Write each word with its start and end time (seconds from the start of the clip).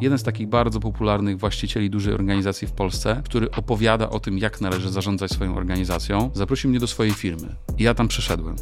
jeden 0.00 0.18
z 0.18 0.22
takich 0.22 0.48
bardzo 0.48 0.80
popularnych 0.80 1.38
właścicieli 1.38 1.90
dużej 1.90 2.14
organizacji 2.14 2.68
w 2.68 2.72
Polsce, 2.72 3.22
który 3.24 3.50
opowiada 3.50 4.10
o 4.10 4.20
tym, 4.20 4.38
jak 4.38 4.60
należy 4.60 4.90
zarządzać 4.90 5.30
swoją 5.30 5.56
organizacją, 5.56 6.30
zaprosił 6.34 6.70
mnie 6.70 6.80
do 6.80 6.86
swojej 6.86 7.12
firmy. 7.12 7.56
I 7.78 7.82
ja 7.82 7.94
tam 7.94 8.08
przeszedłem. 8.08 8.56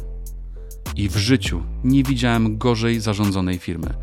I 0.95 1.09
w 1.09 1.17
życiu 1.17 1.63
nie 1.83 2.03
widziałem 2.03 2.57
gorzej 2.57 2.99
zarządzonej 2.99 3.57
firmy. 3.57 3.93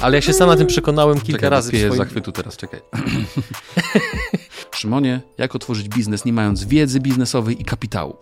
Ale 0.00 0.16
ja 0.16 0.20
się 0.20 0.32
sam 0.32 0.48
na 0.48 0.56
tym 0.56 0.66
przekonałem 0.66 1.20
kilka 1.20 1.32
czekaj, 1.32 1.50
razy. 1.50 1.70
Piję 1.70 1.84
swoim... 1.84 1.98
zachwytu 1.98 2.32
teraz, 2.32 2.56
czekaj. 2.56 2.80
Szymonie, 4.70 5.20
jak 5.38 5.54
otworzyć 5.54 5.88
biznes 5.88 6.24
nie 6.24 6.32
mając 6.32 6.64
wiedzy 6.64 7.00
biznesowej 7.00 7.60
i 7.60 7.64
kapitału? 7.64 8.16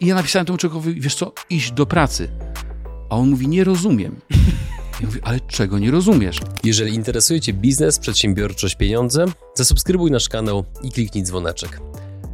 I 0.00 0.06
ja 0.06 0.14
napisałem 0.14 0.46
temu 0.46 0.58
człowiekowi, 0.58 1.00
wiesz 1.00 1.14
co, 1.14 1.32
iść 1.50 1.72
do 1.72 1.86
pracy. 1.86 2.28
A 3.10 3.16
on 3.16 3.30
mówi, 3.30 3.48
nie 3.48 3.64
rozumiem. 3.64 4.16
Ja 5.02 5.08
mówię, 5.08 5.20
ale 5.24 5.40
czego 5.40 5.78
nie 5.78 5.90
rozumiesz? 5.90 6.40
Jeżeli 6.64 6.94
interesuje 6.94 7.40
Cię 7.40 7.52
biznes, 7.52 7.98
przedsiębiorczość, 7.98 8.74
pieniądze, 8.74 9.24
zasubskrybuj 9.54 10.10
nasz 10.10 10.28
kanał 10.28 10.64
i 10.82 10.90
kliknij 10.90 11.24
dzwoneczek. 11.24 11.80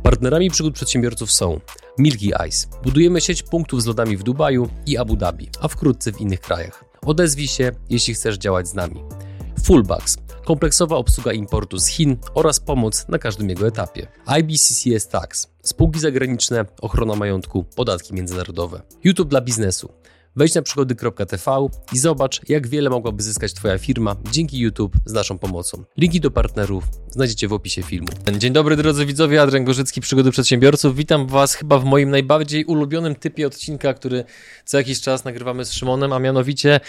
Partnerami 0.03 0.51
przygód 0.51 0.75
przedsiębiorców 0.75 1.33
są 1.33 1.61
Milky 1.99 2.33
Ice. 2.49 2.67
Budujemy 2.85 3.21
sieć 3.21 3.43
punktów 3.43 3.83
z 3.83 3.87
lodami 3.87 4.17
w 4.17 4.23
Dubaju 4.23 4.69
i 4.87 4.97
Abu 4.97 5.17
Dhabi, 5.17 5.49
a 5.61 5.69
wkrótce 5.69 6.13
w 6.13 6.21
innych 6.21 6.41
krajach. 6.41 6.85
Odezwij 7.07 7.49
się, 7.49 7.73
jeśli 7.91 8.15
chcesz 8.15 8.39
działać 8.39 8.69
z 8.69 8.75
nami. 8.75 9.03
Fullbacks. 9.65 10.17
Kompleksowa 10.45 10.97
obsługa 10.97 11.33
importu 11.33 11.79
z 11.79 11.87
Chin 11.87 12.17
oraz 12.35 12.61
pomoc 12.61 13.09
na 13.09 13.19
każdym 13.19 13.49
jego 13.49 13.67
etapie. 13.67 14.07
IBCCS 14.41 15.09
Tax. 15.09 15.47
Spółki 15.63 16.01
zagraniczne, 16.01 16.65
ochrona 16.81 17.15
majątku, 17.15 17.65
podatki 17.65 18.15
międzynarodowe. 18.15 18.83
YouTube 19.05 19.29
dla 19.29 19.41
biznesu. 19.41 19.93
Wejdź 20.37 20.55
na 20.55 20.63
przygody.tv 20.63 21.69
i 21.93 21.99
zobacz, 21.99 22.41
jak 22.49 22.67
wiele 22.67 22.91
mogłaby 22.91 23.23
zyskać 23.23 23.53
Twoja 23.53 23.79
firma 23.79 24.17
dzięki 24.31 24.59
YouTube 24.59 24.97
z 25.05 25.13
naszą 25.13 25.39
pomocą. 25.39 25.85
Linki 25.97 26.21
do 26.21 26.31
partnerów 26.31 26.85
znajdziecie 27.11 27.49
w 27.49 27.53
opisie 27.53 27.83
filmu. 27.83 28.09
Dzień 28.39 28.53
dobry 28.53 28.77
drodzy 28.77 29.07
widzowie, 29.07 29.43
Adrian 29.43 29.65
Gorzycki, 29.65 30.01
Przygody 30.01 30.31
Przedsiębiorców. 30.31 30.97
Witam 30.97 31.27
Was 31.27 31.55
chyba 31.55 31.79
w 31.79 31.85
moim 31.85 32.11
najbardziej 32.11 32.65
ulubionym 32.65 33.15
typie 33.15 33.47
odcinka, 33.47 33.95
który 33.95 34.25
co 34.65 34.79
jakiś 34.79 35.01
czas 35.01 35.25
nagrywamy 35.25 35.65
z 35.65 35.73
Szymonem, 35.73 36.13
a 36.13 36.19
mianowicie 36.19 36.81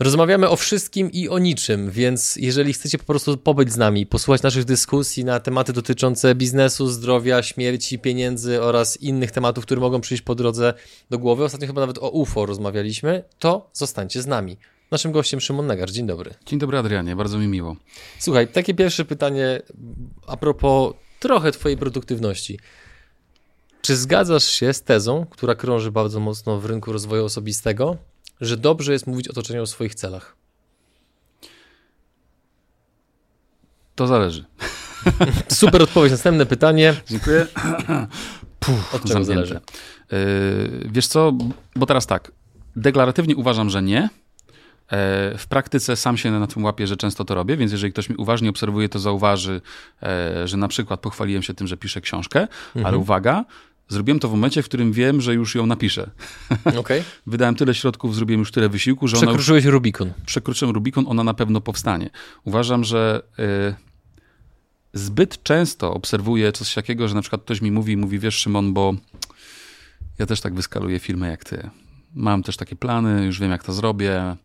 Rozmawiamy 0.00 0.48
o 0.48 0.56
wszystkim 0.56 1.12
i 1.12 1.28
o 1.28 1.38
niczym, 1.38 1.90
więc 1.90 2.36
jeżeli 2.36 2.72
chcecie 2.72 2.98
po 2.98 3.04
prostu 3.04 3.36
pobyć 3.36 3.72
z 3.72 3.76
nami, 3.76 4.06
posłuchać 4.06 4.42
naszych 4.42 4.64
dyskusji 4.64 5.24
na 5.24 5.40
tematy 5.40 5.72
dotyczące 5.72 6.34
biznesu, 6.34 6.88
zdrowia, 6.88 7.42
śmierci, 7.42 7.98
pieniędzy 7.98 8.62
oraz 8.62 8.96
innych 8.96 9.30
tematów, 9.30 9.64
które 9.64 9.80
mogą 9.80 10.00
przyjść 10.00 10.22
po 10.22 10.34
drodze 10.34 10.74
do 11.10 11.18
głowy, 11.18 11.44
ostatnio 11.44 11.66
chyba 11.66 11.80
nawet 11.80 11.98
o 11.98 12.10
UFO 12.10 12.46
rozmawialiśmy, 12.46 13.24
to 13.38 13.70
zostańcie 13.72 14.22
z 14.22 14.26
nami. 14.26 14.56
Naszym 14.90 15.12
gościem 15.12 15.40
Szymon 15.40 15.66
Nagar. 15.66 15.90
Dzień 15.90 16.06
dobry. 16.06 16.34
Dzień 16.46 16.58
dobry 16.58 16.78
Adrianie, 16.78 17.16
bardzo 17.16 17.38
mi 17.38 17.48
miło. 17.48 17.76
Słuchaj, 18.18 18.48
takie 18.48 18.74
pierwsze 18.74 19.04
pytanie 19.04 19.62
a 20.26 20.36
propos 20.36 20.94
trochę 21.20 21.52
twojej 21.52 21.78
produktywności. 21.78 22.58
Czy 23.82 23.96
zgadzasz 23.96 24.44
się 24.44 24.72
z 24.72 24.82
tezą, 24.82 25.26
która 25.30 25.54
krąży 25.54 25.90
bardzo 25.90 26.20
mocno 26.20 26.60
w 26.60 26.66
rynku 26.66 26.92
rozwoju 26.92 27.24
osobistego, 27.24 27.96
że 28.40 28.56
dobrze 28.56 28.92
jest 28.92 29.06
mówić 29.06 29.28
otoczeniu 29.28 29.62
o 29.62 29.66
swoich 29.66 29.94
celach? 29.94 30.36
To 33.94 34.06
zależy. 34.06 34.44
Super 35.48 35.82
odpowiedź. 35.82 36.10
Następne 36.10 36.46
pytanie. 36.46 36.94
Dziękuję. 37.06 37.46
Puh, 38.60 38.94
Od 38.94 39.04
czego 39.04 39.24
zależy? 39.24 39.60
Yy, 40.12 40.18
wiesz 40.90 41.06
co, 41.06 41.32
bo 41.76 41.86
teraz 41.86 42.06
tak, 42.06 42.32
deklaratywnie 42.76 43.36
uważam, 43.36 43.70
że 43.70 43.82
nie. 43.82 44.08
W 45.38 45.44
praktyce 45.48 45.96
sam 45.96 46.16
się 46.16 46.30
na 46.30 46.46
tym 46.46 46.64
łapię, 46.64 46.86
że 46.86 46.96
często 46.96 47.24
to 47.24 47.34
robię, 47.34 47.56
więc 47.56 47.72
jeżeli 47.72 47.92
ktoś 47.92 48.08
mi 48.08 48.16
uważnie 48.16 48.50
obserwuje, 48.50 48.88
to 48.88 48.98
zauważy, 48.98 49.60
że 50.44 50.56
na 50.56 50.68
przykład 50.68 51.00
pochwaliłem 51.00 51.42
się 51.42 51.54
tym, 51.54 51.66
że 51.66 51.76
piszę 51.76 52.00
książkę, 52.00 52.40
mhm. 52.40 52.86
ale 52.86 52.98
uwaga, 52.98 53.44
Zrobiłem 53.88 54.20
to 54.20 54.28
w 54.28 54.30
momencie, 54.30 54.62
w 54.62 54.64
którym 54.64 54.92
wiem, 54.92 55.20
że 55.20 55.34
już 55.34 55.54
ją 55.54 55.66
napiszę. 55.66 56.10
Okay. 56.78 57.04
Wydałem 57.26 57.54
tyle 57.54 57.74
środków, 57.74 58.14
zrobiłem 58.14 58.40
już 58.40 58.52
tyle 58.52 58.68
wysiłku, 58.68 59.08
że 59.08 59.16
Przekroczyłeś 59.16 59.64
ona 59.64 59.72
Rubikon. 59.72 60.12
Przekroczyłem 60.26 60.74
Rubikon, 60.74 61.04
ona 61.08 61.24
na 61.24 61.34
pewno 61.34 61.60
powstanie. 61.60 62.10
Uważam, 62.44 62.84
że 62.84 63.22
y, 63.38 63.74
zbyt 64.92 65.42
często 65.42 65.94
obserwuję 65.94 66.52
coś 66.52 66.74
takiego, 66.74 67.08
że 67.08 67.14
na 67.14 67.20
przykład 67.20 67.42
ktoś 67.42 67.60
mi 67.60 67.70
mówi, 67.70 67.96
mówi, 67.96 68.18
wiesz 68.18 68.34
Szymon, 68.34 68.72
bo 68.72 68.94
ja 70.18 70.26
też 70.26 70.40
tak 70.40 70.54
wyskaluję 70.54 70.98
filmy 70.98 71.28
jak 71.28 71.44
ty. 71.44 71.70
Mam 72.14 72.42
też 72.42 72.56
takie 72.56 72.76
plany, 72.76 73.26
już 73.26 73.40
wiem 73.40 73.50
jak 73.50 73.64
to 73.64 73.72
zrobię. 73.72 74.36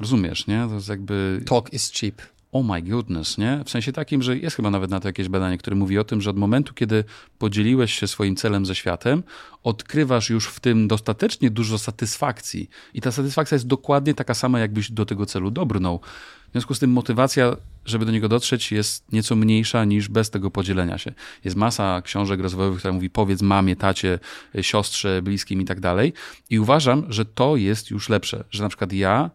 Rozumiesz, 0.00 0.46
nie? 0.46 0.66
To 0.68 0.74
jest 0.74 0.88
jakby... 0.88 1.42
Talk 1.46 1.72
is 1.72 1.92
cheap 1.92 2.22
oh 2.54 2.74
my 2.74 2.82
goodness, 2.82 3.38
nie? 3.38 3.62
W 3.64 3.70
sensie 3.70 3.92
takim, 3.92 4.22
że 4.22 4.38
jest 4.38 4.56
chyba 4.56 4.70
nawet 4.70 4.90
na 4.90 5.00
to 5.00 5.08
jakieś 5.08 5.28
badanie, 5.28 5.58
które 5.58 5.76
mówi 5.76 5.98
o 5.98 6.04
tym, 6.04 6.20
że 6.20 6.30
od 6.30 6.36
momentu, 6.36 6.74
kiedy 6.74 7.04
podzieliłeś 7.38 7.94
się 7.94 8.06
swoim 8.06 8.36
celem 8.36 8.66
ze 8.66 8.74
światem, 8.74 9.22
odkrywasz 9.62 10.30
już 10.30 10.46
w 10.46 10.60
tym 10.60 10.88
dostatecznie 10.88 11.50
dużo 11.50 11.78
satysfakcji. 11.78 12.70
I 12.94 13.00
ta 13.00 13.12
satysfakcja 13.12 13.54
jest 13.54 13.66
dokładnie 13.66 14.14
taka 14.14 14.34
sama, 14.34 14.60
jakbyś 14.60 14.90
do 14.90 15.06
tego 15.06 15.26
celu 15.26 15.50
dobrnął. 15.50 16.00
W 16.48 16.52
związku 16.52 16.74
z 16.74 16.78
tym 16.78 16.90
motywacja, 16.90 17.56
żeby 17.84 18.06
do 18.06 18.12
niego 18.12 18.28
dotrzeć, 18.28 18.72
jest 18.72 19.12
nieco 19.12 19.36
mniejsza 19.36 19.84
niż 19.84 20.08
bez 20.08 20.30
tego 20.30 20.50
podzielenia 20.50 20.98
się. 20.98 21.12
Jest 21.44 21.56
masa 21.56 22.02
książek 22.02 22.40
rozwojowych, 22.40 22.78
która 22.78 22.94
mówi 22.94 23.10
powiedz 23.10 23.42
mamie, 23.42 23.76
tacie, 23.76 24.18
siostrze, 24.60 25.22
bliskim 25.22 25.60
i 25.60 25.64
tak 25.64 25.80
dalej. 25.80 26.12
I 26.50 26.58
uważam, 26.58 27.04
że 27.08 27.24
to 27.24 27.56
jest 27.56 27.90
już 27.90 28.08
lepsze, 28.08 28.44
że 28.50 28.62
na 28.62 28.68
przykład 28.68 28.92
ja 28.92 29.30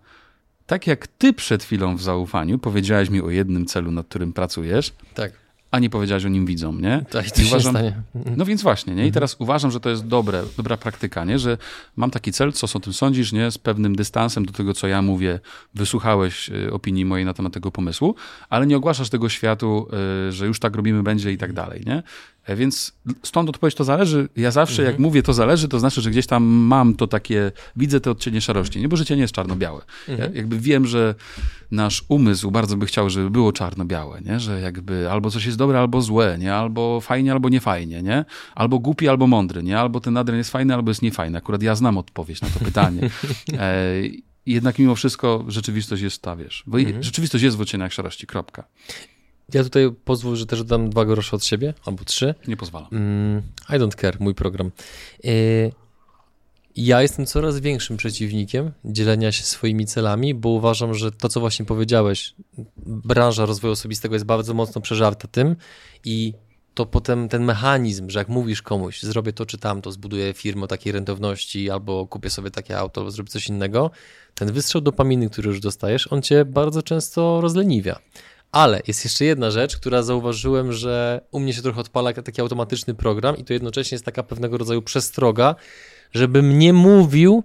tak 0.70 0.88
jak 0.88 1.08
ty 1.08 1.34
przed 1.34 1.64
chwilą 1.64 1.96
w 1.96 2.02
zaufaniu 2.02 2.60
powiedziałeś 2.60 3.10
mi 3.10 3.22
o 3.22 3.30
jednym 3.30 3.66
celu, 3.66 3.92
nad 3.92 4.08
którym 4.08 4.34
pracujesz, 4.34 4.94
tak. 5.14 5.32
a 5.72 5.80
nie 5.80 5.90
powiedziałeś 5.90 6.26
o 6.26 6.30
nim 6.30 6.46
widzom, 6.46 6.82
nie? 6.82 7.06
Tak, 7.10 7.32
to 7.32 7.42
uważam, 7.42 7.60
się 7.60 7.70
stanie. 7.70 8.02
No 8.38 8.46
więc 8.46 8.62
właśnie, 8.62 8.96
nie? 8.96 9.08
I 9.08 9.12
teraz 9.12 9.36
uważam, 9.40 9.72
że 9.72 9.80
to 9.80 9.90
jest 9.90 10.08
dobre, 10.08 10.44
dobra 10.58 10.78
praktyka, 10.78 11.26
nie? 11.26 11.40
Że 11.40 11.58
mam 11.96 12.12
taki 12.12 12.32
cel, 12.32 12.54
co 12.54 12.78
o 12.78 12.80
tym 12.80 12.94
sądzisz, 12.94 13.32
nie? 13.32 13.52
Z 13.52 13.58
pewnym 13.58 13.96
dystansem 13.96 14.46
do 14.46 14.54
tego, 14.54 14.74
co 14.74 14.88
ja 14.88 15.02
mówię, 15.02 15.40
wysłuchałeś 15.74 16.50
y, 16.50 16.74
opinii 16.74 17.06
mojej 17.06 17.26
na 17.26 17.34
temat 17.34 17.54
tego 17.54 17.72
pomysłu, 17.72 18.16
ale 18.50 18.68
nie 18.68 18.78
ogłaszasz 18.78 19.10
tego 19.10 19.30
światu, 19.30 19.88
y, 20.28 20.32
że 20.32 20.48
już 20.48 20.60
tak 20.60 20.76
robimy, 20.76 21.04
będzie 21.04 21.32
i 21.32 21.38
tak 21.38 21.54
dalej, 21.54 21.84
nie? 21.86 22.04
E, 22.50 22.56
więc 22.56 22.94
stąd 23.24 23.50
odpowiedź 23.50 23.76
to 23.76 23.84
zależy. 23.84 24.30
Ja 24.36 24.52
zawsze, 24.52 24.82
mhm. 24.82 24.94
jak 24.94 25.00
mówię 25.00 25.24
to 25.24 25.34
zależy, 25.34 25.68
to 25.68 25.80
znaczy, 25.80 26.02
że 26.02 26.12
gdzieś 26.12 26.28
tam 26.28 26.44
mam 26.44 26.96
to 26.96 27.08
takie, 27.08 27.52
widzę 27.76 28.02
te 28.02 28.12
odcienie 28.12 28.42
szarości, 28.42 28.80
nie? 28.80 28.88
Bo 28.88 28.98
życie 28.98 29.16
nie 29.16 29.22
jest 29.22 29.34
czarno-białe. 29.34 29.82
Mhm. 30.08 30.34
Ja 30.34 30.38
jakby 30.38 30.60
wiem, 30.60 30.88
że 30.88 31.16
nasz 31.72 32.04
umysł 32.08 32.52
bardzo 32.52 32.78
by 32.78 32.86
chciał, 32.86 33.10
żeby 33.10 33.30
było 33.30 33.54
czarno-białe, 33.54 34.22
nie? 34.22 34.40
Że 34.40 34.62
jakby 34.62 35.12
albo 35.12 35.32
coś 35.32 35.46
jest 35.46 35.58
dobre, 35.58 35.80
albo 35.80 36.02
złe, 36.02 36.38
nie? 36.40 36.56
Albo 36.56 37.02
fajnie, 37.02 37.32
albo 37.32 37.50
niefajnie, 37.50 38.02
nie? 38.04 38.26
Albo 38.56 38.80
głupi, 38.80 39.08
albo 39.08 39.28
mądry, 39.28 39.64
nie? 39.64 39.80
Albo 39.80 40.00
ten 40.00 40.18
Adrian 40.18 40.38
jest 40.38 40.52
fajny, 40.52 40.74
albo 40.74 40.92
jest 40.92 41.02
niefajny. 41.02 41.38
Akurat 41.38 41.64
ja 41.64 41.76
znam 41.76 41.98
odpowiedź 41.98 42.42
na 42.42 42.50
to 42.50 42.60
pytanie. 42.60 43.02
e, 43.54 43.94
jednak 44.46 44.80
mimo 44.80 44.96
wszystko 44.96 45.46
rzeczywistość 45.48 46.02
jest 46.02 46.22
ta, 46.22 46.36
wiesz. 46.36 46.64
Bo 46.68 46.80
mhm. 46.80 47.04
rzeczywistość 47.04 47.44
jest 47.44 47.58
w 47.58 47.62
odcieniach 47.62 47.94
szarości, 47.94 48.28
kropka. 48.28 48.64
Ja 49.54 49.64
tutaj 49.64 49.92
pozwól, 50.06 50.36
że 50.36 50.46
też 50.46 50.64
dam 50.64 50.90
dwa 50.90 51.06
grosze 51.06 51.36
od 51.36 51.46
siebie, 51.46 51.74
albo 51.86 52.04
trzy. 52.04 52.36
Nie 52.48 52.58
pozwalam. 52.58 52.90
Mm, 52.92 53.42
I 53.70 53.74
don't 53.74 53.96
care, 53.96 54.18
mój 54.20 54.36
program. 54.36 54.72
Y, 55.26 55.72
ja 56.76 57.02
jestem 57.02 57.26
coraz 57.26 57.60
większym 57.60 57.98
przeciwnikiem 57.98 58.72
dzielenia 58.86 59.32
się 59.32 59.44
swoimi 59.44 59.86
celami, 59.86 60.34
bo 60.34 60.50
uważam, 60.50 60.94
że 60.94 61.12
to, 61.12 61.30
co 61.30 61.40
właśnie 61.40 61.66
powiedziałeś, 61.66 62.36
branża 62.78 63.46
rozwoju 63.46 63.72
osobistego 63.72 64.16
jest 64.16 64.26
bardzo 64.26 64.54
mocno 64.54 64.82
przeżarta 64.82 65.28
tym 65.28 65.56
i 66.06 66.34
to 66.74 66.86
potem 66.86 67.30
ten 67.30 67.44
mechanizm, 67.44 68.10
że 68.10 68.20
jak 68.20 68.30
mówisz 68.30 68.62
komuś, 68.62 69.02
zrobię 69.02 69.34
to 69.34 69.46
czy 69.46 69.58
tamto, 69.58 69.92
zbuduję 69.92 70.34
firmę 70.34 70.64
o 70.64 70.68
takiej 70.68 70.94
rentowności, 70.94 71.70
albo 71.70 72.08
kupię 72.08 72.30
sobie 72.30 72.52
takie 72.52 72.78
auto, 72.78 73.02
albo 73.02 73.12
zrobię 73.12 73.30
coś 73.30 73.48
innego, 73.48 73.92
ten 74.36 74.52
wystrzał 74.52 74.82
dopaminy, 74.82 75.30
który 75.30 75.48
już 75.48 75.60
dostajesz, 75.60 76.14
on 76.14 76.22
cię 76.22 76.46
bardzo 76.46 76.84
często 76.84 77.42
rozleniwia. 77.42 78.00
Ale 78.52 78.82
jest 78.88 79.04
jeszcze 79.04 79.26
jedna 79.26 79.52
rzecz, 79.52 79.78
która 79.78 80.04
zauważyłem, 80.04 80.74
że 80.74 81.22
u 81.32 81.40
mnie 81.40 81.54
się 81.54 81.62
trochę 81.62 81.82
odpala 81.82 82.14
taki 82.14 82.42
automatyczny 82.42 82.94
program 82.94 83.38
i 83.38 83.44
to 83.44 83.54
jednocześnie 83.54 83.96
jest 83.96 84.06
taka 84.06 84.24
pewnego 84.24 84.58
rodzaju 84.58 84.82
przestroga, 84.82 85.56
żebym 86.14 86.60
nie 86.60 86.74
mówił 86.74 87.44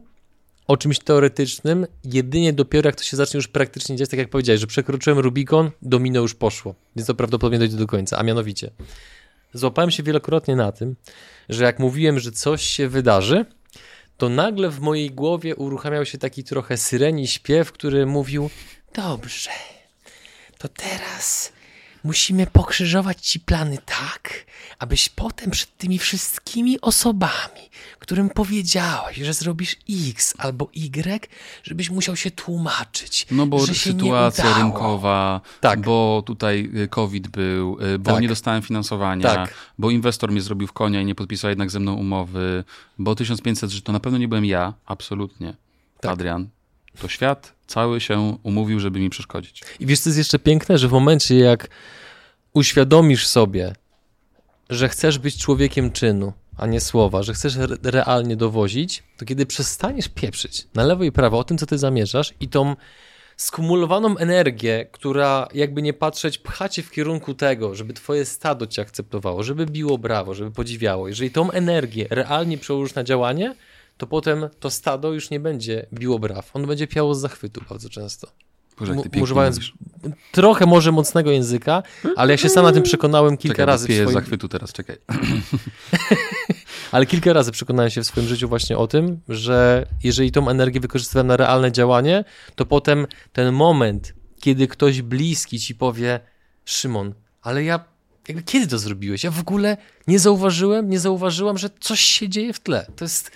o 0.67 0.77
czymś 0.77 0.99
teoretycznym, 0.99 1.87
jedynie 2.05 2.53
dopiero 2.53 2.89
jak 2.89 2.97
to 2.97 3.03
się 3.03 3.17
zacznie 3.17 3.39
już 3.39 3.49
praktycznie 3.49 3.97
dziać, 3.97 4.11
tak 4.11 4.19
jak 4.19 4.31
powiedziałeś, 4.31 4.61
że 4.61 4.67
przekroczyłem 4.67 5.19
Rubikon, 5.19 5.71
domino 5.83 6.21
już 6.21 6.35
poszło, 6.35 6.75
więc 6.97 7.07
to 7.07 7.15
prawdopodobnie 7.15 7.59
dojdzie 7.59 7.77
do 7.77 7.87
końca, 7.87 8.19
a 8.19 8.23
mianowicie 8.23 8.71
złapałem 9.55 9.91
się 9.91 10.03
wielokrotnie 10.03 10.57
na 10.57 10.73
tym, 10.73 10.97
że 11.49 11.65
jak 11.65 11.79
mówiłem, 11.79 12.19
że 12.19 12.33
coś 12.33 12.63
się 12.63 12.89
wydarzy, 12.89 13.45
to 14.17 14.29
nagle 14.29 14.71
w 14.71 14.81
mojej 14.81 15.11
głowie 15.11 15.57
uruchamiał 15.57 16.05
się 16.05 16.19
taki 16.19 16.45
trochę 16.45 16.77
syreni 16.77 17.27
śpiew, 17.29 17.73
który 17.73 18.07
mówił, 18.07 18.51
dobrze, 18.95 19.51
to 20.65 20.69
teraz 20.69 21.53
musimy 22.05 22.47
pokrzyżować 22.47 23.21
ci 23.29 23.41
plany 23.41 23.79
tak, 23.87 24.47
abyś 24.79 25.09
potem 25.09 25.51
przed 25.51 25.77
tymi 25.77 25.99
wszystkimi 25.99 26.81
osobami, 26.81 27.71
którym 27.99 28.31
powiedziałeś, 28.31 29.17
że 29.17 29.35
zrobisz 29.35 29.77
X 29.91 30.35
albo 30.39 30.69
Y, 30.75 31.29
żebyś 31.63 31.91
musiał 31.91 32.17
się 32.17 32.31
tłumaczyć. 32.31 33.27
No 33.31 33.47
bo 33.47 33.67
sytuacja 33.67 34.59
rynkowa, 34.59 35.41
Tak. 35.61 35.81
bo 35.81 36.23
tutaj 36.27 36.71
y, 36.77 36.89
COVID 36.89 37.29
był, 37.29 37.79
y, 37.95 37.99
bo 37.99 38.13
Tak. 38.13 38.23
nie 38.23 38.29
dostałem 38.29 38.63
finansowania, 38.63 39.35
Tak. 39.35 39.55
bo 39.79 39.91
inwestor 39.91 40.31
mnie 40.33 40.41
zrobił 40.41 40.69
w 40.69 40.73
konia 40.73 41.01
i 41.01 41.05
nie 41.05 41.15
podpisał 41.15 41.49
jednak 41.49 41.71
ze 41.71 41.81
mną 41.81 41.95
umowy, 41.95 42.65
bo 42.99 43.15
1500, 43.15 43.71
że 43.71 43.83
to 43.83 43.93
na 43.93 44.01
pewno 44.01 44.19
nie 44.19 44.29
byłem 44.29 44.45
ja, 44.45 44.73
absolutnie, 44.87 45.55
Tak. 46.01 46.13
Adrian. 46.13 46.49
To 47.01 47.09
świat 47.09 47.53
cały 47.67 48.01
się 48.01 48.39
umówił, 48.43 48.81
żeby 48.81 48.99
mi 49.01 49.11
przeszkodzić. 49.11 49.63
I 49.81 49.87
wiesz, 49.87 50.01
co 50.01 50.09
jest 50.09 50.19
jeszcze 50.19 50.39
piękne, 50.39 50.79
że 50.79 50.89
w 50.89 50.93
momencie, 50.93 51.39
jak 51.39 51.69
uświadomisz 52.55 53.27
sobie, 53.27 53.73
że 54.71 54.89
chcesz 54.89 55.19
być 55.19 55.39
człowiekiem 55.39 55.93
czynu, 55.93 56.33
a 56.57 56.67
nie 56.67 56.81
słowa, 56.81 57.23
że 57.23 57.35
chcesz 57.35 57.57
re- 57.57 57.77
realnie 57.83 58.37
dowozić, 58.37 59.03
to 59.19 59.25
kiedy 59.25 59.47
przestaniesz 59.47 60.09
pieprzyć 60.09 60.67
na 60.75 60.85
lewo 60.85 61.05
i 61.05 61.13
prawo 61.13 61.39
o 61.39 61.45
tym, 61.45 61.59
co 61.59 61.67
ty 61.67 61.79
zamierzasz 61.79 62.35
i 62.41 62.49
tą 62.49 62.77
skumulowaną 63.37 64.17
energię, 64.17 64.87
która 64.93 65.49
jakby 65.55 65.83
nie 65.83 65.93
patrzeć, 65.93 66.39
pcha 66.39 66.69
cię 66.69 66.83
w 66.83 66.91
kierunku 66.91 67.35
tego, 67.35 67.75
żeby 67.75 67.93
twoje 67.93 68.25
stado 68.25 68.67
cię 68.67 68.83
akceptowało, 68.83 69.43
żeby 69.43 69.67
biło 69.67 69.99
brawo, 69.99 70.35
żeby 70.35 70.51
podziwiało. 70.51 71.09
Jeżeli 71.09 71.31
tą 71.31 71.51
energię 71.51 72.07
realnie 72.11 72.59
przełożysz 72.59 72.95
na 72.95 73.05
działanie, 73.05 73.55
to 73.97 74.07
potem 74.07 74.49
to 74.61 74.71
stado 74.71 75.13
już 75.13 75.31
nie 75.31 75.41
będzie 75.41 75.87
biło 75.93 76.19
braw. 76.19 76.57
Ono 76.57 76.67
będzie 76.67 76.87
piało 76.87 77.15
z 77.15 77.21
zachwytu 77.21 77.61
bardzo 77.69 77.89
często. 77.89 78.29
Boże, 78.79 78.95
używając 79.23 79.57
mówisz. 79.57 79.75
trochę 80.33 80.67
może 80.67 80.93
mocnego 80.93 81.31
języka, 81.31 81.83
ale 82.17 82.33
ja 82.33 82.37
się 82.37 82.49
sam 82.49 82.65
na 82.65 82.73
tym 82.73 82.83
przekonałem 82.83 83.37
kilka 83.37 83.55
Czekaj, 83.55 83.67
razy 83.67 83.89
piję 83.89 84.03
swoim, 84.03 84.15
zachwytu 84.15 84.49
teraz, 84.49 84.73
czekaj. 84.73 84.97
ale 86.93 87.07
kilka 87.07 87.33
razy 87.33 87.53
przekonałem 87.53 87.91
się 87.91 88.03
w 88.03 88.07
swoim 88.07 88.27
życiu 88.27 88.49
właśnie 88.49 88.79
o 88.79 88.87
tym, 88.87 89.21
że 89.29 89.87
jeżeli 90.03 90.33
tą 90.33 90.49
energię 90.49 90.81
wykorzystywałem 90.81 91.27
na 91.27 91.37
realne 91.37 91.73
działanie, 91.73 92.25
to 92.55 92.67
potem 92.67 93.07
ten 93.33 93.53
moment, 93.53 94.15
kiedy 94.41 94.69
ktoś 94.69 95.03
bliski 95.03 95.61
ci 95.61 95.75
powie 95.75 96.21
Szymon, 96.65 97.15
ale 97.43 97.65
ja 97.65 97.85
jakby 98.29 98.43
kiedy 98.43 98.67
to 98.67 98.79
zrobiłeś? 98.79 99.25
Ja 99.25 99.31
w 99.31 99.41
ogóle 99.41 99.77
nie 100.07 100.19
zauważyłem, 100.19 100.91
nie 100.91 101.01
zauważyłam, 101.01 101.59
że 101.59 101.71
coś 101.81 102.01
się 102.01 102.29
dzieje 102.29 102.53
w 102.53 102.61
tle. 102.61 102.87
To 102.97 103.05
jest 103.05 103.31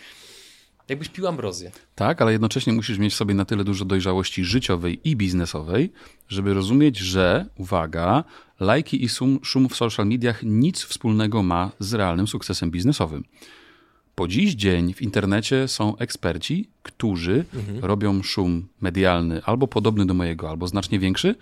jakbyś 0.89 1.09
pił 1.09 1.27
ambrozję. 1.27 1.71
Tak, 1.95 2.23
ale 2.23 2.33
jednocześnie 2.33 2.73
musisz 2.73 2.99
mieć 2.99 3.13
w 3.13 3.17
sobie 3.17 3.35
na 3.35 3.45
tyle 3.45 3.65
dużo 3.65 3.85
dojrzałości 3.85 4.45
życiowej 4.45 5.01
i 5.05 5.17
biznesowej, 5.17 5.93
żeby 6.29 6.55
rozumieć, 6.55 6.99
że, 6.99 7.47
uwaga, 7.57 8.25
lajki 8.61 9.05
i 9.05 9.09
szum, 9.09 9.39
szum 9.43 9.69
w 9.69 9.77
social 9.77 10.07
mediach 10.07 10.43
nic 10.43 10.83
wspólnego 10.83 11.43
ma 11.43 11.71
z 11.79 11.95
realnym 11.95 12.29
sukcesem 12.29 12.71
biznesowym. 12.71 13.25
Po 14.15 14.29
dziś 14.29 14.55
dzień 14.55 14.95
w 14.95 15.03
internecie 15.03 15.69
są 15.69 15.97
eksperci, 15.97 16.69
którzy 16.83 17.45
robią 17.81 18.23
szum 18.23 18.69
medialny 18.81 19.45
albo 19.45 19.69
podobny 19.69 20.07
do 20.07 20.15
mojego, 20.15 20.51
albo 20.51 20.69
znacznie 20.69 20.99
większy, 20.99 21.35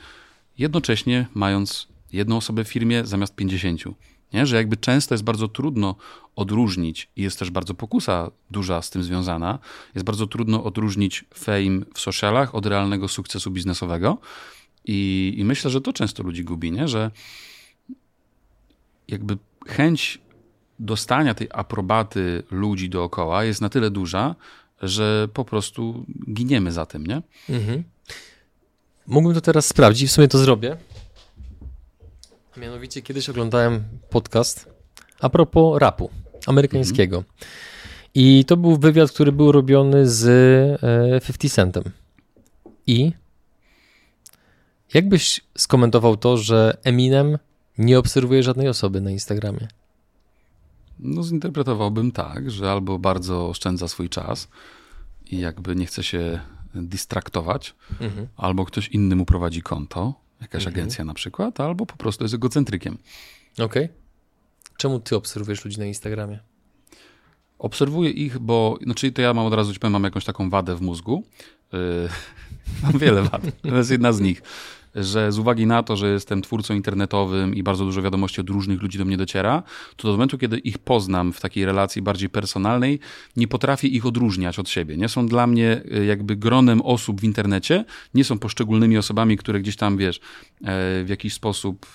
jednocześnie 0.59 1.27
mając 1.35 1.89
jedną 2.13 2.37
osobę 2.37 2.65
w 2.65 2.69
firmie 2.69 3.07
zamiast 3.07 3.35
50. 3.35 3.83
Nie? 4.33 4.47
Że 4.47 4.57
jakby 4.57 4.77
często 4.77 5.15
jest 5.15 5.25
bardzo 5.25 5.49
trudno 5.49 5.95
odróżnić 6.37 7.09
i 7.17 7.23
jest 7.23 7.39
też 7.39 7.51
bardzo 7.51 7.75
pokusa 7.75 8.31
duża 8.51 8.83
z 8.83 8.91
tym 8.91 9.03
związana. 9.03 9.59
Jest 9.95 10.07
bardzo 10.07 10.27
trudno 10.27 10.65
odróżnić 10.65 11.25
fame 11.35 11.81
w 11.95 12.01
socialach 12.01 12.55
od 12.55 12.67
realnego 12.67 13.09
sukcesu 13.09 13.51
biznesowego. 13.51 14.19
I, 14.85 15.35
I 15.37 15.45
myślę, 15.45 15.71
że 15.71 15.81
to 15.81 15.93
często 15.93 16.23
ludzi 16.23 16.45
gubi, 16.45 16.73
nie? 16.73 16.89
że 16.89 17.11
jakby 19.09 19.39
chęć 19.67 20.19
dostania 20.79 21.35
tej 21.35 21.49
aprobaty 21.53 22.43
ludzi 22.51 22.91
dookoła 22.91 23.45
jest 23.45 23.61
na 23.61 23.69
tyle 23.69 23.91
duża, 23.91 24.35
że 24.83 25.29
po 25.33 25.45
prostu 25.45 26.05
giniemy 26.33 26.73
za 26.73 26.87
tym, 26.87 27.07
nie? 27.07 27.23
Mhm. 27.49 27.85
Mógłbym 29.07 29.35
to 29.35 29.41
teraz 29.41 29.67
sprawdzić 29.67 30.09
w 30.09 30.13
sumie 30.13 30.29
to 30.29 30.39
zrobię. 30.39 30.77
Mianowicie 32.57 33.03
kiedyś 33.03 33.29
oglądałem 33.29 33.85
podcast 34.11 34.69
a 35.21 35.29
propos 35.29 35.79
rapu 35.81 36.11
amerykańskiego. 36.47 37.25
I 38.15 38.45
to 38.45 38.57
był 38.57 38.77
wywiad, 38.77 39.11
który 39.13 39.33
był 39.33 39.53
robiony 39.53 40.09
z 40.09 40.25
e, 40.83 41.21
50 41.21 41.55
Centem. 41.55 41.93
I 42.87 43.13
jakbyś 44.95 45.41
skomentował 45.59 46.17
to, 46.17 46.37
że 46.37 46.77
Eminem 46.85 47.39
nie 47.79 47.99
obserwuje 47.99 48.43
żadnej 48.43 48.69
osoby 48.69 49.01
na 49.01 49.11
Instagramie? 49.11 49.69
No, 50.99 51.23
zinterpretowałbym 51.23 52.13
tak, 52.13 52.51
że 52.51 52.71
albo 52.71 52.99
bardzo 52.99 53.49
oszczędza 53.49 53.89
swój 53.89 54.09
czas 54.09 54.49
i 55.31 55.39
jakby 55.39 55.77
nie 55.77 55.87
chce 55.87 56.03
się 56.03 56.41
distraktować, 56.75 57.75
Mhm. 58.01 58.27
albo 58.37 58.65
ktoś 58.65 58.89
inny 58.89 59.17
mu 59.17 59.25
prowadzi 59.25 59.63
konto, 59.63 60.15
jakaś 60.41 60.67
Mhm. 60.67 60.75
agencja 60.75 61.05
na 61.05 61.15
przykład, 61.15 61.61
albo 61.61 61.87
po 61.87 61.97
prostu 61.97 62.25
jest 62.25 62.35
egocentrykiem. 62.35 62.99
Okej. 63.59 63.89
Czemu 64.77 65.01
ty 65.01 65.17
obserwujesz 65.17 65.65
ludzi 65.65 65.79
na 65.79 65.87
Instagramie? 65.87 66.39
Obserwuję 67.59 68.11
ich, 68.11 68.39
bo, 68.39 68.79
znaczy 68.83 69.13
to 69.13 69.23
ja 69.23 69.35
mam 69.35 69.47
od 69.47 69.55
razu 69.55 69.73
ci 69.73 69.79
powiem, 69.81 69.93
mam 69.93 70.05
jakąś 70.05 70.25
taką 70.25 70.51
wadę 70.51 70.77
w 70.77 70.81
mózgu. 70.81 71.25
Yy, 71.73 72.09
mam 72.83 72.99
wiele 72.99 73.23
wad, 73.23 73.43
to 73.63 73.77
jest 73.77 73.91
jedna 73.91 74.13
z 74.13 74.21
nich. 74.21 74.43
Że 74.97 75.33
z 75.33 75.39
uwagi 75.39 75.67
na 75.67 75.83
to, 75.83 75.97
że 75.97 76.13
jestem 76.13 76.43
twórcą 76.43 76.75
internetowym 76.75 77.55
i 77.55 77.63
bardzo 77.63 77.85
dużo 77.85 78.03
wiadomości 78.03 78.41
od 78.41 78.51
różnych 78.51 78.83
ludzi 78.83 78.99
do 78.99 79.05
mnie 79.05 79.17
dociera, 79.17 79.63
to 79.97 80.09
do 80.09 80.13
momentu, 80.13 80.39
kiedy 80.39 80.59
ich 80.59 80.79
poznam 80.79 81.33
w 81.33 81.41
takiej 81.41 81.65
relacji 81.65 82.03
bardziej 82.03 82.29
personalnej, 82.31 83.01
nie 83.37 83.49
potrafię 83.49 83.89
ich 83.89 84.07
odróżniać 84.07 84.59
od 84.59 84.69
siebie. 84.69 84.97
Nie 84.97 85.09
są 85.09 85.27
dla 85.27 85.47
mnie 85.47 85.83
y, 85.93 86.05
jakby 86.05 86.37
gronem 86.37 86.83
osób 86.83 87.21
w 87.21 87.25
internecie, 87.25 87.85
nie 88.15 88.25
są 88.25 88.39
poszczególnymi 88.39 88.99
osobami, 88.99 89.37
które 89.37 89.61
gdzieś 89.61 89.77
tam, 89.77 89.97
wiesz, 89.97 90.17
e, 90.17 90.21
w 91.05 91.07
jakiś 91.09 91.35
sposób 91.35 91.87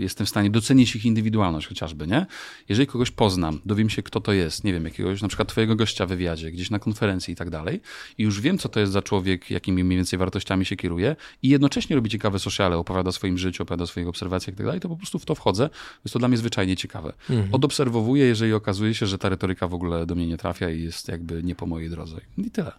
jestem 0.00 0.26
w 0.26 0.30
stanie 0.30 0.50
docenić 0.50 0.96
ich 0.96 1.04
indywidualność 1.04 1.66
chociażby, 1.66 2.06
nie? 2.06 2.26
Jeżeli 2.68 2.86
kogoś 2.86 3.10
poznam, 3.10 3.60
dowiem 3.66 3.90
się, 3.90 4.02
kto 4.02 4.20
to 4.20 4.32
jest, 4.32 4.64
nie 4.64 4.72
wiem, 4.72 4.84
jakiegoś 4.84 5.22
na 5.22 5.28
przykład 5.28 5.48
twojego 5.48 5.76
gościa 5.76 6.06
w 6.06 6.08
wywiadzie, 6.08 6.50
gdzieś 6.50 6.70
na 6.70 6.78
konferencji 6.78 7.32
i 7.32 7.36
tak 7.36 7.50
dalej, 7.50 7.80
i 8.18 8.22
już 8.22 8.40
wiem, 8.40 8.58
co 8.58 8.68
to 8.68 8.80
jest 8.80 8.92
za 8.92 9.02
człowiek, 9.02 9.50
jakimi 9.50 9.84
mniej 9.84 9.96
więcej 9.96 10.18
wartościami 10.18 10.64
się 10.64 10.76
kieruje 10.76 11.16
i 11.42 11.48
jednocześnie 11.48 11.96
robi 11.96 12.10
ciekawe 12.10 12.38
sociale, 12.38 12.76
opowiada 12.76 13.08
o 13.08 13.12
swoim 13.12 13.38
życiu, 13.38 13.62
opowiada 13.62 13.84
o 13.84 13.86
swoich 13.86 14.08
obserwacjach 14.08 14.54
i 14.54 14.56
tak 14.56 14.66
dalej, 14.66 14.80
to 14.80 14.88
po 14.88 14.96
prostu 14.96 15.18
w 15.18 15.24
to 15.24 15.34
wchodzę. 15.34 15.70
Jest 16.04 16.12
to 16.12 16.18
dla 16.18 16.28
mnie 16.28 16.36
zwyczajnie 16.36 16.76
ciekawe. 16.76 17.12
Odobserwowuję, 17.52 18.24
jeżeli 18.24 18.52
okazuje 18.52 18.94
się, 18.94 19.06
że 19.06 19.18
ta 19.18 19.28
retoryka 19.28 19.68
w 19.68 19.74
ogóle 19.74 20.06
do 20.06 20.14
mnie 20.14 20.26
nie 20.26 20.36
trafia 20.36 20.70
i 20.70 20.82
jest 20.82 21.08
jakby 21.08 21.42
nie 21.42 21.54
po 21.54 21.66
mojej 21.66 21.90
drodze. 21.90 22.20
I 22.38 22.50
tyle. 22.50 22.72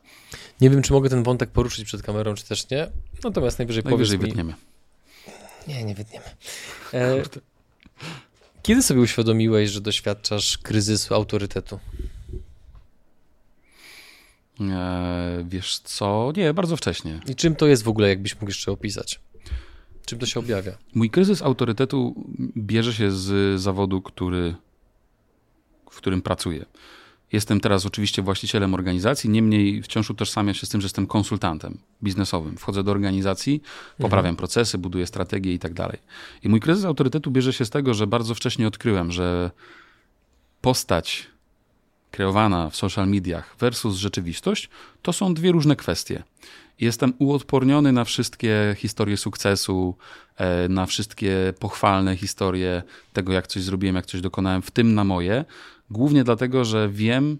Nie 0.61 0.69
wiem, 0.69 0.81
czy 0.81 0.93
mogę 0.93 1.09
ten 1.09 1.23
wątek 1.23 1.49
poruszyć 1.49 1.85
przed 1.85 2.01
kamerą, 2.01 2.33
czy 2.33 2.45
też 2.45 2.69
nie. 2.69 2.87
Natomiast 3.23 3.59
najwyżej, 3.59 3.83
Najwyżej 3.83 4.17
powiedz 4.17 4.23
mi... 4.23 4.29
wytniemy. 4.29 4.70
Nie, 5.67 5.83
nie 5.83 5.95
wytniemy. 5.95 6.25
E, 6.93 7.23
kiedy 8.61 8.83
sobie 8.83 9.01
uświadomiłeś, 9.01 9.69
że 9.69 9.81
doświadczasz 9.81 10.57
kryzysu 10.57 11.13
autorytetu? 11.15 11.79
E, 14.61 15.45
wiesz 15.47 15.79
co? 15.79 16.33
Nie, 16.37 16.53
bardzo 16.53 16.77
wcześnie. 16.77 17.19
I 17.27 17.35
czym 17.35 17.55
to 17.55 17.67
jest 17.67 17.83
w 17.83 17.87
ogóle, 17.87 18.09
jakbyś 18.09 18.35
mógł 18.35 18.47
jeszcze 18.47 18.71
opisać? 18.71 19.19
Czym 20.05 20.19
to 20.19 20.25
się 20.25 20.39
objawia? 20.39 20.77
Mój 20.93 21.09
kryzys 21.09 21.41
autorytetu 21.41 22.25
bierze 22.57 22.93
się 22.93 23.11
z 23.11 23.61
zawodu, 23.61 24.01
który, 24.01 24.55
w 25.91 25.95
którym 25.95 26.21
pracuję. 26.21 26.65
Jestem 27.31 27.59
teraz 27.59 27.85
oczywiście 27.85 28.21
właścicielem 28.21 28.73
organizacji, 28.73 29.29
niemniej 29.29 29.83
wciąż 29.83 30.09
utożsamiam 30.09 30.55
się 30.55 30.65
z 30.65 30.69
tym, 30.69 30.81
że 30.81 30.85
jestem 30.85 31.07
konsultantem 31.07 31.77
biznesowym. 32.03 32.57
Wchodzę 32.57 32.83
do 32.83 32.91
organizacji, 32.91 33.61
poprawiam 33.97 34.35
procesy, 34.35 34.77
buduję 34.77 35.07
strategie 35.07 35.53
i 35.53 35.59
tak 35.59 35.73
dalej. 35.73 35.97
I 36.43 36.49
mój 36.49 36.59
kryzys 36.59 36.85
autorytetu 36.85 37.31
bierze 37.31 37.53
się 37.53 37.65
z 37.65 37.69
tego, 37.69 37.93
że 37.93 38.07
bardzo 38.07 38.35
wcześnie 38.35 38.67
odkryłem, 38.67 39.11
że 39.11 39.51
postać 40.61 41.27
kreowana 42.11 42.69
w 42.69 42.75
social 42.75 43.07
mediach 43.07 43.55
versus 43.59 43.95
rzeczywistość 43.95 44.69
to 45.01 45.13
są 45.13 45.33
dwie 45.33 45.51
różne 45.51 45.75
kwestie. 45.75 46.23
Jestem 46.79 47.13
uodporniony 47.19 47.91
na 47.91 48.03
wszystkie 48.03 48.75
historie 48.77 49.17
sukcesu, 49.17 49.95
e, 50.37 50.67
na 50.69 50.85
wszystkie 50.85 51.53
pochwalne 51.59 52.17
historie 52.17 52.83
tego, 53.13 53.33
jak 53.33 53.47
coś 53.47 53.63
zrobiłem, 53.63 53.95
jak 53.95 54.05
coś 54.05 54.21
dokonałem, 54.21 54.61
w 54.61 54.71
tym 54.71 54.93
na 54.93 55.03
moje. 55.03 55.45
Głównie 55.91 56.23
dlatego, 56.23 56.65
że 56.65 56.89
wiem, 56.89 57.37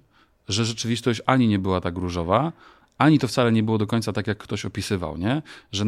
że 0.47 0.65
rzeczywistość 0.65 1.21
ani 1.25 1.47
nie 1.47 1.59
była 1.59 1.81
tak 1.81 1.97
różowa, 1.97 2.51
ani 2.97 3.19
to 3.19 3.27
wcale 3.27 3.51
nie 3.51 3.63
było 3.63 3.77
do 3.77 3.87
końca 3.87 4.13
tak, 4.13 4.27
jak 4.27 4.37
ktoś 4.37 4.65
opisywał, 4.65 5.17
nie? 5.17 5.41
Że 5.71 5.85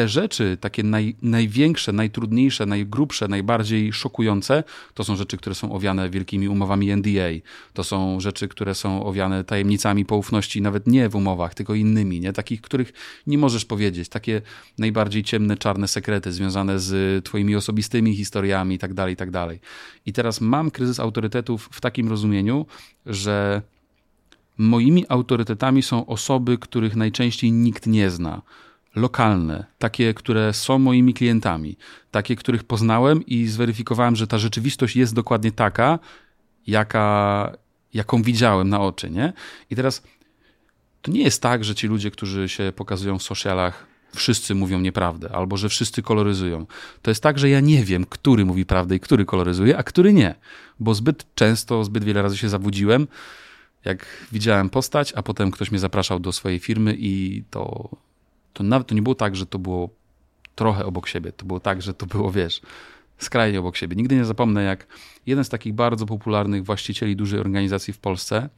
te 0.00 0.08
rzeczy, 0.08 0.56
takie 0.60 0.82
naj, 0.82 1.16
największe, 1.22 1.92
najtrudniejsze, 1.92 2.66
najgrubsze, 2.66 3.28
najbardziej 3.28 3.92
szokujące, 3.92 4.64
to 4.94 5.04
są 5.04 5.16
rzeczy, 5.16 5.36
które 5.36 5.54
są 5.54 5.72
owiane 5.72 6.10
wielkimi 6.10 6.48
umowami 6.48 6.96
NDA. 6.96 7.28
To 7.72 7.84
są 7.84 8.20
rzeczy, 8.20 8.48
które 8.48 8.74
są 8.74 9.04
owiane 9.04 9.44
tajemnicami 9.44 10.04
poufności, 10.04 10.62
nawet 10.62 10.86
nie 10.86 11.08
w 11.08 11.16
umowach, 11.16 11.54
tylko 11.54 11.74
innymi, 11.74 12.20
nie? 12.20 12.32
takich, 12.32 12.60
których 12.60 12.92
nie 13.26 13.38
możesz 13.38 13.64
powiedzieć. 13.64 14.08
Takie 14.08 14.42
najbardziej 14.78 15.22
ciemne, 15.22 15.56
czarne 15.56 15.88
sekrety 15.88 16.32
związane 16.32 16.78
z 16.78 17.24
twoimi 17.24 17.56
osobistymi 17.56 18.16
historiami 18.16 18.74
itd., 18.74 18.94
tak 18.94 19.10
itd. 19.10 19.32
Tak 19.32 19.58
I 20.06 20.12
teraz 20.12 20.40
mam 20.40 20.70
kryzys 20.70 21.00
autorytetów 21.00 21.68
w 21.72 21.80
takim 21.80 22.08
rozumieniu, 22.08 22.66
że 23.06 23.62
moimi 24.58 25.04
autorytetami 25.08 25.82
są 25.82 26.06
osoby, 26.06 26.58
których 26.58 26.96
najczęściej 26.96 27.52
nikt 27.52 27.86
nie 27.86 28.10
zna 28.10 28.42
lokalne, 28.94 29.64
takie, 29.78 30.14
które 30.14 30.52
są 30.52 30.78
moimi 30.78 31.14
klientami, 31.14 31.76
takie, 32.10 32.36
których 32.36 32.64
poznałem 32.64 33.26
i 33.26 33.46
zweryfikowałem, 33.46 34.16
że 34.16 34.26
ta 34.26 34.38
rzeczywistość 34.38 34.96
jest 34.96 35.14
dokładnie 35.14 35.52
taka, 35.52 35.98
jaka, 36.66 37.56
jaką 37.94 38.22
widziałem 38.22 38.68
na 38.68 38.80
oczy, 38.80 39.10
nie? 39.10 39.32
I 39.70 39.76
teraz 39.76 40.02
to 41.02 41.10
nie 41.10 41.22
jest 41.22 41.42
tak, 41.42 41.64
że 41.64 41.74
ci 41.74 41.86
ludzie, 41.86 42.10
którzy 42.10 42.48
się 42.48 42.72
pokazują 42.76 43.18
w 43.18 43.22
socialach, 43.22 43.86
wszyscy 44.14 44.54
mówią 44.54 44.80
nieprawdę, 44.80 45.32
albo 45.32 45.56
że 45.56 45.68
wszyscy 45.68 46.02
koloryzują. 46.02 46.66
To 47.02 47.10
jest 47.10 47.22
tak, 47.22 47.38
że 47.38 47.48
ja 47.48 47.60
nie 47.60 47.84
wiem, 47.84 48.04
który 48.04 48.44
mówi 48.44 48.66
prawdę 48.66 48.96
i 48.96 49.00
który 49.00 49.24
koloryzuje, 49.24 49.78
a 49.78 49.82
który 49.82 50.12
nie, 50.12 50.34
bo 50.80 50.94
zbyt 50.94 51.34
często, 51.34 51.84
zbyt 51.84 52.04
wiele 52.04 52.22
razy 52.22 52.36
się 52.36 52.48
zawudziłem, 52.48 53.08
jak 53.84 54.06
widziałem 54.32 54.70
postać, 54.70 55.12
a 55.16 55.22
potem 55.22 55.50
ktoś 55.50 55.70
mnie 55.70 55.80
zapraszał 55.80 56.20
do 56.20 56.32
swojej 56.32 56.58
firmy 56.58 56.96
i 56.98 57.44
to 57.50 57.90
to 58.52 58.62
nawet 58.62 58.88
to 58.88 58.94
nie 58.94 59.02
było 59.02 59.14
tak, 59.14 59.36
że 59.36 59.46
to 59.46 59.58
było 59.58 59.90
trochę 60.54 60.86
obok 60.86 61.08
siebie. 61.08 61.32
To 61.32 61.46
było 61.46 61.60
tak, 61.60 61.82
że 61.82 61.94
to 61.94 62.06
było, 62.06 62.30
wiesz, 62.30 62.60
skrajnie 63.18 63.60
obok 63.60 63.76
siebie. 63.76 63.96
Nigdy 63.96 64.16
nie 64.16 64.24
zapomnę, 64.24 64.62
jak 64.62 64.86
jeden 65.26 65.44
z 65.44 65.48
takich 65.48 65.74
bardzo 65.74 66.06
popularnych 66.06 66.64
właścicieli 66.64 67.16
dużej 67.16 67.40
organizacji 67.40 67.92
w 67.92 67.98
Polsce, 67.98 68.48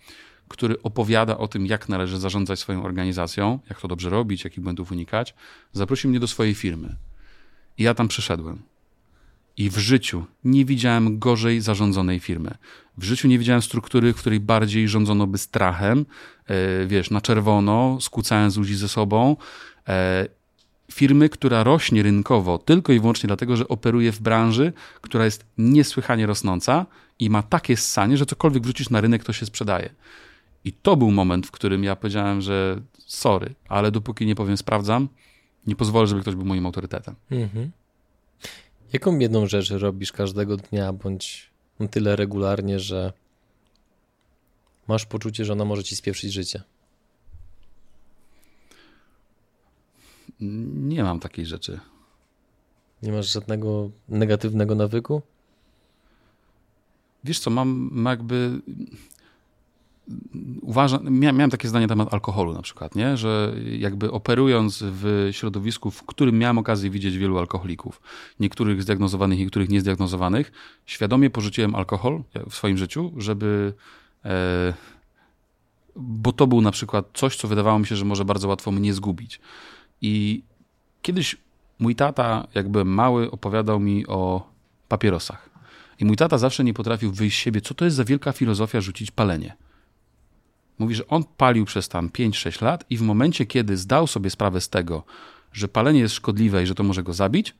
który 0.49 0.83
opowiada 0.83 1.39
o 1.39 1.49
tym, 1.49 1.67
jak 1.67 1.89
należy 1.89 2.19
zarządzać 2.19 2.59
swoją 2.59 2.85
organizacją, 2.85 3.59
jak 3.69 3.81
to 3.81 3.89
dobrze 3.89 4.11
robić, 4.11 4.45
jakich 4.45 4.65
błędów 4.65 4.93
unikać, 4.93 5.35
zaprosił 5.73 6.11
mnie 6.11 6.21
do 6.21 6.27
swojej 6.27 6.55
firmy. 6.55 6.97
I 7.79 7.83
ja 7.83 7.95
tam 7.95 8.09
przyszedłem. 8.09 8.63
I 9.57 9.71
w 9.71 9.79
życiu 9.79 10.25
nie 10.45 10.65
widziałem 10.65 11.19
gorzej 11.19 11.61
zarządzonej 11.61 12.21
firmy. 12.21 12.55
W 12.99 13.05
życiu 13.05 13.29
nie 13.29 13.39
widziałem 13.39 13.63
struktury, 13.63 14.13
w 14.13 14.17
której 14.17 14.41
bardziej 14.41 14.89
rządzono 14.89 15.27
by 15.27 15.39
strachem, 15.39 16.07
yy, 16.49 16.87
wiesz, 16.87 17.11
na 17.11 17.21
czerwono, 17.21 17.99
skłócając 18.01 18.57
ludzi 18.57 18.75
ze 18.75 18.89
sobą, 18.89 19.37
E, 19.37 19.72
firmy, 20.93 21.29
która 21.29 21.65
rośnie 21.65 22.03
rynkowo 22.03 22.59
tylko 22.59 22.93
i 22.93 23.01
wyłącznie 23.01 23.27
dlatego, 23.27 23.57
że 23.57 23.69
operuje 23.69 24.13
w 24.13 24.21
branży, 24.21 24.73
która 25.01 25.25
jest 25.25 25.45
niesłychanie 25.59 26.27
rosnąca 26.27 26.87
i 27.19 27.31
ma 27.31 27.43
takie 27.43 27.77
ssanie, 27.77 28.17
że 28.17 28.27
cokolwiek 28.27 28.63
wrzucisz 28.63 28.91
na 28.91 29.01
rynek, 29.01 29.25
to 29.25 29.33
się 29.33 29.47
sprzedaje. 29.47 29.95
I 30.65 30.73
to 30.73 30.97
był 30.97 31.11
moment, 31.11 31.47
w 31.47 31.51
którym 31.51 31.85
ja 31.85 31.97
powiedziałem, 31.97 32.41
że 32.41 32.81
sorry, 33.07 33.55
ale 33.69 33.91
dopóki 33.91 34.27
nie 34.27 34.35
powiem 34.35 34.57
sprawdzam, 34.57 35.09
nie 35.67 35.77
pozwolę, 35.77 36.07
żeby 36.07 36.21
ktoś 36.21 36.35
był 36.35 36.45
moim 36.45 36.67
autorytetem. 36.67 37.15
Mhm. 37.31 37.71
Jaką 38.93 39.19
jedną 39.19 39.47
rzecz 39.47 39.71
robisz 39.71 40.13
każdego 40.13 40.57
dnia, 40.57 40.93
bądź 40.93 41.51
tyle 41.91 42.17
regularnie, 42.17 42.81
że 42.81 43.13
masz 44.89 45.07
poczucie, 45.07 45.45
że 45.45 45.53
ona 45.53 45.65
może 45.65 45.85
ci 45.85 45.97
spieprzyć 45.97 46.33
życie? 46.33 46.63
Nie 50.75 51.03
mam 51.03 51.21
takiej 51.21 51.47
rzeczy. 51.47 51.81
Nie 53.03 53.13
masz 53.13 53.33
żadnego 53.33 53.91
negatywnego 54.09 54.75
nawyku? 54.75 55.23
Wiesz 57.25 57.39
co, 57.39 57.51
mam 57.51 57.91
jakby. 58.05 58.61
Uważam, 60.63 61.11
miałem 61.11 61.51
takie 61.51 61.69
zdanie 61.69 61.87
na 61.87 61.89
temat 61.89 62.15
alkoholu 62.15 62.55
na 62.55 62.63
przykład, 62.63 62.95
nie? 62.95 63.17
że 63.17 63.55
jakby 63.79 64.11
operując 64.11 64.85
w 64.87 65.29
środowisku, 65.33 65.91
w 65.91 66.03
którym 66.03 66.39
miałem 66.39 66.59
okazję 66.59 66.91
widzieć 66.91 67.19
wielu 67.19 67.39
alkoholików, 67.39 68.01
niektórych 68.41 68.83
zdiagnozowanych, 68.83 69.39
niektórych 69.39 69.69
niezdiagnozowanych, 69.69 70.53
świadomie 70.87 71.31
porzuciłem 71.31 71.75
alkohol 71.75 72.23
w 72.51 72.55
swoim 72.55 72.77
życiu, 72.77 73.13
żeby 73.17 73.73
e, 74.25 74.75
bo 75.97 76.33
to 76.33 76.47
był 76.47 76.61
na 76.61 76.71
przykład 76.71 77.07
coś, 77.15 77.37
co 77.37 77.49
wydawało 77.49 77.79
mi 77.79 77.87
się, 77.87 77.97
że 77.97 78.05
może 78.05 78.25
bardzo 78.25 78.49
łatwo 78.49 78.71
mnie 78.71 78.95
zgubić. 78.95 79.41
I 80.03 80.43
kiedyś 81.03 81.37
mój 81.79 81.97
tata, 81.97 82.47
jakby 82.55 82.85
mały, 82.85 83.31
opowiadał 83.31 83.81
mi 83.81 84.07
o 84.07 84.49
papierosach. 84.89 85.51
I 85.99 86.05
mój 86.05 86.17
tata 86.17 86.39
zawsze 86.39 86.65
nie 86.65 86.75
potrafił 86.75 87.13
wyjść 87.13 87.39
z 87.39 87.41
siebie, 87.41 87.61
co 87.61 87.75
to 87.75 87.85
jest 87.85 87.97
za 87.97 88.05
wielka 88.05 88.33
filozofia 88.33 88.81
rzucić 88.81 89.11
palenie. 89.11 89.57
Mówi, 90.79 90.95
że 90.95 91.09
on 91.09 91.25
palił 91.37 91.65
przez 91.65 91.89
tam 91.89 92.09
5-6 92.09 92.63
lat 92.63 92.85
i 92.91 92.97
w 92.97 93.03
momencie, 93.03 93.47
kiedy 93.47 93.77
zdał 93.77 94.07
sobie 94.07 94.31
sprawę 94.31 94.61
z 94.61 94.69
tego, 94.69 95.05
że 95.53 95.69
palenie 95.69 96.01
jest 96.01 96.15
szkodliwe 96.15 96.63
i 96.63 96.67
że 96.67 96.75
to 96.75 96.83
może 96.83 97.03
go 97.03 97.13
zabić, 97.13 97.55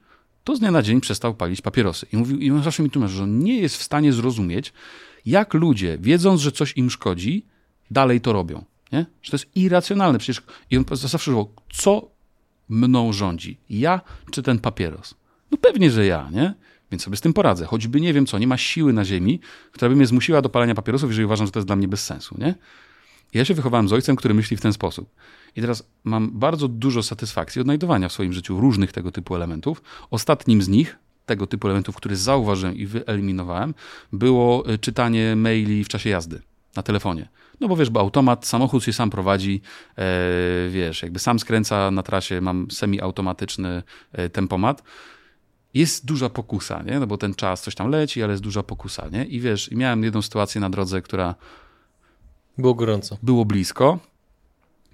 to 0.45 0.57
z 0.57 0.61
dnia 0.61 0.71
na 0.71 0.83
dzień 0.83 1.01
przestał 1.01 1.35
palić 1.35 1.61
papierosy. 1.61 2.07
I, 2.13 2.17
mówił, 2.17 2.39
i 2.39 2.51
on 2.51 2.63
zawsze 2.63 2.83
mi 2.83 2.91
tłumaczył, 2.91 3.17
że 3.17 3.23
on 3.23 3.39
nie 3.39 3.61
jest 3.61 3.77
w 3.77 3.83
stanie 3.83 4.13
zrozumieć, 4.13 4.73
jak 5.27 5.55
ludzie, 5.55 5.99
wiedząc, 6.01 6.41
że 6.41 6.53
coś 6.53 6.77
im 6.77 6.91
szkodzi, 6.91 7.47
dalej 7.91 8.21
to 8.21 8.33
robią. 8.33 8.65
Nie? 8.93 9.07
Że 9.23 9.31
to 9.31 9.35
jest 9.35 9.57
irracjonalne. 9.57 10.19
Przecież 10.19 10.43
i 10.71 10.77
on 10.77 10.85
zawsze 10.93 11.31
mówił, 11.31 11.49
co 11.73 12.11
mną 12.73 13.13
rządzi? 13.13 13.59
Ja 13.71 14.01
czy 14.31 14.43
ten 14.43 14.59
papieros? 14.59 15.15
No 15.51 15.59
pewnie, 15.59 15.91
że 15.91 16.07
ja, 16.07 16.31
nie? 16.33 16.55
Więc 16.91 17.03
sobie 17.03 17.17
z 17.17 17.21
tym 17.21 17.33
poradzę. 17.33 17.67
Choćby 17.67 18.01
nie 18.01 18.13
wiem 18.13 18.27
co, 18.27 18.39
nie 18.39 18.47
ma 18.47 18.57
siły 18.57 18.93
na 18.93 19.05
ziemi, 19.05 19.41
która 19.73 19.89
by 19.89 19.97
mnie 19.97 20.07
zmusiła 20.07 20.43
do 20.43 20.49
palenia 20.49 20.75
papierosów, 20.75 21.11
jeżeli 21.11 21.25
uważam, 21.25 21.47
że 21.47 21.53
to 21.53 21.59
jest 21.59 21.67
dla 21.67 21.77
mnie 21.77 21.89
bez 21.89 22.05
sensu, 22.05 22.37
nie? 22.39 22.55
Ja 23.35 23.45
się 23.45 23.55
wychowałem 23.55 23.89
z 23.89 23.93
ojcem, 23.93 24.17
który 24.17 24.35
myśli 24.35 24.57
w 24.57 24.61
ten 24.61 24.73
sposób. 24.73 25.15
I 25.57 25.61
teraz 25.61 25.89
mam 26.05 26.31
bardzo 26.39 26.69
dużo 26.69 27.03
satysfakcji 27.03 27.61
odnajdowania 27.61 28.09
w 28.09 28.13
swoim 28.13 28.33
życiu 28.33 28.61
różnych 28.61 28.93
tego 28.93 29.13
typu 29.13 29.37
elementów. 29.37 29.83
Ostatnim 30.11 30.63
z 30.63 30.69
nich, 30.69 30.99
tego 31.27 31.47
typu 31.47 31.67
elementów, 31.67 31.97
które 31.97 32.17
zauważyłem 32.17 32.77
i 32.77 32.87
wyeliminowałem, 32.87 33.75
było 34.13 34.71
y, 34.71 34.79
czytanie 34.79 35.37
maili 35.37 35.85
w 35.85 35.89
czasie 35.89 36.11
jazdy 36.11 36.43
na 36.77 36.83
telefonie. 36.83 37.29
No 37.61 37.69
bo 37.69 37.77
wiesz, 37.77 37.91
bo 37.91 38.01
automat, 38.01 38.47
samochód 38.47 38.85
się 38.85 38.93
sam 38.93 39.11
prowadzi, 39.11 39.61
e, 39.99 40.05
wiesz, 40.71 41.03
jakby 41.03 41.19
sam 41.19 41.39
skręca 41.39 41.91
na 41.91 42.03
trasie, 42.03 42.41
mam 42.41 42.71
semi-automatyczny 42.71 43.83
e, 44.13 44.29
tempomat. 44.29 44.83
Jest 45.75 46.07
duża 46.07 46.29
pokusa, 46.29 46.83
nie? 46.83 47.01
No 47.01 47.07
bo 47.07 47.19
ten 47.19 47.35
czas 47.35 47.63
coś 47.63 47.75
tam 47.75 47.91
leci, 47.91 48.23
ale 48.23 48.33
jest 48.33 48.43
duża 48.43 48.63
pokusa, 48.63 49.09
nie? 49.09 49.25
I 49.25 49.41
wiesz, 49.41 49.71
miałem 49.71 50.05
jedną 50.05 50.23
sytuację 50.23 50.61
na 50.61 50.71
drodze, 50.71 51.03
która... 51.03 51.35
Było 52.59 52.75
gorąco. 52.75 53.19
Było 53.23 53.45
blisko. 53.45 53.99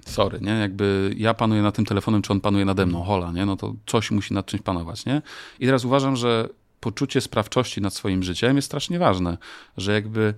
Sorry, 0.06 0.40
nie? 0.40 0.50
Jakby 0.50 1.14
ja 1.16 1.34
panuję 1.34 1.62
nad 1.62 1.74
tym 1.74 1.84
telefonem, 1.84 2.22
czy 2.22 2.32
on 2.32 2.40
panuje 2.40 2.64
nade 2.64 2.86
mną, 2.86 3.02
hola, 3.02 3.32
nie? 3.32 3.46
No 3.46 3.56
to 3.56 3.74
coś 3.86 4.10
musi 4.10 4.34
nad 4.34 4.46
czymś 4.46 4.62
panować, 4.62 5.06
nie? 5.06 5.22
I 5.60 5.66
teraz 5.66 5.84
uważam, 5.84 6.16
że 6.16 6.48
poczucie 6.80 7.20
sprawczości 7.20 7.80
nad 7.80 7.94
swoim 7.94 8.22
życiem 8.22 8.56
jest 8.56 8.66
strasznie 8.66 8.98
ważne, 8.98 9.38
że 9.76 9.92
jakby 9.92 10.34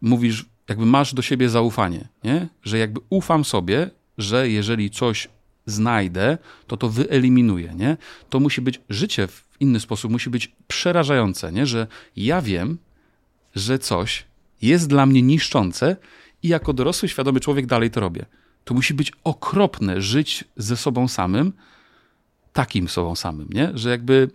mówisz, 0.00 0.46
jakby 0.68 0.86
masz 0.86 1.14
do 1.14 1.22
siebie 1.22 1.48
zaufanie, 1.48 2.08
nie? 2.24 2.48
że 2.62 2.78
jakby 2.78 3.00
ufam 3.10 3.44
sobie, 3.44 3.90
że 4.18 4.48
jeżeli 4.48 4.90
coś 4.90 5.28
znajdę, 5.66 6.38
to 6.66 6.76
to 6.76 6.88
wyeliminuję. 6.88 7.74
Nie? 7.76 7.96
To 8.30 8.40
musi 8.40 8.60
być 8.60 8.80
życie 8.88 9.26
w 9.26 9.48
inny 9.60 9.80
sposób, 9.80 10.10
musi 10.10 10.30
być 10.30 10.52
przerażające, 10.68 11.52
nie? 11.52 11.66
że 11.66 11.86
ja 12.16 12.42
wiem, 12.42 12.78
że 13.54 13.78
coś 13.78 14.24
jest 14.62 14.88
dla 14.88 15.06
mnie 15.06 15.22
niszczące 15.22 15.96
i 16.42 16.48
jako 16.48 16.72
dorosły, 16.72 17.08
świadomy 17.08 17.40
człowiek 17.40 17.66
dalej 17.66 17.90
to 17.90 18.00
robię. 18.00 18.26
To 18.64 18.74
musi 18.74 18.94
być 18.94 19.12
okropne 19.24 20.00
żyć 20.00 20.44
ze 20.56 20.76
sobą 20.76 21.08
samym, 21.08 21.52
takim 22.52 22.88
sobą 22.88 23.16
samym, 23.16 23.48
nie? 23.50 23.70
że 23.74 23.90
jakby 23.90 24.30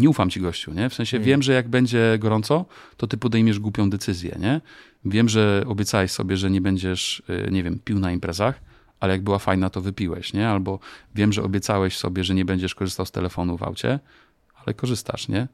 nie 0.00 0.10
ufam 0.10 0.30
ci 0.30 0.40
gościu, 0.40 0.72
nie? 0.72 0.88
W 0.88 0.94
sensie 0.94 1.16
hmm. 1.16 1.26
wiem, 1.26 1.42
że 1.42 1.52
jak 1.52 1.68
będzie 1.68 2.16
gorąco, 2.18 2.64
to 2.96 3.06
ty 3.06 3.16
podejmiesz 3.16 3.58
głupią 3.58 3.90
decyzję, 3.90 4.36
nie? 4.40 4.60
Wiem, 5.04 5.28
że 5.28 5.64
obiecałeś 5.66 6.10
sobie, 6.10 6.36
że 6.36 6.50
nie 6.50 6.60
będziesz, 6.60 7.22
y, 7.46 7.50
nie 7.50 7.62
wiem, 7.62 7.78
pił 7.84 7.98
na 7.98 8.12
imprezach, 8.12 8.60
ale 9.00 9.12
jak 9.12 9.22
była 9.22 9.38
fajna, 9.38 9.70
to 9.70 9.80
wypiłeś, 9.80 10.32
nie? 10.32 10.48
Albo 10.48 10.78
wiem, 11.14 11.32
że 11.32 11.42
obiecałeś 11.42 11.96
sobie, 11.96 12.24
że 12.24 12.34
nie 12.34 12.44
będziesz 12.44 12.74
korzystał 12.74 13.06
z 13.06 13.10
telefonu 13.10 13.58
w 13.58 13.62
aucie, 13.62 13.98
ale 14.66 14.74
korzystasz, 14.74 15.28
nie? 15.28 15.48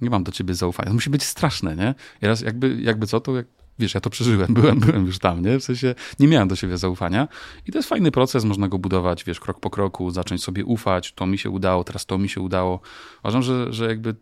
Nie 0.00 0.10
mam 0.10 0.24
do 0.24 0.32
ciebie 0.32 0.54
zaufania. 0.54 0.88
To 0.88 0.94
musi 0.94 1.10
być 1.10 1.22
straszne, 1.22 1.76
nie? 1.76 1.94
I 2.22 2.26
raz 2.26 2.40
jakby, 2.40 2.80
jakby 2.80 3.06
co, 3.06 3.20
to 3.20 3.36
jak, 3.36 3.46
wiesz, 3.78 3.94
ja 3.94 4.00
to 4.00 4.10
przeżyłem, 4.10 4.54
byłem, 4.60 4.80
byłem 4.80 5.06
już 5.06 5.18
tam, 5.18 5.42
nie? 5.42 5.58
W 5.58 5.64
sensie 5.64 5.94
nie 6.20 6.28
miałem 6.28 6.48
do 6.48 6.56
siebie 6.56 6.78
zaufania 6.78 7.28
i 7.66 7.72
to 7.72 7.78
jest 7.78 7.88
fajny 7.88 8.10
proces, 8.10 8.44
można 8.44 8.68
go 8.68 8.78
budować, 8.78 9.24
wiesz, 9.24 9.40
krok 9.40 9.60
po 9.60 9.70
kroku, 9.70 10.10
zacząć 10.10 10.42
sobie 10.42 10.64
ufać, 10.64 11.12
to 11.12 11.26
mi 11.26 11.38
się 11.38 11.50
udało, 11.50 11.84
teraz 11.84 12.06
to 12.06 12.18
mi 12.18 12.28
się 12.28 12.40
udało. 12.40 12.80
Uważam, 13.22 13.42
że, 13.42 13.72
że 13.72 13.88
jakby 13.88 14.14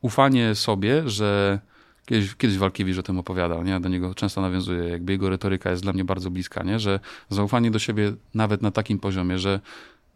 ufanie 0.00 0.54
sobie, 0.54 1.08
że 1.08 1.60
Kiedyś, 2.10 2.34
kiedyś 2.34 2.58
Walkiewicz 2.58 2.98
o 2.98 3.02
tym 3.02 3.18
opowiadał, 3.18 3.64
nie? 3.64 3.80
do 3.80 3.88
niego 3.88 4.14
często 4.14 4.40
nawiązuję, 4.40 4.88
jakby 4.88 5.12
jego 5.12 5.30
retoryka 5.30 5.70
jest 5.70 5.82
dla 5.82 5.92
mnie 5.92 6.04
bardzo 6.04 6.30
bliska, 6.30 6.62
nie? 6.62 6.78
że 6.78 7.00
zaufanie 7.28 7.70
do 7.70 7.78
siebie 7.78 8.12
nawet 8.34 8.62
na 8.62 8.70
takim 8.70 8.98
poziomie, 8.98 9.38
że 9.38 9.60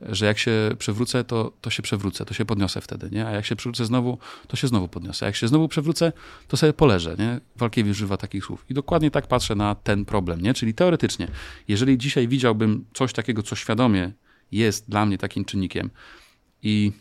że 0.01 0.27
jak 0.27 0.39
się 0.39 0.53
przewrócę, 0.79 1.25
to, 1.25 1.53
to 1.61 1.71
się 1.71 1.83
przewrócę, 1.83 2.25
to 2.25 2.35
się 2.35 2.45
podniosę 2.45 2.81
wtedy, 2.81 3.09
nie? 3.13 3.27
A 3.27 3.31
jak 3.31 3.47
się 3.47 3.57
przewrócę 3.57 3.85
znowu, 3.85 4.19
to 4.49 4.57
się 4.57 4.69
znowu 4.69 4.89
podniosę. 4.89 5.27
A 5.27 5.29
jak 5.29 5.37
się 5.37 5.49
znowu 5.49 5.69
przewrócę, 5.69 6.13
to 6.49 6.57
sobie 6.57 6.73
poleżę, 6.73 7.17
nie? 7.19 7.41
Walkiewicz 7.57 7.93
używa 7.93 8.17
takich 8.17 8.45
słów. 8.45 8.65
I 8.71 8.75
dokładnie 8.75 9.11
tak 9.11 9.27
patrzę 9.27 9.55
na 9.55 9.75
ten 9.75 10.05
problem, 10.05 10.41
nie? 10.41 10.55
Czyli 10.55 10.75
teoretycznie, 10.75 11.29
jeżeli 11.69 11.99
dzisiaj 11.99 12.29
widziałbym 12.29 12.85
coś 12.95 13.13
takiego, 13.13 13.43
co 13.43 13.57
świadomie 13.57 14.13
jest 14.53 14.91
dla 14.91 15.07
mnie 15.07 15.19
takim 15.19 15.45
czynnikiem 15.45 15.91
i 16.63 16.93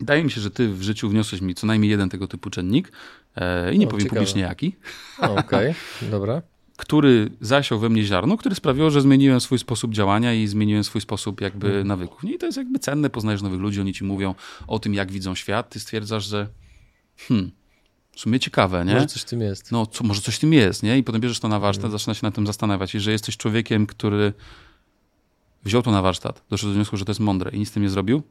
Wydaje 0.00 0.24
mi 0.24 0.30
się, 0.30 0.40
że 0.40 0.50
ty 0.50 0.68
w 0.68 0.82
życiu 0.82 1.08
wniosłeś 1.08 1.40
mi 1.40 1.54
co 1.54 1.66
najmniej 1.66 1.90
jeden 1.90 2.08
tego 2.08 2.28
typu 2.28 2.50
czynnik 2.50 2.92
e, 3.36 3.74
i 3.74 3.78
nie 3.78 3.86
o, 3.86 3.90
powiem 3.90 4.04
ciekawe. 4.04 4.20
publicznie 4.20 4.42
jaki. 4.42 4.76
Okej, 5.18 5.38
okay. 5.40 6.10
dobra. 6.10 6.42
Który 6.76 7.30
zasiął 7.40 7.78
we 7.78 7.88
mnie 7.88 8.04
ziarno, 8.04 8.36
który 8.36 8.54
sprawiło, 8.54 8.90
że 8.90 9.00
zmieniłem 9.00 9.40
swój 9.40 9.58
sposób 9.58 9.92
działania 9.92 10.34
i 10.34 10.46
zmieniłem 10.46 10.84
swój 10.84 11.00
sposób 11.00 11.40
jakby 11.40 11.66
hmm. 11.66 11.86
nawyków. 11.86 12.22
Nie? 12.22 12.34
I 12.34 12.38
to 12.38 12.46
jest 12.46 12.58
jakby 12.58 12.78
cenne, 12.78 13.10
poznajesz 13.10 13.42
nowych 13.42 13.60
ludzi, 13.60 13.80
oni 13.80 13.92
ci 13.92 14.04
mówią 14.04 14.34
o 14.66 14.78
tym, 14.78 14.94
jak 14.94 15.12
widzą 15.12 15.34
świat, 15.34 15.70
ty 15.70 15.80
stwierdzasz, 15.80 16.24
że 16.24 16.48
hmm, 17.16 17.50
w 18.12 18.20
sumie 18.20 18.40
ciekawe, 18.40 18.84
nie? 18.84 18.94
Może 18.94 19.06
coś 19.06 19.22
w 19.22 19.24
tym 19.24 19.40
jest. 19.40 19.72
No, 19.72 19.86
co, 19.86 20.04
może 20.04 20.20
coś 20.20 20.36
w 20.36 20.38
tym 20.38 20.52
jest, 20.52 20.82
nie? 20.82 20.98
I 20.98 21.02
potem 21.02 21.20
bierzesz 21.20 21.40
to 21.40 21.48
na 21.48 21.60
warsztat, 21.60 21.82
hmm. 21.82 21.98
zaczyna 21.98 22.14
się 22.14 22.20
nad 22.22 22.34
tym 22.34 22.46
zastanawiać. 22.46 22.94
I 22.94 23.00
że 23.00 23.12
jesteś 23.12 23.36
człowiekiem, 23.36 23.86
który 23.86 24.32
wziął 25.64 25.82
to 25.82 25.90
na 25.90 26.02
warsztat, 26.02 26.42
doszedł 26.50 26.72
do 26.72 26.74
wniosku, 26.74 26.96
że 26.96 27.04
to 27.04 27.10
jest 27.10 27.20
mądre 27.20 27.50
i 27.50 27.58
nic 27.58 27.68
z 27.68 27.72
tym 27.72 27.82
nie 27.82 27.90
zrobił, 27.90 28.22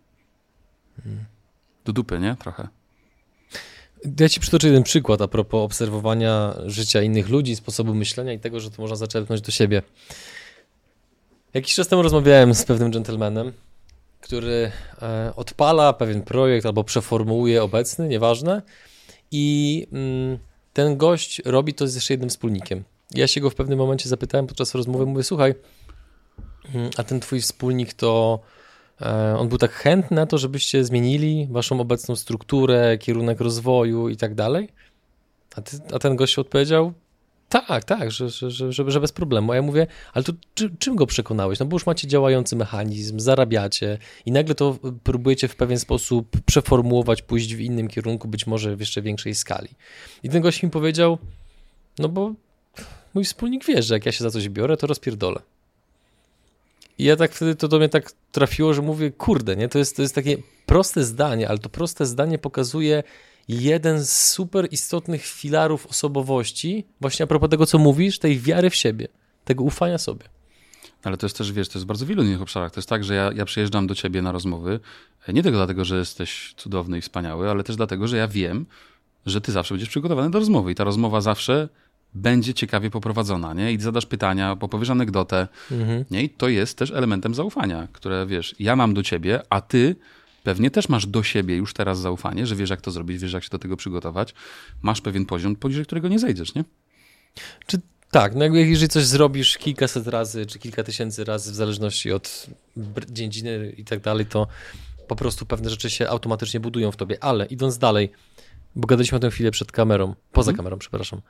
hmm 1.04 1.26
do 1.86 1.94
dupy, 1.94 2.20
nie? 2.20 2.36
Trochę. 2.36 2.68
Ja 4.20 4.30
ci 4.30 4.40
przytoczę 4.40 4.68
jeden 4.68 4.84
przykład 4.84 5.22
a 5.22 5.28
propos 5.28 5.66
obserwowania 5.66 6.56
życia 6.66 7.02
innych 7.02 7.30
ludzi, 7.30 7.56
sposobu 7.56 7.96
myślenia 7.96 8.34
i 8.34 8.40
tego, 8.40 8.60
że 8.60 8.72
to 8.72 8.82
można 8.82 8.96
zaczerpnąć 8.96 9.42
do 9.42 9.52
siebie. 9.52 9.82
Jakiś 11.54 11.76
czas 11.76 11.88
temu 11.88 12.02
rozmawiałem 12.02 12.54
z 12.54 12.66
pewnym 12.66 12.92
gentlemanem, 12.92 13.54
który 14.22 14.72
e, 15.02 15.34
odpala 15.36 15.94
pewien 15.94 16.22
projekt 16.22 16.66
albo 16.66 16.84
przeformułuje 16.84 17.64
obecny, 17.64 18.08
nieważne, 18.08 18.62
i 19.32 19.88
mm, 19.92 20.38
ten 20.74 20.98
gość 20.98 21.42
robi 21.46 21.74
to 21.74 21.88
z 21.88 21.96
jeszcze 21.96 22.14
jednym 22.14 22.30
wspólnikiem. 22.30 22.84
Ja 23.12 23.28
się 23.28 23.42
go 23.42 23.50
w 23.50 23.56
pewnym 23.56 23.80
momencie 23.80 24.10
zapytałem 24.10 24.48
podczas 24.48 24.76
rozmowy, 24.76 25.06
mówię, 25.06 25.24
słuchaj, 25.24 25.56
mm, 26.76 26.90
a 26.98 27.04
ten 27.04 27.20
twój 27.20 27.42
wspólnik 27.42 27.94
to 27.94 28.40
on 29.38 29.50
był 29.50 29.58
tak 29.58 29.72
chętny 29.72 30.16
na 30.16 30.26
to, 30.26 30.38
żebyście 30.38 30.84
zmienili 30.84 31.48
waszą 31.52 31.80
obecną 31.80 32.16
strukturę, 32.16 32.98
kierunek 32.98 33.42
rozwoju 33.42 34.10
i 34.10 34.18
tak 34.18 34.36
dalej. 34.36 34.70
A, 35.56 35.62
ty, 35.62 35.78
a 35.94 36.00
ten 36.00 36.16
gość 36.16 36.40
odpowiedział, 36.40 36.94
tak, 37.62 37.84
tak, 37.84 38.12
że, 38.12 38.30
że, 38.30 38.52
że, 38.52 38.92
że 38.92 39.00
bez 39.00 39.12
problemu. 39.12 39.52
A 39.52 39.56
ja 39.56 39.62
mówię, 39.62 39.88
ale 40.14 40.24
to 40.24 40.34
czy, 40.54 40.76
czym 40.80 40.96
go 40.96 41.08
przekonałeś? 41.08 41.60
No 41.60 41.66
bo 41.66 41.76
już 41.76 41.86
macie 41.86 42.08
działający 42.08 42.56
mechanizm, 42.56 43.20
zarabiacie 43.20 43.98
i 44.26 44.32
nagle 44.32 44.56
to 44.56 44.78
próbujecie 45.04 45.48
w 45.48 45.56
pewien 45.56 45.80
sposób 45.80 46.42
przeformułować, 46.46 47.22
pójść 47.22 47.56
w 47.56 47.60
innym 47.60 47.88
kierunku, 47.88 48.28
być 48.28 48.48
może 48.48 48.76
w 48.76 48.80
jeszcze 48.80 49.02
większej 49.02 49.36
skali. 49.36 49.70
I 50.24 50.30
ten 50.30 50.42
gość 50.42 50.64
mi 50.64 50.70
powiedział, 50.70 51.18
no 52.00 52.10
bo 52.10 52.34
mój 53.14 53.24
wspólnik 53.24 53.66
wie, 53.66 53.82
że 53.82 53.94
jak 53.94 54.06
ja 54.06 54.12
się 54.12 54.24
za 54.24 54.32
coś 54.32 54.50
biorę, 54.50 54.78
to 54.78 54.88
rozpierdolę. 54.88 55.42
I 56.98 57.04
ja 57.04 57.16
tak 57.16 57.32
wtedy 57.32 57.56
to 57.56 57.68
do 57.68 57.78
mnie 57.78 57.90
tak 57.90 58.12
trafiło, 58.32 58.74
że 58.74 58.82
mówię, 58.82 59.12
kurde, 59.12 59.56
nie? 59.56 59.70
To 59.70 59.80
jest, 59.80 59.96
to 59.96 60.02
jest 60.02 60.16
takie 60.16 60.38
proste 60.66 61.04
zdanie, 61.04 61.50
ale 61.50 61.58
to 61.58 61.70
proste 61.70 62.06
zdanie 62.06 62.38
pokazuje 62.38 63.04
jeden 63.48 64.06
z 64.06 64.28
super 64.28 64.68
istotnych 64.72 65.26
filarów 65.26 65.88
osobowości, 65.88 66.86
właśnie 67.02 67.24
a 67.24 67.28
propos 67.28 67.50
tego, 67.50 67.66
co 67.66 67.78
mówisz, 67.78 68.20
tej 68.20 68.40
wiary 68.40 68.70
w 68.70 68.76
siebie, 68.76 69.08
tego 69.46 69.64
ufania 69.64 69.98
sobie. 69.98 70.26
Ale 71.04 71.18
to 71.18 71.26
jest 71.26 71.38
też, 71.38 71.52
wiesz, 71.52 71.70
to 71.70 71.80
jest 71.80 71.86
bardzo 71.86 72.06
wielu 72.06 72.24
innych 72.24 72.42
obszarach. 72.42 72.72
To 72.72 72.80
jest 72.80 72.90
tak, 72.90 73.04
że 73.04 73.16
ja, 73.16 73.32
ja 73.36 73.46
przyjeżdżam 73.46 73.88
do 73.88 73.96
ciebie 73.96 74.22
na 74.22 74.32
rozmowy, 74.32 74.80
nie 75.28 75.44
tylko 75.44 75.58
dlatego, 75.58 75.86
że 75.86 75.98
jesteś 75.98 76.54
cudowny 76.58 76.98
i 76.98 77.02
wspaniały, 77.02 77.50
ale 77.50 77.64
też 77.64 77.76
dlatego, 77.76 78.08
że 78.08 78.18
ja 78.18 78.28
wiem, 78.28 78.66
że 79.26 79.42
ty 79.42 79.52
zawsze 79.52 79.74
będziesz 79.74 79.90
przygotowany 79.90 80.32
do 80.32 80.40
rozmowy 80.40 80.72
i 80.72 80.76
ta 80.76 80.84
rozmowa 80.84 81.22
zawsze 81.22 81.70
będzie 82.16 82.54
ciekawie 82.54 82.90
poprowadzona, 82.90 83.54
nie? 83.54 83.74
I 83.74 83.80
zadasz 83.80 84.06
pytania, 84.06 84.56
powiesz 84.56 84.90
anegdotę, 84.90 85.48
mhm. 85.72 86.06
nie? 86.12 86.24
I 86.24 86.30
to 86.30 86.50
jest 86.50 86.78
też 86.78 86.92
elementem 86.92 87.36
zaufania, 87.36 87.88
które, 87.94 88.26
wiesz, 88.26 88.56
ja 88.60 88.76
mam 88.76 88.94
do 88.94 89.04
ciebie, 89.04 89.42
a 89.50 89.62
ty 89.62 89.96
pewnie 90.44 90.72
też 90.72 90.90
masz 90.90 91.08
do 91.08 91.24
siebie 91.24 91.56
już 91.56 91.74
teraz 91.74 92.00
zaufanie, 92.00 92.48
że 92.48 92.56
wiesz, 92.56 92.70
jak 92.70 92.82
to 92.82 92.92
zrobić, 92.92 93.22
wiesz, 93.22 93.34
jak 93.34 93.44
się 93.44 93.50
do 93.50 93.60
tego 93.60 93.78
przygotować. 93.78 94.34
Masz 94.82 95.02
pewien 95.02 95.26
poziom, 95.26 95.56
poniżej 95.56 95.86
którego 95.86 96.08
nie 96.08 96.20
zejdziesz, 96.20 96.56
nie? 96.56 96.64
Czy 97.68 97.82
tak, 98.12 98.36
no 98.36 98.46
jeżeli 98.46 98.90
coś 98.90 99.06
zrobisz 99.06 99.58
kilkaset 99.58 100.08
razy, 100.08 100.46
czy 100.46 100.60
kilka 100.60 100.84
tysięcy 100.84 101.24
razy, 101.24 101.52
w 101.52 101.56
zależności 101.56 102.12
od 102.12 102.48
dziedziny 103.10 103.74
i 103.78 103.86
tak 103.86 104.00
dalej, 104.00 104.26
to 104.26 104.48
po 105.08 105.16
prostu 105.16 105.46
pewne 105.46 105.70
rzeczy 105.70 105.90
się 105.90 106.10
automatycznie 106.10 106.60
budują 106.60 106.92
w 106.92 106.96
tobie. 106.96 107.24
Ale 107.24 107.46
idąc 107.46 107.78
dalej, 107.78 108.12
bo 108.76 108.88
gadaliśmy 108.88 109.16
o 109.16 109.20
tym 109.20 109.32
chwilę 109.32 109.52
przed 109.52 109.72
kamerą, 109.72 110.16
poza 110.32 110.52
mhm. 110.52 110.58
kamerą, 110.58 110.78
przepraszam 110.78 111.22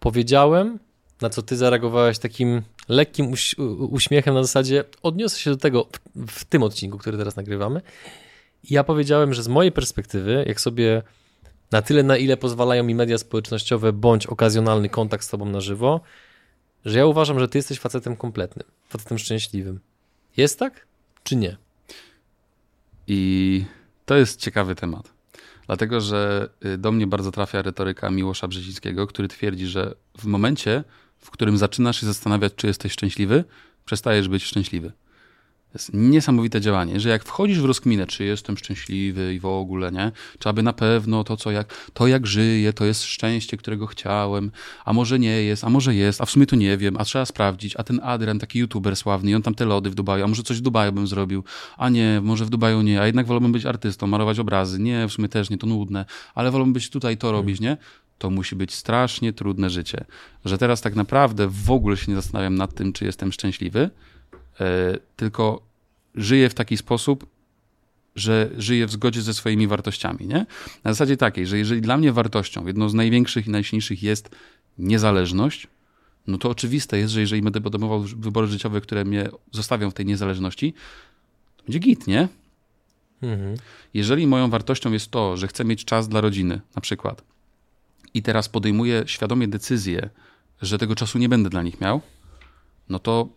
powiedziałem, 0.00 0.78
na 1.20 1.30
co 1.30 1.42
ty 1.42 1.56
zareagowałeś 1.56 2.18
takim 2.18 2.62
lekkim 2.88 3.32
uś 3.32 3.54
uśmiechem 3.90 4.34
na 4.34 4.42
zasadzie 4.42 4.84
odniosę 5.02 5.38
się 5.38 5.50
do 5.50 5.56
tego 5.56 5.88
w, 6.16 6.30
w 6.32 6.44
tym 6.44 6.62
odcinku, 6.62 6.98
który 6.98 7.18
teraz 7.18 7.36
nagrywamy. 7.36 7.80
I 8.64 8.74
ja 8.74 8.84
powiedziałem, 8.84 9.34
że 9.34 9.42
z 9.42 9.48
mojej 9.48 9.72
perspektywy, 9.72 10.44
jak 10.48 10.60
sobie 10.60 11.02
na 11.72 11.82
tyle, 11.82 12.02
na 12.02 12.16
ile 12.16 12.36
pozwalają 12.36 12.84
mi 12.84 12.94
media 12.94 13.18
społecznościowe 13.18 13.92
bądź 13.92 14.26
okazjonalny 14.26 14.88
kontakt 14.88 15.24
z 15.24 15.28
tobą 15.28 15.44
na 15.44 15.60
żywo, 15.60 16.00
że 16.84 16.98
ja 16.98 17.06
uważam, 17.06 17.40
że 17.40 17.48
ty 17.48 17.58
jesteś 17.58 17.78
facetem 17.78 18.16
kompletnym, 18.16 18.66
facetem 18.88 19.18
szczęśliwym. 19.18 19.80
Jest 20.36 20.58
tak, 20.58 20.86
czy 21.24 21.36
nie? 21.36 21.56
I 23.06 23.64
to 24.06 24.16
jest 24.16 24.40
ciekawy 24.40 24.74
temat. 24.74 25.17
Dlatego, 25.68 26.00
że 26.00 26.48
y, 26.64 26.78
do 26.78 26.92
mnie 26.92 27.06
bardzo 27.06 27.32
trafia 27.32 27.62
retoryka 27.62 28.10
Miłosza 28.10 28.48
Brzezińskiego, 28.48 29.06
który 29.06 29.28
twierdzi, 29.28 29.66
że 29.66 29.94
w 30.18 30.24
momencie, 30.24 30.84
w 31.18 31.30
którym 31.30 31.58
zaczynasz 31.58 32.00
się 32.00 32.06
zastanawiać, 32.06 32.52
czy 32.56 32.66
jesteś 32.66 32.92
szczęśliwy, 32.92 33.44
przestajesz 33.84 34.28
być 34.28 34.44
szczęśliwy. 34.44 34.92
To 35.72 35.78
jest 35.78 35.90
niesamowite 35.94 36.60
działanie, 36.60 37.00
że 37.00 37.08
jak 37.08 37.24
wchodzisz 37.24 37.60
w 37.60 37.64
rozkminę, 37.64 38.06
czy 38.06 38.24
jestem 38.24 38.56
szczęśliwy 38.56 39.34
i 39.34 39.40
w 39.40 39.46
ogóle, 39.46 39.92
nie? 39.92 40.12
Czy 40.38 40.48
aby 40.48 40.62
na 40.62 40.72
pewno 40.72 41.24
to, 41.24 41.36
co 41.36 41.50
jak, 41.50 41.90
to 41.92 42.06
jak 42.06 42.26
żyję, 42.26 42.72
to 42.72 42.84
jest 42.84 43.04
szczęście, 43.04 43.56
którego 43.56 43.86
chciałem, 43.86 44.50
a 44.84 44.92
może 44.92 45.18
nie 45.18 45.42
jest, 45.42 45.64
a 45.64 45.70
może 45.70 45.94
jest, 45.94 46.20
a 46.20 46.26
w 46.26 46.30
sumie 46.30 46.46
to 46.46 46.56
nie 46.56 46.76
wiem, 46.76 46.96
a 46.96 47.04
trzeba 47.04 47.24
sprawdzić, 47.24 47.76
a 47.76 47.82
ten 47.82 48.00
Adrian, 48.02 48.38
taki 48.38 48.58
youtuber 48.58 48.96
sławny, 48.96 49.30
i 49.30 49.34
on 49.34 49.42
tam 49.42 49.54
te 49.54 49.64
lody 49.64 49.90
w 49.90 49.94
Dubaju, 49.94 50.24
a 50.24 50.28
może 50.28 50.42
coś 50.42 50.58
w 50.58 50.60
Dubaju 50.60 50.92
bym 50.92 51.06
zrobił, 51.06 51.44
a 51.76 51.88
nie, 51.88 52.20
może 52.22 52.44
w 52.44 52.50
Dubaju 52.50 52.82
nie, 52.82 53.00
a 53.00 53.06
jednak 53.06 53.26
wolałbym 53.26 53.52
być 53.52 53.66
artystą, 53.66 54.06
malować 54.06 54.38
obrazy, 54.38 54.78
nie, 54.78 55.08
w 55.08 55.12
sumie 55.12 55.28
też 55.28 55.50
nie, 55.50 55.58
to 55.58 55.66
nudne, 55.66 56.04
ale 56.34 56.50
wolałbym 56.50 56.72
być 56.72 56.90
tutaj 56.90 57.16
to 57.16 57.32
robić, 57.32 57.60
nie? 57.60 57.76
To 58.18 58.30
musi 58.30 58.56
być 58.56 58.74
strasznie 58.74 59.32
trudne 59.32 59.70
życie, 59.70 60.04
że 60.44 60.58
teraz 60.58 60.80
tak 60.80 60.94
naprawdę 60.94 61.48
w 61.48 61.70
ogóle 61.70 61.96
się 61.96 62.12
nie 62.12 62.16
zastanawiam 62.16 62.54
nad 62.54 62.74
tym, 62.74 62.92
czy 62.92 63.04
jestem 63.04 63.32
szczęśliwy, 63.32 63.90
tylko 65.16 65.62
żyje 66.14 66.48
w 66.48 66.54
taki 66.54 66.76
sposób, 66.76 67.26
że 68.16 68.50
żyje 68.58 68.86
w 68.86 68.90
zgodzie 68.90 69.22
ze 69.22 69.34
swoimi 69.34 69.66
wartościami. 69.66 70.26
Nie? 70.26 70.46
Na 70.84 70.92
zasadzie 70.92 71.16
takiej, 71.16 71.46
że 71.46 71.58
jeżeli 71.58 71.80
dla 71.80 71.96
mnie 71.96 72.12
wartością, 72.12 72.66
jedną 72.66 72.88
z 72.88 72.94
największych 72.94 73.46
i 73.46 73.50
najsilniejszych 73.50 74.02
jest 74.02 74.30
niezależność, 74.78 75.66
no 76.26 76.38
to 76.38 76.50
oczywiste 76.50 76.98
jest, 76.98 77.12
że 77.12 77.20
jeżeli 77.20 77.42
będę 77.42 77.60
podejmował 77.60 78.00
wybory 78.00 78.46
życiowe, 78.46 78.80
które 78.80 79.04
mnie 79.04 79.28
zostawią 79.52 79.90
w 79.90 79.94
tej 79.94 80.06
niezależności, 80.06 80.74
to 81.56 81.62
będzie 81.62 81.78
git, 81.78 82.06
nie? 82.06 82.28
Mhm. 83.22 83.56
Jeżeli 83.94 84.26
moją 84.26 84.50
wartością 84.50 84.92
jest 84.92 85.10
to, 85.10 85.36
że 85.36 85.48
chcę 85.48 85.64
mieć 85.64 85.84
czas 85.84 86.08
dla 86.08 86.20
rodziny, 86.20 86.60
na 86.74 86.82
przykład, 86.82 87.22
i 88.14 88.22
teraz 88.22 88.48
podejmuję 88.48 89.02
świadomie 89.06 89.48
decyzję, 89.48 90.10
że 90.62 90.78
tego 90.78 90.94
czasu 90.94 91.18
nie 91.18 91.28
będę 91.28 91.50
dla 91.50 91.62
nich 91.62 91.80
miał, 91.80 92.00
no 92.88 92.98
to 92.98 93.28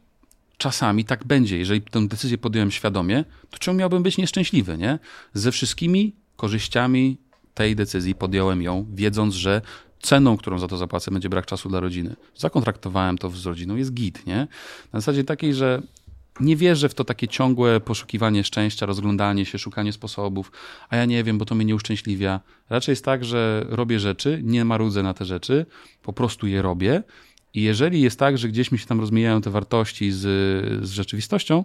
czasami 0.61 1.05
tak 1.05 1.25
będzie. 1.25 1.57
Jeżeli 1.57 1.81
tę 1.81 2.07
decyzję 2.07 2.37
podjąłem 2.37 2.71
świadomie, 2.71 3.25
to 3.49 3.57
czemu 3.57 3.79
miałbym 3.79 4.03
być 4.03 4.17
nieszczęśliwy, 4.17 4.77
nie? 4.77 4.99
Ze 5.33 5.51
wszystkimi 5.51 6.15
korzyściami 6.35 7.17
tej 7.53 7.75
decyzji 7.75 8.15
podjąłem 8.15 8.61
ją, 8.61 8.85
wiedząc, 8.93 9.33
że 9.35 9.61
ceną, 10.01 10.37
którą 10.37 10.59
za 10.59 10.67
to 10.67 10.77
zapłacę, 10.77 11.11
będzie 11.11 11.29
brak 11.29 11.45
czasu 11.45 11.69
dla 11.69 11.79
rodziny. 11.79 12.15
Zakontraktowałem 12.35 13.17
to 13.17 13.29
z 13.29 13.45
rodziną, 13.45 13.75
jest 13.75 13.93
git, 13.93 14.25
nie? 14.25 14.47
Na 14.93 14.99
zasadzie 14.99 15.23
takiej, 15.23 15.53
że 15.53 15.81
nie 16.39 16.55
wierzę 16.55 16.89
w 16.89 16.93
to 16.93 17.03
takie 17.03 17.27
ciągłe 17.27 17.79
poszukiwanie 17.79 18.43
szczęścia, 18.43 18.85
rozglądanie 18.85 19.45
się, 19.45 19.59
szukanie 19.59 19.93
sposobów, 19.93 20.51
a 20.89 20.95
ja 20.95 21.05
nie 21.05 21.23
wiem, 21.23 21.37
bo 21.37 21.45
to 21.45 21.55
mnie 21.55 21.65
nie 21.65 21.75
uszczęśliwia. 21.75 22.39
Raczej 22.69 22.91
jest 22.91 23.05
tak, 23.05 23.25
że 23.25 23.65
robię 23.69 23.99
rzeczy, 23.99 24.39
nie 24.43 24.65
marudzę 24.65 25.03
na 25.03 25.13
te 25.13 25.25
rzeczy, 25.25 25.65
po 26.03 26.13
prostu 26.13 26.47
je 26.47 26.61
robię 26.61 27.03
i 27.53 27.61
jeżeli 27.61 28.01
jest 28.01 28.19
tak, 28.19 28.37
że 28.37 28.47
gdzieś 28.47 28.71
mi 28.71 28.79
się 28.79 28.85
tam 28.85 28.99
rozmijają 28.99 29.41
te 29.41 29.49
wartości 29.49 30.11
z, 30.11 30.19
z 30.85 30.91
rzeczywistością, 30.91 31.63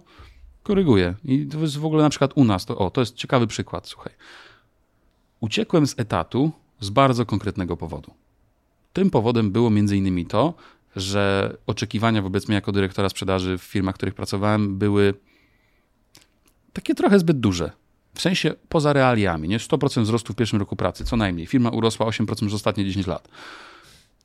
koryguję. 0.62 1.14
I 1.24 1.46
to 1.46 1.58
jest 1.58 1.76
w 1.78 1.84
ogóle 1.84 2.02
na 2.02 2.10
przykład 2.10 2.32
u 2.34 2.44
nas, 2.44 2.66
to, 2.66 2.78
o, 2.78 2.90
to 2.90 3.00
jest 3.00 3.14
ciekawy 3.14 3.46
przykład, 3.46 3.88
słuchaj. 3.88 4.12
Uciekłem 5.40 5.86
z 5.86 5.94
etatu 5.98 6.52
z 6.80 6.90
bardzo 6.90 7.26
konkretnego 7.26 7.76
powodu. 7.76 8.14
Tym 8.92 9.10
powodem 9.10 9.50
było 9.50 9.70
między 9.70 9.96
innymi 9.96 10.26
to, 10.26 10.54
że 10.96 11.56
oczekiwania 11.66 12.22
wobec 12.22 12.48
mnie 12.48 12.54
jako 12.54 12.72
dyrektora 12.72 13.08
sprzedaży 13.08 13.58
w 13.58 13.62
firmach, 13.62 13.94
w 13.94 13.98
których 13.98 14.14
pracowałem, 14.14 14.78
były 14.78 15.14
takie 16.72 16.94
trochę 16.94 17.18
zbyt 17.18 17.40
duże. 17.40 17.70
W 18.14 18.20
sensie 18.20 18.54
poza 18.68 18.92
realiami, 18.92 19.48
nie? 19.48 19.58
100% 19.58 20.02
wzrostu 20.02 20.32
w 20.32 20.36
pierwszym 20.36 20.58
roku 20.58 20.76
pracy, 20.76 21.04
co 21.04 21.16
najmniej. 21.16 21.46
Firma 21.46 21.70
urosła 21.70 22.06
8% 22.06 22.34
przez 22.34 22.54
ostatnie 22.54 22.84
10 22.84 23.06
lat. 23.06 23.28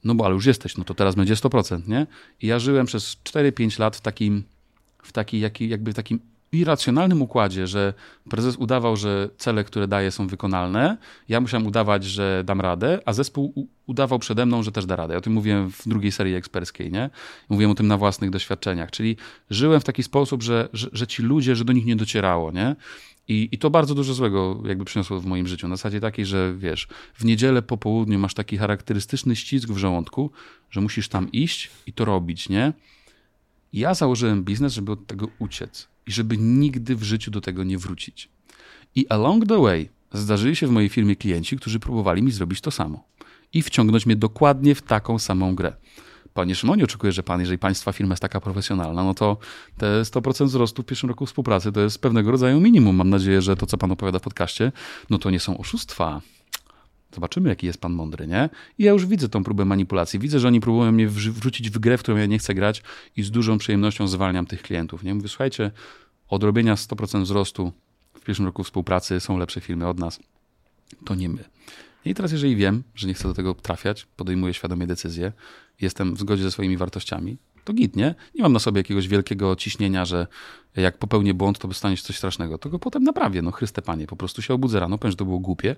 No 0.04 0.16
bo 0.16 0.26
ale 0.26 0.36
już 0.36 0.46
jesteś, 0.46 0.78
no 0.78 0.84
to 0.84 0.94
teraz 0.94 1.16
będzie 1.16 1.36
100%, 1.36 1.88
nie? 1.88 2.08
I 2.42 2.48
ja 2.48 2.60
żyłem 2.60 2.86
przez 2.86 3.18
4-5 3.24 3.80
lat 3.80 3.96
w 3.96 4.02
takim, 4.02 4.44
w 5.04 5.12
taki, 5.12 5.40
jakby 5.70 5.92
w 5.92 5.96
takim 5.96 6.20
irracjonalnym 6.52 7.22
układzie, 7.22 7.68
że 7.68 7.94
prezes 8.30 8.56
udawał, 8.56 8.98
że 8.98 9.30
cele, 9.38 9.64
które 9.64 9.88
daje, 9.88 10.12
są 10.12 10.28
wykonalne. 10.28 10.98
Ja 11.30 11.42
musiałem 11.42 11.68
udawać, 11.68 12.04
że 12.04 12.44
dam 12.46 12.62
radę, 12.62 13.00
a 13.06 13.14
zespół 13.14 13.68
udawał 13.88 14.20
przede 14.20 14.46
mną, 14.46 14.64
że 14.64 14.72
też 14.72 14.86
da 14.86 14.96
radę. 14.96 15.14
Ja 15.14 15.18
o 15.18 15.22
tym 15.22 15.34
mówiłem 15.34 15.72
w 15.72 15.88
drugiej 15.88 16.12
serii 16.12 16.36
eksperckiej, 16.36 16.92
nie? 16.92 17.10
Mówiłem 17.50 17.72
o 17.72 17.76
tym 17.76 17.88
na 17.88 17.98
własnych 17.98 18.30
doświadczeniach. 18.30 18.92
Czyli 18.92 19.18
żyłem 19.50 19.82
w 19.82 19.84
taki 19.84 20.04
sposób, 20.04 20.44
że, 20.44 20.70
że, 20.74 20.90
że 20.94 21.08
ci 21.08 21.24
ludzie, 21.24 21.56
że 21.56 21.66
do 21.66 21.74
nich 21.74 21.86
nie 21.86 21.96
docierało, 21.96 22.52
nie? 22.52 22.76
I, 23.28 23.50
I 23.52 23.58
to 23.58 23.70
bardzo 23.70 23.96
dużo 23.96 24.14
złego 24.14 24.64
jakby 24.66 24.86
przyniosło 24.86 25.20
w 25.20 25.26
moim 25.26 25.48
życiu. 25.48 25.68
Na 25.68 25.76
zasadzie 25.76 26.00
takiej, 26.00 26.26
że 26.26 26.56
wiesz, 26.58 26.88
w 27.14 27.26
niedzielę 27.26 27.62
po 27.62 27.78
południu 27.78 28.20
masz 28.20 28.34
taki 28.34 28.58
charakterystyczny 28.58 29.36
ścisk 29.36 29.70
w 29.70 29.78
żołądku, 29.78 30.32
że 30.70 30.82
musisz 30.82 31.08
tam 31.08 31.32
iść 31.32 31.70
i 31.88 31.94
to 31.94 32.06
robić, 32.06 32.50
nie? 32.50 32.74
I 33.74 33.80
ja 33.80 33.94
założyłem 33.94 34.44
biznes, 34.44 34.74
żeby 34.74 34.92
od 34.92 35.08
tego 35.08 35.28
uciec 35.40 35.88
i 36.08 36.12
żeby 36.12 36.38
nigdy 36.38 36.96
w 36.96 37.04
życiu 37.04 37.32
do 37.32 37.42
tego 37.42 37.64
nie 37.64 37.78
wrócić. 37.78 38.30
I 38.96 39.08
along 39.08 39.48
the 39.48 39.62
way 39.62 39.90
zdarzyli 40.14 40.56
się 40.56 40.68
w 40.68 40.72
mojej 40.72 40.90
firmie 40.90 41.16
klienci, 41.16 41.58
którzy 41.58 41.80
próbowali 41.80 42.24
mi 42.24 42.32
zrobić 42.32 42.62
to 42.62 42.72
samo 42.72 43.04
i 43.54 43.62
wciągnąć 43.62 44.06
mnie 44.06 44.16
dokładnie 44.16 44.76
w 44.76 44.82
taką 44.82 45.20
samą 45.20 45.56
grę. 45.56 45.74
Panie 46.34 46.56
Szymonie, 46.56 46.84
oczekuję, 46.84 47.12
że 47.12 47.24
pan, 47.24 47.40
jeżeli 47.40 47.58
państwa 47.58 47.92
firma 47.92 48.14
jest 48.14 48.22
taka 48.22 48.42
profesjonalna, 48.42 49.04
no 49.04 49.14
to 49.14 49.38
te 49.78 50.02
100% 50.02 50.46
wzrostu 50.46 50.84
w 50.84 50.86
pierwszym 50.86 51.10
roku 51.10 51.26
współpracy 51.26 51.72
to 51.72 51.82
jest 51.82 52.02
pewnego 52.02 52.32
rodzaju 52.32 52.62
minimum. 52.62 52.96
Mam 52.96 53.10
nadzieję, 53.10 53.42
że 53.42 53.56
to, 53.56 53.66
co 53.66 53.78
pan 53.78 53.92
opowiada 53.92 54.20
w 54.20 54.22
podcaście, 54.22 54.72
no 55.10 55.18
to 55.18 55.30
nie 55.30 55.40
są 55.40 55.58
oszustwa. 55.58 56.22
Zobaczymy, 57.14 57.50
jaki 57.50 57.68
jest 57.68 57.82
pan 57.82 57.94
mądry, 57.94 58.28
nie? 58.28 58.50
I 58.78 58.84
ja 58.84 58.92
już 58.92 59.06
widzę 59.06 59.30
tą 59.30 59.44
próbę 59.44 59.66
manipulacji. 59.66 60.20
Widzę, 60.20 60.40
że 60.40 60.48
oni 60.48 60.62
próbują 60.62 60.92
mnie 60.92 61.08
wrzucić 61.08 61.70
w 61.70 61.80
grę, 61.80 61.98
w 61.98 62.04
którą 62.04 62.18
ja 62.18 62.26
nie 62.26 62.40
chcę 62.40 62.54
grać 62.54 62.84
i 63.18 63.24
z 63.24 63.32
dużą 63.32 63.58
przyjemnością 63.58 64.08
zwalniam 64.08 64.46
tych 64.46 64.62
klientów, 64.62 65.04
nie? 65.04 65.16
Mówię, 65.16 65.30
słuchajcie, 65.30 65.72
odrobienia 66.30 66.76
100% 66.76 67.24
wzrostu 67.24 67.72
w 68.14 68.24
pierwszym 68.24 68.46
roku 68.46 68.64
współpracy 68.64 69.20
są 69.20 69.38
lepsze 69.38 69.62
firmy 69.62 69.88
od 69.88 70.00
nas. 70.00 70.20
To 71.06 71.16
nie 71.16 71.30
my. 71.30 71.44
I 72.06 72.16
teraz, 72.16 72.32
jeżeli 72.32 72.56
wiem, 72.56 72.84
że 72.96 73.08
nie 73.08 73.14
chcę 73.14 73.28
do 73.28 73.34
tego 73.34 73.54
trafiać, 73.54 74.08
podejmuję 74.16 74.54
świadomie 74.54 74.88
decyzję, 74.88 75.32
jestem 75.82 76.16
w 76.16 76.20
zgodzie 76.20 76.44
ze 76.44 76.52
swoimi 76.52 76.78
wartościami, 76.78 77.38
to 77.64 77.74
git, 77.74 77.96
nie? 77.96 78.16
Nie 78.36 78.42
mam 78.42 78.54
na 78.54 78.60
sobie 78.60 78.80
jakiegoś 78.80 79.08
wielkiego 79.08 79.56
ciśnienia, 79.56 80.06
że 80.06 80.28
jak 80.76 80.98
popełnię 80.98 81.34
błąd, 81.34 81.60
to 81.60 81.68
dostanie 81.68 81.98
coś 81.98 82.18
strasznego. 82.18 82.58
To 82.58 82.70
go 82.70 82.80
potem 82.80 83.04
naprawię, 83.04 83.42
no 83.42 83.52
Chryste 83.52 83.82
Panie, 83.82 84.08
po 84.08 84.16
prostu 84.16 84.42
się 84.42 84.54
obudzę 84.54 84.80
rano, 84.80 84.98
powiem, 84.98 85.12
że 85.12 85.18
to 85.18 85.26
było 85.26 85.40
głupie 85.40 85.76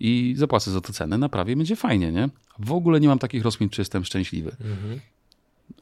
i 0.00 0.34
zapłacę 0.36 0.70
za 0.70 0.80
to 0.80 0.92
cenę, 0.92 1.18
naprawię, 1.18 1.56
będzie 1.56 1.76
fajnie, 1.76 2.12
nie? 2.12 2.28
W 2.58 2.72
ogóle 2.72 3.00
nie 3.00 3.08
mam 3.08 3.18
takich 3.18 3.42
rozkmin, 3.42 3.70
czy 3.70 3.80
jestem 3.80 4.04
szczęśliwy. 4.04 4.50
Mhm. 4.50 5.00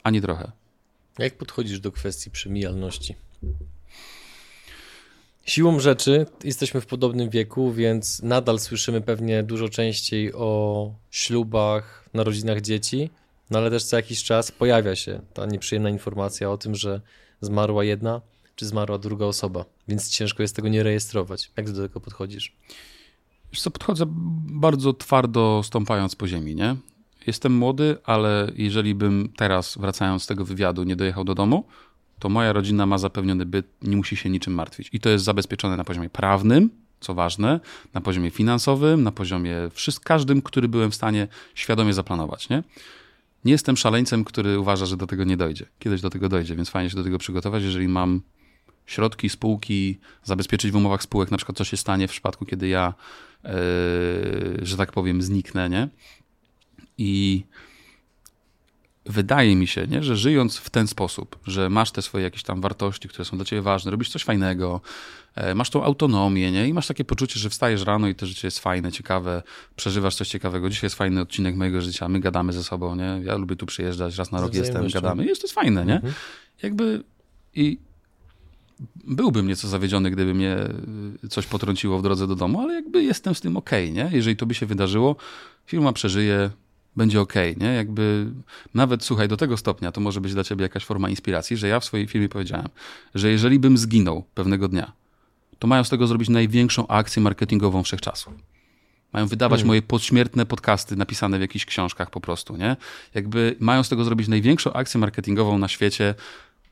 Ani 0.03 0.21
trochę. 0.21 0.53
Jak 1.19 1.37
podchodzisz 1.37 1.81
do 1.81 1.93
kwestii 1.93 2.31
przemijalności? 2.31 3.15
Siłą 5.47 5.81
rzeczy 5.81 6.27
jesteśmy 6.45 6.81
w 6.81 6.87
podobnym 6.87 7.31
wieku, 7.31 7.73
więc 7.73 8.23
nadal 8.23 8.59
słyszymy 8.59 9.01
pewnie 9.01 9.43
dużo 9.43 9.69
częściej 9.69 10.33
o 10.35 10.95
ślubach, 11.11 12.09
narodzinach 12.15 12.61
dzieci, 12.61 13.11
no 13.51 13.59
ale 13.59 13.71
też 13.71 13.85
co 13.85 13.97
jakiś 13.97 14.25
czas 14.25 14.53
pojawia 14.53 14.97
się 14.97 15.21
ta 15.35 15.47
nieprzyjemna 15.47 15.91
informacja 15.91 16.51
o 16.51 16.59
tym, 16.59 16.75
że 16.75 17.01
zmarła 17.41 17.85
jedna 17.85 18.21
czy 18.57 18.67
zmarła 18.67 18.99
druga 18.99 19.27
osoba, 19.27 19.65
więc 19.89 20.11
ciężko 20.11 20.43
jest 20.43 20.57
tego 20.57 20.69
nie 20.69 20.83
rejestrować. 20.83 21.51
Jak 21.57 21.71
do 21.71 21.83
tego 21.83 22.01
podchodzisz? 22.01 22.57
Wiesz 23.53 23.61
co, 23.61 23.71
podchodzę 23.71 24.05
bardzo 24.53 24.93
twardo 24.93 25.63
stąpając 25.65 26.17
po 26.17 26.29
ziemi, 26.29 26.55
nie? 26.55 26.77
Jestem 27.27 27.55
młody, 27.57 27.97
ale 28.05 28.53
jeżeli 28.57 28.95
bym 28.95 29.33
teraz, 29.37 29.79
wracając 29.79 30.23
z 30.23 30.27
tego 30.27 30.45
wywiadu, 30.45 30.83
nie 30.83 30.97
dojechał 30.97 31.25
do 31.25 31.35
domu, 31.35 31.65
to 32.23 32.29
moja 32.29 32.53
rodzina 32.53 32.87
ma 32.87 32.99
zapewniony 32.99 33.47
byt, 33.47 33.67
nie 33.83 33.97
musi 33.97 34.17
się 34.17 34.31
niczym 34.31 34.55
martwić. 34.55 34.89
I 34.93 35.01
to 35.01 35.09
jest 35.09 35.25
zabezpieczone 35.25 35.77
na 35.77 35.85
poziomie 35.85 36.11
prawnym, 36.11 36.71
co 37.01 37.15
ważne, 37.15 37.61
na 37.95 38.01
poziomie 38.01 38.31
finansowym, 38.31 39.03
na 39.03 39.13
poziomie 39.13 39.57
wszystkim, 39.73 40.05
każdym, 40.05 40.43
który 40.43 40.69
byłem 40.69 40.91
w 40.91 40.95
stanie 40.95 41.29
świadomie 41.55 41.93
zaplanować. 41.93 42.49
Nie? 42.49 42.63
nie 43.45 43.53
jestem 43.53 43.77
szaleńcem, 43.77 44.25
który 44.25 44.59
uważa, 44.59 44.87
że 44.87 44.97
do 44.97 45.07
tego 45.07 45.25
nie 45.25 45.37
dojdzie. 45.37 45.67
Kiedyś 45.79 46.01
do 46.01 46.11
tego 46.11 46.29
dojdzie, 46.29 46.57
więc 46.57 46.71
fajnie 46.71 46.91
się 46.91 46.97
do 46.97 47.05
tego 47.05 47.19
przygotować. 47.19 47.63
Jeżeli 47.63 47.89
mam 47.89 48.21
środki, 48.87 49.29
spółki, 49.29 49.99
zabezpieczyć 50.25 50.73
w 50.73 50.77
umowach 50.77 51.03
spółek, 51.03 51.31
na 51.31 51.37
przykład 51.37 51.59
co 51.59 51.65
się 51.65 51.77
stanie 51.77 52.09
w 52.09 52.11
przypadku, 52.11 52.47
kiedy 52.47 52.69
ja, 52.69 52.95
yy, 53.45 53.51
że 54.63 54.77
tak 54.77 54.93
powiem, 54.93 55.23
zniknę, 55.23 55.71
nie? 55.71 55.89
I 56.99 57.45
wydaje 59.07 59.57
mi 59.57 59.67
się, 59.67 59.87
nie, 59.87 60.03
że 60.03 60.17
żyjąc 60.17 60.57
w 60.57 60.71
ten 60.71 60.87
sposób, 60.87 61.39
że 61.47 61.71
masz 61.71 61.91
te 61.91 62.03
swoje 62.03 62.25
jakieś 62.25 62.43
tam 62.43 62.61
wartości, 62.61 63.09
które 63.09 63.25
są 63.25 63.37
dla 63.37 63.47
ciebie 63.47 63.63
ważne, 63.63 63.91
robisz 63.91 64.09
coś 64.09 64.25
fajnego, 64.25 64.81
e, 65.35 65.55
masz 65.55 65.71
tą 65.71 65.85
autonomię, 65.85 66.53
nie? 66.53 66.69
I 66.69 66.73
masz 66.73 66.87
takie 66.87 67.05
poczucie, 67.05 67.41
że 67.41 67.51
wstajesz 67.51 67.85
rano 67.85 68.09
i 68.09 68.15
to 68.15 68.27
życie 68.27 68.47
jest 68.47 68.59
fajne, 68.59 68.93
ciekawe, 68.93 69.43
przeżywasz 69.77 70.15
coś 70.15 70.29
ciekawego. 70.29 70.71
Dzisiaj 70.71 70.87
jest 70.87 70.97
fajny 70.97 71.21
odcinek 71.21 71.57
mojego 71.57 71.81
życia, 71.81 72.09
my 72.09 72.21
gadamy 72.21 72.53
ze 72.53 72.65
sobą, 72.65 72.97
nie? 72.97 73.21
Ja 73.25 73.37
lubię 73.37 73.57
tu 73.57 73.67
przyjeżdżać, 73.67 74.17
raz 74.17 74.33
na 74.33 74.41
rok 74.41 74.55
jestem, 74.55 74.89
gadamy. 74.89 75.27
Jest 75.27 75.41
to 75.41 75.47
jest 75.47 75.55
fajne, 75.55 75.87
nie? 75.87 75.95
Mhm. 75.95 76.15
Jakby 76.63 77.03
i 77.55 77.79
byłbym 79.05 79.49
nieco 79.49 79.69
zawiedziony, 79.69 80.11
gdyby 80.11 80.35
mnie 80.35 80.57
y, 81.25 81.29
coś 81.29 81.47
potrąciło 81.47 81.99
w 81.99 82.03
drodze 82.03 82.27
do 82.27 82.37
domu, 82.37 82.61
ale 82.61 82.75
jakby 82.75 83.03
jestem 83.03 83.35
z 83.35 83.41
tym 83.41 83.57
okej, 83.57 83.91
okay, 83.91 84.05
nie? 84.05 84.17
Jeżeli 84.17 84.37
to 84.37 84.47
by 84.47 84.55
się 84.55 84.67
wydarzyło, 84.67 85.17
firma 85.67 85.93
przeżyje, 85.93 86.51
będzie 86.97 87.21
ok, 87.21 87.35
nie? 87.57 87.67
Jakby 87.67 88.27
nawet 88.75 89.05
słuchaj, 89.05 89.29
do 89.29 89.37
tego 89.37 89.57
stopnia 89.57 89.93
to 89.93 90.01
może 90.01 90.21
być 90.21 90.35
dla 90.35 90.45
ciebie 90.45 90.63
jakaś 90.63 90.85
forma 90.85 91.11
inspiracji, 91.11 91.57
że 91.57 91.69
ja 91.69 91.81
w 91.81 91.85
swojej 91.85 92.07
firmie 92.07 92.29
powiedziałem, 92.29 92.69
że 93.15 93.31
jeżeli 93.31 93.59
bym 93.59 93.79
zginął 93.79 94.25
pewnego 94.35 94.69
dnia, 94.69 94.93
to 95.59 95.67
mają 95.67 95.85
z 95.85 95.89
tego 95.89 96.07
zrobić 96.07 96.29
największą 96.29 96.87
akcję 96.87 97.23
marketingową 97.23 97.83
wszechczasów. 97.83 98.35
Mają 99.13 99.27
wydawać 99.27 99.59
hmm. 99.59 99.69
moje 99.69 99.83
podśmiertne 99.83 100.47
podcasty 100.47 100.97
napisane 100.97 101.39
w 101.39 101.41
jakichś 101.41 101.65
książkach 101.65 102.11
po 102.11 102.21
prostu, 102.21 102.57
nie? 102.57 102.77
Jakby 103.15 103.57
mają 103.61 103.83
z 103.83 103.89
tego 103.89 104.05
zrobić 104.05 104.29
największą 104.29 104.73
akcję 104.73 105.01
marketingową 105.01 105.59
na 105.59 105.69
świecie, 105.69 106.15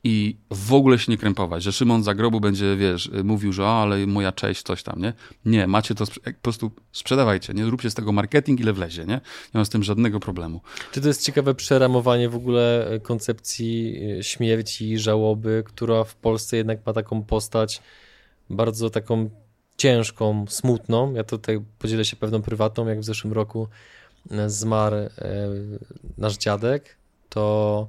i 0.04 0.36
w 0.50 0.72
ogóle 0.72 0.98
się 0.98 1.12
nie 1.12 1.18
krępować, 1.18 1.62
że 1.62 1.72
Szymon 1.72 2.02
za 2.02 2.14
grobu 2.14 2.40
będzie, 2.40 2.76
wiesz, 2.76 3.10
mówił, 3.24 3.52
że 3.52 3.64
o, 3.64 3.82
ale 3.82 4.06
moja 4.06 4.32
cześć, 4.32 4.62
coś 4.62 4.82
tam, 4.82 5.02
nie? 5.02 5.12
Nie, 5.44 5.66
macie 5.66 5.94
to, 5.94 6.06
po 6.06 6.32
prostu 6.42 6.70
sprzedawajcie, 6.92 7.54
nie? 7.54 7.64
Róbcie 7.64 7.90
z 7.90 7.94
tego 7.94 8.12
marketing, 8.12 8.60
ile 8.60 8.72
wlezie, 8.72 9.04
nie? 9.04 9.14
Nie 9.14 9.20
mam 9.54 9.64
z 9.64 9.68
tym 9.68 9.82
żadnego 9.82 10.20
problemu. 10.20 10.60
Czy 10.92 11.00
to 11.00 11.08
jest 11.08 11.24
ciekawe 11.24 11.54
przeramowanie 11.54 12.28
w 12.28 12.34
ogóle 12.34 12.90
e, 12.90 13.00
koncepcji 13.00 14.00
e, 14.18 14.22
śmierci, 14.22 14.98
żałoby, 14.98 15.62
która 15.66 16.04
w 16.04 16.14
Polsce 16.14 16.56
jednak 16.56 16.86
ma 16.86 16.92
taką 16.92 17.22
postać 17.22 17.82
bardzo 18.50 18.90
taką 18.90 19.30
ciężką, 19.76 20.44
smutną. 20.48 21.14
Ja 21.14 21.24
tutaj 21.24 21.60
podzielę 21.78 22.04
się 22.04 22.16
pewną 22.16 22.42
prywatną, 22.42 22.86
jak 22.86 23.00
w 23.00 23.04
zeszłym 23.04 23.32
roku 23.32 23.68
zmarł 24.46 24.96
nasz 26.18 26.36
dziadek, 26.36 26.96
to 27.28 27.88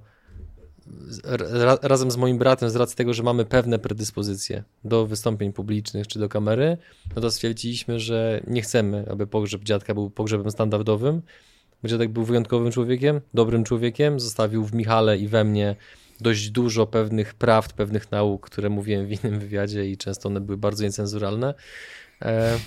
ra, 1.52 1.78
razem 1.82 2.12
z 2.12 2.18
moim 2.18 2.38
bratem, 2.38 2.70
z 2.70 2.76
racji 2.76 2.98
tego, 2.98 3.14
że 3.14 3.24
mamy 3.24 3.46
pewne 3.46 3.80
predyspozycje 3.80 4.64
do 4.84 5.08
wystąpień 5.08 5.54
publicznych 5.54 6.08
czy 6.08 6.20
do 6.20 6.30
kamery, 6.30 6.78
no 7.16 7.22
to 7.22 7.32
stwierdziliśmy, 7.32 8.00
że 8.00 8.42
nie 8.48 8.62
chcemy, 8.62 9.06
aby 9.12 9.28
pogrzeb 9.28 9.64
dziadka 9.64 9.94
był 9.94 10.10
pogrzebem 10.10 10.52
standardowym. 10.52 11.22
Bo 11.84 11.90
dziadek 11.90 12.10
był 12.10 12.24
wyjątkowym 12.24 12.72
człowiekiem, 12.72 13.22
dobrym 13.34 13.64
człowiekiem, 13.64 14.20
zostawił 14.20 14.66
w 14.66 14.74
Michale 14.74 15.18
i 15.18 15.28
we 15.28 15.44
mnie 15.44 15.76
dość 16.20 16.50
dużo 16.50 16.88
pewnych 16.88 17.34
prawd, 17.34 17.74
pewnych 17.74 18.12
nauk, 18.12 18.46
które 18.46 18.70
mówiłem 18.70 19.08
w 19.08 19.12
innym 19.12 19.40
wywiadzie 19.40 19.90
i 19.90 19.98
często 19.98 20.30
one 20.30 20.42
były 20.42 20.58
bardzo 20.58 20.84
niecenzuralne. 20.84 21.54
E, 22.22 22.60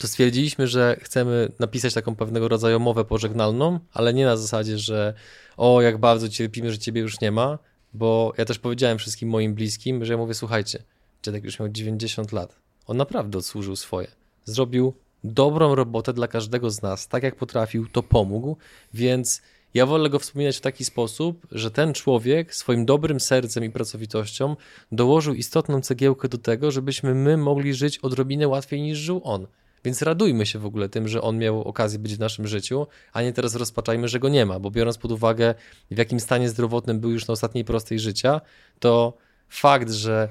to 0.00 0.08
stwierdziliśmy, 0.08 0.66
że 0.66 0.96
chcemy 1.00 1.52
napisać 1.58 1.94
taką 1.94 2.16
pewnego 2.16 2.48
rodzaju 2.48 2.80
mowę 2.80 3.04
pożegnalną, 3.04 3.80
ale 3.92 4.14
nie 4.14 4.24
na 4.24 4.36
zasadzie, 4.36 4.78
że 4.78 5.14
o, 5.56 5.82
jak 5.82 5.98
bardzo 5.98 6.28
cierpimy, 6.28 6.72
że 6.72 6.78
ciebie 6.78 7.00
już 7.00 7.20
nie 7.20 7.32
ma, 7.32 7.58
bo 7.94 8.32
ja 8.38 8.44
też 8.44 8.58
powiedziałem 8.58 8.98
wszystkim 8.98 9.28
moim 9.28 9.54
bliskim, 9.54 10.04
że 10.04 10.12
ja 10.12 10.16
mówię, 10.16 10.34
słuchajcie, 10.34 10.82
dziadek 11.22 11.44
już 11.44 11.58
miał 11.58 11.68
90 11.68 12.32
lat. 12.32 12.56
On 12.86 12.96
naprawdę 12.96 13.38
odsłużył 13.38 13.76
swoje. 13.76 14.08
Zrobił 14.44 14.94
dobrą 15.24 15.74
robotę 15.74 16.12
dla 16.12 16.28
każdego 16.28 16.70
z 16.70 16.82
nas, 16.82 17.08
tak 17.08 17.22
jak 17.22 17.36
potrafił, 17.36 17.88
to 17.88 18.02
pomógł, 18.02 18.56
więc 18.94 19.42
ja 19.74 19.86
wolę 19.86 20.10
go 20.10 20.18
wspominać 20.18 20.56
w 20.56 20.60
taki 20.60 20.84
sposób, 20.84 21.46
że 21.52 21.70
ten 21.70 21.92
człowiek 21.92 22.54
swoim 22.54 22.86
dobrym 22.86 23.20
sercem 23.20 23.64
i 23.64 23.70
pracowitością 23.70 24.56
dołożył 24.92 25.34
istotną 25.34 25.80
cegiełkę 25.80 26.28
do 26.28 26.38
tego, 26.38 26.70
żebyśmy 26.70 27.14
my 27.14 27.36
mogli 27.36 27.74
żyć 27.74 27.98
odrobinę 27.98 28.48
łatwiej 28.48 28.82
niż 28.82 28.98
żył 28.98 29.20
on. 29.24 29.46
Więc 29.84 30.02
radujmy 30.02 30.46
się 30.46 30.58
w 30.58 30.66
ogóle 30.66 30.88
tym, 30.88 31.08
że 31.08 31.22
on 31.22 31.38
miał 31.38 31.62
okazję 31.62 31.98
być 31.98 32.16
w 32.16 32.20
naszym 32.20 32.46
życiu, 32.46 32.86
a 33.12 33.22
nie 33.22 33.32
teraz 33.32 33.54
rozpaczajmy, 33.54 34.08
że 34.08 34.18
go 34.18 34.28
nie 34.28 34.46
ma, 34.46 34.58
bo 34.58 34.70
biorąc 34.70 34.98
pod 34.98 35.12
uwagę, 35.12 35.54
w 35.90 35.98
jakim 35.98 36.20
stanie 36.20 36.48
zdrowotnym 36.48 37.00
był 37.00 37.10
już 37.10 37.28
na 37.28 37.32
ostatniej 37.32 37.64
prostej 37.64 37.98
życia, 37.98 38.40
to 38.78 39.16
fakt, 39.48 39.90
że 39.90 40.28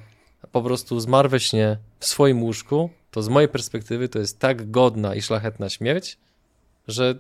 po 0.52 0.62
prostu 0.62 1.00
zmarł 1.00 1.30
we 1.30 1.40
śnie 1.40 1.78
w 2.00 2.06
swoim 2.06 2.44
łóżku, 2.44 2.90
to 3.12 3.22
z 3.22 3.30
mojej 3.30 3.50
perspektywy 3.50 4.10
to 4.10 4.20
jest 4.20 4.40
tak 4.40 4.72
godna 4.72 5.16
i 5.16 5.22
szlachetna 5.22 5.70
śmierć, 5.70 6.18
że 6.88 7.20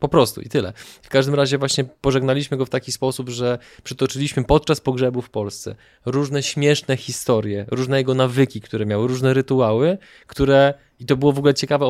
po 0.00 0.08
prostu 0.08 0.40
i 0.40 0.48
tyle. 0.48 0.72
W 1.02 1.08
każdym 1.08 1.34
razie 1.34 1.58
właśnie 1.58 1.84
pożegnaliśmy 1.84 2.56
go 2.56 2.66
w 2.66 2.70
taki 2.70 2.92
sposób, 2.92 3.28
że 3.28 3.58
przytoczyliśmy 3.84 4.44
podczas 4.44 4.80
pogrzebu 4.80 5.22
w 5.22 5.30
Polsce 5.30 5.74
różne 6.06 6.42
śmieszne 6.42 6.96
historie, 6.96 7.66
różne 7.70 7.98
jego 7.98 8.14
nawyki, 8.14 8.60
które 8.60 8.86
miały, 8.86 9.08
różne 9.08 9.34
rytuały, 9.34 9.98
które 10.26 10.74
i 11.00 11.06
to 11.06 11.16
było 11.16 11.32
w 11.32 11.38
ogóle 11.38 11.54
ciekawe 11.54 11.86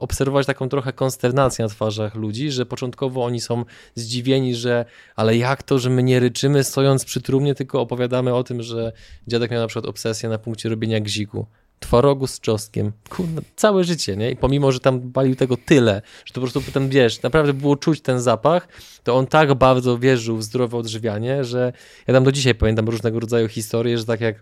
obserwować 0.00 0.46
taką 0.46 0.68
trochę 0.68 0.92
konsternację 0.92 1.64
na 1.64 1.68
twarzach 1.68 2.14
ludzi, 2.14 2.50
że 2.50 2.66
początkowo 2.66 3.24
oni 3.24 3.40
są 3.40 3.64
zdziwieni, 3.94 4.54
że 4.54 4.84
ale 5.16 5.36
jak 5.36 5.62
to, 5.62 5.78
że 5.78 5.90
my 5.90 6.02
nie 6.02 6.20
ryczymy 6.20 6.64
stojąc 6.64 7.04
przy 7.04 7.22
trumnie, 7.22 7.54
tylko 7.54 7.80
opowiadamy 7.80 8.34
o 8.34 8.44
tym, 8.44 8.62
że 8.62 8.92
dziadek 9.28 9.50
miał 9.50 9.60
na 9.60 9.66
przykład 9.66 9.86
obsesję 9.86 10.28
na 10.28 10.38
punkcie 10.38 10.68
robienia 10.68 11.00
gziku 11.00 11.46
twarogu 11.84 12.26
z 12.26 12.40
czosnkiem. 12.40 12.92
Kurwa, 13.08 13.42
całe 13.56 13.84
życie, 13.84 14.16
nie? 14.16 14.30
I 14.30 14.36
pomimo, 14.36 14.72
że 14.72 14.80
tam 14.80 15.00
balił 15.00 15.36
tego 15.36 15.56
tyle, 15.56 16.02
że 16.24 16.32
to 16.32 16.34
po 16.34 16.40
prostu 16.40 16.60
potem, 16.60 16.88
wiesz, 16.88 17.22
naprawdę 17.22 17.52
było 17.52 17.76
czuć 17.76 18.00
ten 18.00 18.20
zapach, 18.20 18.68
to 19.02 19.16
on 19.16 19.26
tak 19.26 19.54
bardzo 19.54 19.98
wierzył 19.98 20.36
w 20.36 20.42
zdrowe 20.42 20.76
odżywianie, 20.76 21.44
że 21.44 21.72
ja 22.06 22.14
tam 22.14 22.24
do 22.24 22.32
dzisiaj 22.32 22.54
pamiętam 22.54 22.88
różnego 22.88 23.20
rodzaju 23.20 23.48
historie, 23.48 23.98
że 23.98 24.04
tak 24.04 24.20
jak 24.20 24.36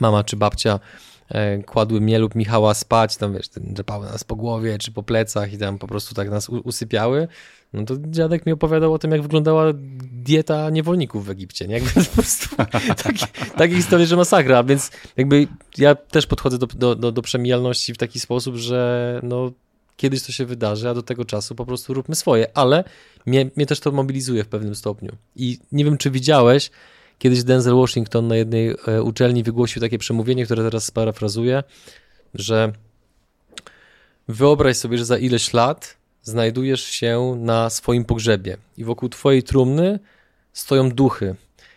mama 0.00 0.24
czy 0.24 0.36
babcia 0.36 0.80
kładły 1.66 2.00
mnie 2.00 2.18
lub 2.18 2.34
Michała 2.34 2.74
spać, 2.74 3.16
tam 3.16 3.32
wiesz, 3.32 3.48
drzepały 3.56 4.06
nas 4.06 4.24
po 4.24 4.36
głowie 4.36 4.78
czy 4.78 4.92
po 4.92 5.02
plecach 5.02 5.52
i 5.52 5.58
tam 5.58 5.78
po 5.78 5.86
prostu 5.86 6.14
tak 6.14 6.30
nas 6.30 6.48
usypiały, 6.48 7.28
no 7.72 7.84
to 7.84 7.94
dziadek 7.98 8.46
mi 8.46 8.52
opowiadał 8.52 8.94
o 8.94 8.98
tym, 8.98 9.10
jak 9.10 9.22
wyglądała 9.22 9.72
dieta 10.12 10.70
niewolników 10.70 11.26
w 11.26 11.30
Egipcie, 11.30 11.68
nie? 11.68 11.74
Jakby 11.74 11.90
po 12.04 12.12
prostu 12.14 12.56
takie, 13.04 13.26
takie 13.56 13.74
historie, 13.74 14.06
że 14.06 14.16
masakra, 14.16 14.64
więc 14.64 14.90
jakby 15.16 15.46
ja 15.78 15.94
też 15.94 16.26
podchodzę 16.26 16.58
do, 16.58 16.66
do, 16.66 16.94
do, 16.94 17.12
do 17.12 17.22
przemijalności 17.22 17.94
w 17.94 17.98
taki 17.98 18.20
sposób, 18.20 18.56
że 18.56 19.20
no 19.22 19.52
kiedyś 19.96 20.22
to 20.22 20.32
się 20.32 20.46
wydarzy, 20.46 20.88
a 20.88 20.94
do 20.94 21.02
tego 21.02 21.24
czasu 21.24 21.54
po 21.54 21.66
prostu 21.66 21.94
róbmy 21.94 22.14
swoje, 22.14 22.56
ale 22.56 22.84
mnie, 23.26 23.50
mnie 23.56 23.66
też 23.66 23.80
to 23.80 23.92
mobilizuje 23.92 24.44
w 24.44 24.48
pewnym 24.48 24.74
stopniu. 24.74 25.12
I 25.36 25.58
nie 25.72 25.84
wiem, 25.84 25.98
czy 25.98 26.10
widziałeś, 26.10 26.70
kiedyś 27.22 27.44
Denzel 27.44 27.74
Washington 27.74 28.28
na 28.28 28.36
jednej 28.36 28.74
e, 28.86 29.02
uczelni 29.02 29.42
wygłosił 29.42 29.82
takie 29.82 29.98
przemówienie, 29.98 30.44
które 30.44 30.64
teraz 30.64 30.84
sparafrazuję, 30.84 31.62
że 32.34 32.72
wyobraź 34.28 34.76
sobie, 34.76 34.98
że 34.98 35.04
za 35.04 35.18
ileś 35.18 35.52
lat 35.52 35.96
znajdujesz 36.22 36.84
się 36.84 37.36
na 37.38 37.70
swoim 37.70 38.04
pogrzebie 38.04 38.56
i 38.76 38.84
wokół 38.84 39.08
twojej 39.08 39.42
trumny 39.42 39.98
stoją 40.52 40.90
duchy. 40.90 41.34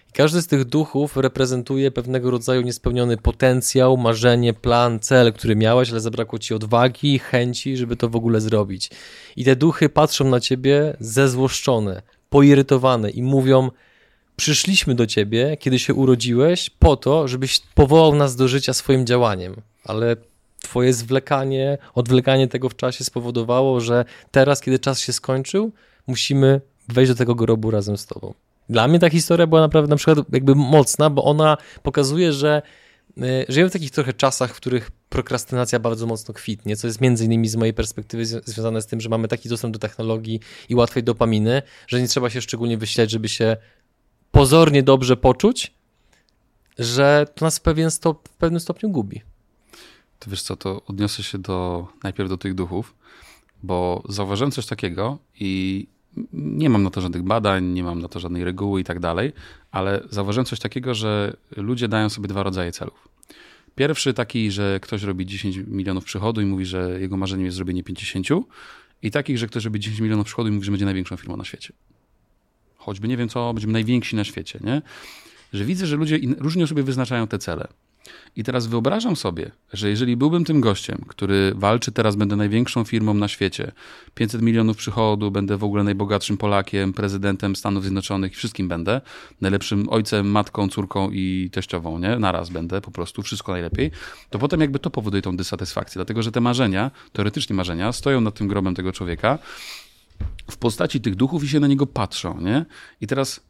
I 0.09 0.13
każdy 0.13 0.41
z 0.41 0.47
tych 0.47 0.65
duchów 0.65 1.17
reprezentuje 1.17 1.91
pewnego 1.91 2.31
rodzaju 2.31 2.61
niespełniony 2.61 3.17
potencjał, 3.17 3.97
marzenie, 3.97 4.53
plan, 4.53 4.99
cel, 4.99 5.33
który 5.33 5.55
miałeś, 5.55 5.91
ale 5.91 5.99
zabrakło 5.99 6.39
ci 6.39 6.53
odwagi, 6.53 7.19
chęci, 7.19 7.77
żeby 7.77 7.95
to 7.95 8.09
w 8.09 8.15
ogóle 8.15 8.41
zrobić. 8.41 8.89
I 9.35 9.45
te 9.45 9.55
duchy 9.55 9.89
patrzą 9.89 10.29
na 10.29 10.39
ciebie 10.39 10.97
zezłoszczone, 10.99 12.01
poirytowane 12.29 13.09
i 13.09 13.23
mówią: 13.23 13.69
Przyszliśmy 14.35 14.95
do 14.95 15.07
ciebie, 15.07 15.57
kiedy 15.57 15.79
się 15.79 15.93
urodziłeś, 15.93 16.69
po 16.69 16.97
to, 16.97 17.27
żebyś 17.27 17.59
powołał 17.59 18.15
nas 18.15 18.35
do 18.35 18.47
życia 18.47 18.73
swoim 18.73 19.05
działaniem, 19.05 19.55
ale 19.83 20.15
twoje 20.61 20.93
zwlekanie, 20.93 21.77
odwlekanie 21.93 22.47
tego 22.47 22.69
w 22.69 22.75
czasie 22.75 23.03
spowodowało, 23.03 23.81
że 23.81 24.05
teraz, 24.31 24.61
kiedy 24.61 24.79
czas 24.79 24.99
się 24.99 25.13
skończył, 25.13 25.71
musimy 26.07 26.61
wejść 26.87 27.11
do 27.11 27.15
tego 27.15 27.35
grobu 27.35 27.71
razem 27.71 27.97
z 27.97 28.05
tobą. 28.05 28.33
Dla 28.69 28.87
mnie 28.87 28.99
ta 28.99 29.09
historia 29.09 29.47
była 29.47 29.61
naprawdę 29.61 29.89
na 29.89 29.95
przykład 29.95 30.17
jakby 30.33 30.55
mocna, 30.55 31.09
bo 31.09 31.23
ona 31.23 31.57
pokazuje, 31.83 32.33
że 32.33 32.61
y, 33.17 33.45
żyjemy 33.49 33.69
w 33.69 33.73
takich 33.73 33.91
trochę 33.91 34.13
czasach, 34.13 34.53
w 34.53 34.57
których 34.57 34.91
prokrastynacja 35.09 35.79
bardzo 35.79 36.07
mocno 36.07 36.33
kwitnie, 36.33 36.75
co 36.75 36.87
jest 36.87 37.01
między 37.01 37.25
innymi 37.25 37.47
z 37.47 37.55
mojej 37.55 37.73
perspektywy 37.73 38.25
związane 38.25 38.81
z 38.81 38.85
tym, 38.85 39.01
że 39.01 39.09
mamy 39.09 39.27
taki 39.27 39.49
dostęp 39.49 39.73
do 39.73 39.79
technologii 39.79 40.39
i 40.69 40.75
łatwej 40.75 41.03
dopaminy, 41.03 41.61
że 41.87 42.01
nie 42.01 42.07
trzeba 42.07 42.29
się 42.29 42.41
szczególnie 42.41 42.77
wyśleć, 42.77 43.11
żeby 43.11 43.29
się 43.29 43.57
pozornie 44.31 44.83
dobrze 44.83 45.17
poczuć, 45.17 45.73
że 46.79 47.25
to 47.35 47.45
nas 47.45 47.59
w, 47.59 47.61
pewien 47.61 47.91
stop, 47.91 48.29
w 48.29 48.37
pewnym 48.37 48.59
stopniu 48.59 48.89
gubi. 48.89 49.21
To 50.19 50.29
wiesz 50.29 50.41
co, 50.41 50.55
to 50.55 50.81
odniosę 50.85 51.23
się 51.23 51.37
do, 51.37 51.87
najpierw 52.03 52.29
do 52.29 52.37
tych 52.37 52.53
duchów, 52.53 52.95
bo 53.63 54.03
zauważyłem 54.09 54.51
coś 54.51 54.65
takiego 54.65 55.17
i 55.39 55.87
nie 56.33 56.69
mam 56.69 56.83
na 56.83 56.89
to 56.89 57.01
żadnych 57.01 57.23
badań, 57.23 57.65
nie 57.65 57.83
mam 57.83 58.01
na 58.01 58.07
to 58.07 58.19
żadnej 58.19 58.43
reguły 58.43 58.81
i 58.81 58.83
tak 58.83 58.99
dalej, 58.99 59.33
ale 59.71 60.01
zauważyłem 60.09 60.45
coś 60.45 60.59
takiego, 60.59 60.93
że 60.93 61.37
ludzie 61.57 61.87
dają 61.87 62.09
sobie 62.09 62.27
dwa 62.27 62.43
rodzaje 62.43 62.71
celów. 62.71 63.07
Pierwszy 63.75 64.13
taki, 64.13 64.51
że 64.51 64.79
ktoś 64.81 65.03
robi 65.03 65.25
10 65.25 65.57
milionów 65.67 66.05
przychodu 66.05 66.41
i 66.41 66.45
mówi, 66.45 66.65
że 66.65 66.99
jego 66.99 67.17
marzeniem 67.17 67.45
jest 67.45 67.57
zrobienie 67.57 67.83
50 67.83 68.27
i 69.01 69.11
takich, 69.11 69.37
że 69.37 69.47
ktoś 69.47 69.65
robi 69.65 69.79
10 69.79 69.99
milionów 69.99 70.25
przychodu 70.25 70.49
i 70.49 70.51
mówi, 70.51 70.65
że 70.65 70.71
będzie 70.71 70.85
największą 70.85 71.17
firmą 71.17 71.37
na 71.37 71.45
świecie. 71.45 71.73
Choćby 72.85 73.07
nie 73.07 73.17
wiem 73.17 73.29
co, 73.29 73.53
będziemy 73.53 73.73
najwięksi 73.73 74.15
na 74.15 74.23
świecie, 74.23 74.59
nie? 74.63 74.81
Że 75.53 75.65
widzę, 75.65 75.85
że 75.85 75.95
ludzie 75.95 76.19
różnie 76.37 76.67
sobie 76.67 76.83
wyznaczają 76.83 77.27
te 77.27 77.39
cele. 77.39 77.67
I 78.35 78.43
teraz 78.43 78.67
wyobrażam 78.67 79.15
sobie, 79.15 79.51
że 79.73 79.89
jeżeli 79.89 80.17
byłbym 80.17 80.45
tym 80.45 80.61
gościem, 80.61 81.05
który 81.07 81.53
walczy 81.55 81.91
teraz, 81.91 82.15
będę 82.15 82.35
największą 82.35 82.83
firmą 82.83 83.13
na 83.13 83.27
świecie, 83.27 83.71
500 84.13 84.41
milionów 84.41 84.77
przychodu, 84.77 85.31
będę 85.31 85.57
w 85.57 85.63
ogóle 85.63 85.83
najbogatszym 85.83 86.37
Polakiem, 86.37 86.93
prezydentem 86.93 87.55
Stanów 87.55 87.83
Zjednoczonych 87.83 88.31
i 88.31 88.35
wszystkim 88.35 88.67
będę, 88.67 89.01
najlepszym 89.41 89.89
ojcem, 89.89 90.31
matką, 90.31 90.69
córką 90.69 91.11
i 91.11 91.49
teściową, 91.53 91.99
nie? 91.99 92.19
Naraz 92.19 92.49
będę, 92.49 92.81
po 92.81 92.91
prostu 92.91 93.21
wszystko 93.21 93.51
najlepiej, 93.51 93.91
to 94.29 94.39
potem 94.39 94.61
jakby 94.61 94.79
to 94.79 94.89
powoduje 94.89 95.21
tą 95.21 95.37
dysatysfakcję, 95.37 95.99
dlatego 95.99 96.23
że 96.23 96.31
te 96.31 96.41
marzenia, 96.41 96.91
teoretycznie 97.13 97.55
marzenia, 97.55 97.91
stoją 97.91 98.21
nad 98.21 98.35
tym 98.35 98.47
grobem 98.47 98.75
tego 98.75 98.91
człowieka 98.91 99.39
w 100.51 100.57
postaci 100.57 101.01
tych 101.01 101.15
duchów 101.15 101.43
i 101.43 101.47
się 101.47 101.59
na 101.59 101.67
niego 101.67 101.87
patrzą, 101.87 102.41
nie? 102.41 102.65
I 103.01 103.07
teraz, 103.07 103.41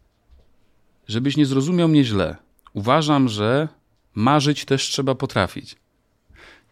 żebyś 1.07 1.37
nie 1.37 1.45
zrozumiał 1.45 1.87
mnie 1.87 2.03
źle, 2.03 2.35
uważam, 2.73 3.29
że 3.29 3.67
marzyć 4.15 4.65
też 4.65 4.83
trzeba 4.83 5.15
potrafić. 5.15 5.75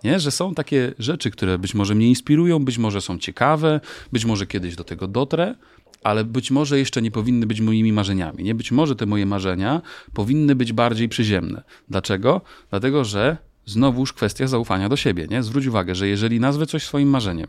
Nie? 0.04 0.20
Że 0.20 0.32
są 0.32 0.56
takie 0.56 0.94
rzeczy, 1.00 1.32
które 1.32 1.58
być 1.58 1.74
może 1.74 1.96
mnie 1.96 2.08
inspirują, 2.08 2.66
być 2.66 2.78
może 2.78 3.02
są 3.02 3.18
ciekawe, 3.18 3.82
być 4.12 4.26
może 4.26 4.48
kiedyś 4.48 4.76
do 4.76 4.84
tego 4.84 5.08
dotrę, 5.08 5.56
ale 6.04 6.24
być 6.24 6.52
może 6.52 6.80
jeszcze 6.80 7.02
nie 7.02 7.12
powinny 7.12 7.46
być 7.46 7.62
moimi 7.62 7.94
marzeniami. 7.94 8.44
Nie 8.44 8.56
być 8.56 8.72
może 8.72 8.96
te 8.96 9.06
moje 9.06 9.26
marzenia 9.26 9.82
powinny 10.14 10.56
być 10.56 10.74
bardziej 10.74 11.10
przyziemne. 11.10 11.64
Dlaczego? 11.90 12.42
Dlatego, 12.70 13.06
że 13.06 13.38
znowuż 13.66 14.14
kwestia 14.14 14.48
zaufania 14.48 14.90
do 14.90 14.96
siebie. 14.96 15.28
Nie? 15.28 15.44
Zwróć 15.44 15.66
uwagę, 15.66 15.96
że 15.96 16.08
jeżeli 16.08 16.40
nazwę 16.40 16.66
coś 16.66 16.84
swoim 16.84 17.10
marzeniem, 17.10 17.48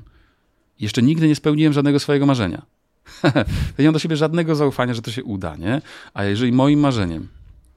jeszcze 0.81 1.03
nigdy 1.03 1.29
nie 1.29 1.37
spełniłem 1.37 1.73
żadnego 1.73 2.01
swojego 2.01 2.27
marzenia, 2.27 2.63
nie 3.79 3.85
mam 3.85 3.93
do 3.93 3.99
siebie 3.99 4.17
żadnego 4.17 4.55
zaufania, 4.55 4.95
że 4.95 5.03
to 5.03 5.11
się 5.11 5.25
uda. 5.25 5.57
Nie? 5.57 5.83
A 6.15 6.25
jeżeli 6.25 6.53
moim 6.53 6.81
marzeniem 6.81 7.29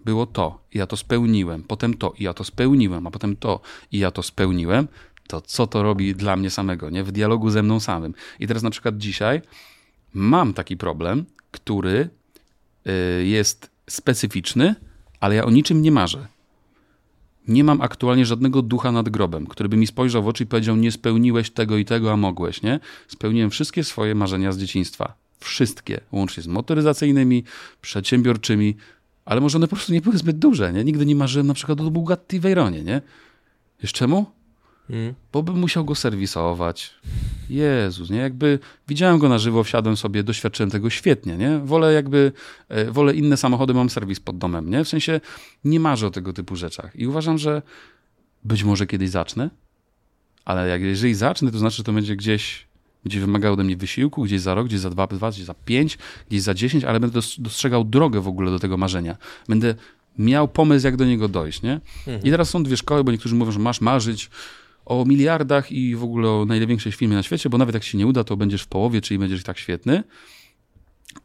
było 0.05 0.25
to 0.25 0.59
i 0.73 0.77
ja 0.77 0.87
to 0.87 0.97
spełniłem, 0.97 1.63
potem 1.63 1.93
to 1.93 2.13
i 2.19 2.23
ja 2.23 2.33
to 2.33 2.43
spełniłem, 2.43 3.07
a 3.07 3.11
potem 3.11 3.35
to 3.35 3.59
i 3.91 3.99
ja 3.99 4.11
to 4.11 4.23
spełniłem, 4.23 4.87
to 5.27 5.41
co 5.41 5.67
to 5.67 5.83
robi 5.83 6.15
dla 6.15 6.35
mnie 6.35 6.49
samego, 6.49 6.89
nie? 6.89 7.03
W 7.03 7.11
dialogu 7.11 7.49
ze 7.49 7.63
mną 7.63 7.79
samym. 7.79 8.13
I 8.39 8.47
teraz 8.47 8.63
na 8.63 8.69
przykład 8.69 8.97
dzisiaj 8.97 9.41
mam 10.13 10.53
taki 10.53 10.77
problem, 10.77 11.25
który 11.51 12.09
y, 13.19 13.25
jest 13.25 13.71
specyficzny, 13.89 14.75
ale 15.19 15.35
ja 15.35 15.45
o 15.45 15.49
niczym 15.49 15.81
nie 15.81 15.91
marzę. 15.91 16.27
Nie 17.47 17.63
mam 17.63 17.81
aktualnie 17.81 18.25
żadnego 18.25 18.61
ducha 18.61 18.91
nad 18.91 19.09
grobem, 19.09 19.47
który 19.47 19.69
by 19.69 19.77
mi 19.77 19.87
spojrzał 19.87 20.23
w 20.23 20.27
oczy 20.27 20.43
i 20.43 20.47
powiedział: 20.47 20.75
Nie 20.75 20.91
spełniłeś 20.91 21.49
tego 21.49 21.77
i 21.77 21.85
tego, 21.85 22.11
a 22.11 22.17
mogłeś, 22.17 22.61
nie? 22.61 22.79
Spełniłem 23.07 23.49
wszystkie 23.49 23.83
swoje 23.83 24.15
marzenia 24.15 24.51
z 24.51 24.57
dzieciństwa. 24.57 25.13
Wszystkie, 25.39 26.01
łącznie 26.11 26.43
z 26.43 26.47
motoryzacyjnymi, 26.47 27.43
przedsiębiorczymi, 27.81 28.75
ale 29.25 29.41
może 29.41 29.57
one 29.57 29.67
po 29.67 29.75
prostu 29.75 29.93
nie 29.93 30.01
były 30.01 30.17
zbyt 30.17 30.39
duże, 30.39 30.73
nie? 30.73 30.83
Nigdy 30.83 31.05
nie 31.05 31.15
marzyłem 31.15 31.47
na 31.47 31.53
przykład 31.53 31.81
o 31.81 31.91
Bugatti 31.91 32.39
Veyronie, 32.39 32.83
nie? 32.83 33.01
Wiesz 33.81 33.93
czemu? 33.93 34.36
Hmm. 34.87 35.13
Bo 35.33 35.43
bym 35.43 35.59
musiał 35.59 35.85
go 35.85 35.95
serwisować. 35.95 36.93
Jezus, 37.49 38.09
nie? 38.09 38.17
Jakby 38.17 38.59
widziałem 38.87 39.19
go 39.19 39.29
na 39.29 39.39
żywo, 39.39 39.63
wsiadłem 39.63 39.97
sobie, 39.97 40.23
doświadczyłem 40.23 40.69
tego 40.69 40.89
świetnie, 40.89 41.37
nie? 41.37 41.59
Wolę 41.59 41.93
jakby, 41.93 42.31
e, 42.69 42.91
wolę 42.91 43.13
inne 43.13 43.37
samochody, 43.37 43.73
mam 43.73 43.89
serwis 43.89 44.19
pod 44.19 44.37
domem, 44.37 44.69
nie? 44.69 44.83
W 44.83 44.87
sensie 44.87 45.21
nie 45.63 45.79
marzę 45.79 46.07
o 46.07 46.11
tego 46.11 46.33
typu 46.33 46.55
rzeczach. 46.55 46.95
I 46.95 47.07
uważam, 47.07 47.37
że 47.37 47.61
być 48.43 48.63
może 48.63 48.87
kiedyś 48.87 49.09
zacznę, 49.09 49.49
ale 50.45 50.67
jak 50.69 50.81
jeżeli 50.81 51.15
zacznę, 51.15 51.51
to 51.51 51.57
znaczy, 51.57 51.77
że 51.77 51.83
to 51.83 51.93
będzie 51.93 52.15
gdzieś 52.15 52.67
będzie 53.03 53.19
wymagał 53.19 53.53
ode 53.53 53.63
mnie 53.63 53.77
wysiłku, 53.77 54.23
gdzieś 54.23 54.41
za 54.41 54.53
rok, 54.53 54.67
gdzieś 54.67 54.79
za 54.79 54.89
dwa, 54.89 55.07
dwa 55.07 55.31
gdzieś 55.31 55.45
za 55.45 55.53
pięć, 55.53 55.97
gdzieś 56.29 56.41
za 56.41 56.53
dziesięć, 56.53 56.83
ale 56.83 56.99
będę 56.99 57.19
dostrzegał 57.37 57.83
drogę 57.83 58.21
w 58.21 58.27
ogóle 58.27 58.51
do 58.51 58.59
tego 58.59 58.77
marzenia. 58.77 59.17
Będę 59.49 59.75
miał 60.17 60.47
pomysł, 60.47 60.85
jak 60.85 60.95
do 60.95 61.05
niego 61.05 61.27
dojść, 61.27 61.61
nie? 61.61 61.79
Mhm. 61.97 62.23
I 62.23 62.31
teraz 62.31 62.49
są 62.49 62.63
dwie 62.63 62.77
szkoły, 62.77 63.03
bo 63.03 63.11
niektórzy 63.11 63.35
mówią, 63.35 63.51
że 63.51 63.59
masz 63.59 63.81
marzyć 63.81 64.29
o 64.87 65.05
miliardach 65.05 65.71
i 65.71 65.95
w 65.95 66.03
ogóle 66.03 66.29
o 66.29 66.45
największej 66.45 66.91
filmie 66.91 67.15
na 67.15 67.23
świecie, 67.23 67.49
bo 67.49 67.57
nawet 67.57 67.75
jak 67.75 67.83
się 67.83 67.97
nie 67.97 68.07
uda, 68.07 68.23
to 68.23 68.37
będziesz 68.37 68.61
w 68.61 68.67
połowie, 68.67 69.01
czyli 69.01 69.19
będziesz 69.19 69.43
tak 69.43 69.57
świetny. 69.57 70.03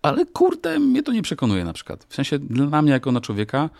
Ale 0.02 0.26
kurde, 0.26 0.78
mnie 0.78 1.02
to 1.02 1.12
nie 1.12 1.22
przekonuje 1.22 1.64
na 1.64 1.72
przykład. 1.72 2.06
W 2.08 2.14
sensie 2.14 2.38
dla 2.38 2.82
mnie, 2.82 2.92
jako 2.92 3.12
na 3.12 3.20
człowieka, 3.20 3.70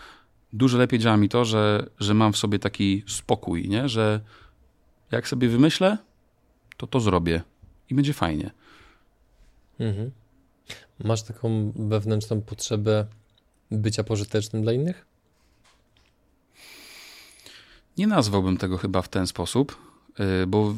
dużo 0.53 0.79
lepiej 0.79 0.99
działa 0.99 1.17
mi 1.17 1.29
to, 1.29 1.45
że, 1.45 1.91
że 2.01 2.15
mam 2.15 2.33
w 2.33 2.37
sobie 2.37 2.59
taki 2.59 3.05
spokój, 3.07 3.69
nie? 3.69 3.89
że 3.89 4.21
jak 5.11 5.29
sobie 5.29 5.49
wymyślę, 5.49 5.99
to 6.77 6.87
to 6.87 7.01
zrobię 7.01 7.43
i 7.91 7.95
będzie 7.95 8.13
fajnie. 8.13 8.51
Mhm. 9.81 10.11
Masz 11.05 11.23
taką 11.23 11.73
wewnętrzną 11.77 12.41
potrzebę 12.41 13.07
bycia 13.71 14.05
pożytecznym 14.05 14.63
dla 14.63 14.73
innych? 14.73 15.12
Nie 17.99 18.07
nazwałbym 18.07 18.57
tego 18.57 18.79
chyba 18.79 19.03
w 19.03 19.09
ten 19.09 19.27
sposób, 19.27 19.77
y, 20.43 20.47
bo 20.47 20.75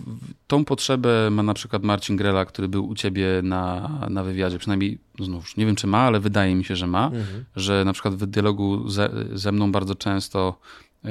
tą 0.46 0.64
potrzebę 0.64 1.30
ma 1.30 1.42
na 1.42 1.54
przykład 1.54 1.82
Marcin 1.82 2.16
Grela, 2.16 2.44
który 2.44 2.68
był 2.68 2.88
u 2.88 2.94
ciebie 2.94 3.26
na, 3.42 3.90
na 4.10 4.22
wywiadzie, 4.22 4.58
przynajmniej 4.58 4.98
znów 5.20 5.56
nie 5.56 5.66
wiem 5.66 5.76
czy 5.76 5.86
ma, 5.86 5.98
ale 5.98 6.20
wydaje 6.20 6.54
mi 6.54 6.64
się, 6.64 6.76
że 6.76 6.86
ma, 6.86 7.06
mhm. 7.06 7.44
że 7.56 7.84
na 7.84 7.92
przykład 7.92 8.14
w 8.14 8.26
dialogu 8.26 8.88
ze, 8.88 9.10
ze 9.32 9.52
mną 9.52 9.72
bardzo 9.72 9.94
często 9.94 10.58
yy, 11.04 11.10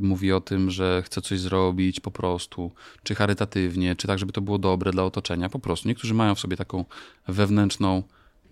mówi 0.00 0.32
o 0.32 0.40
tym, 0.40 0.70
że 0.70 1.02
chce 1.06 1.22
coś 1.22 1.40
zrobić 1.40 2.00
po 2.00 2.10
prostu, 2.10 2.70
czy 3.02 3.14
charytatywnie, 3.14 3.96
czy 3.96 4.06
tak, 4.06 4.18
żeby 4.18 4.32
to 4.32 4.40
było 4.40 4.58
dobre 4.58 4.92
dla 4.92 5.04
otoczenia, 5.04 5.48
po 5.48 5.58
prostu. 5.58 5.88
Niektórzy 5.88 6.14
mają 6.14 6.34
w 6.34 6.40
sobie 6.40 6.56
taką 6.56 6.84
wewnętrzną 7.28 8.02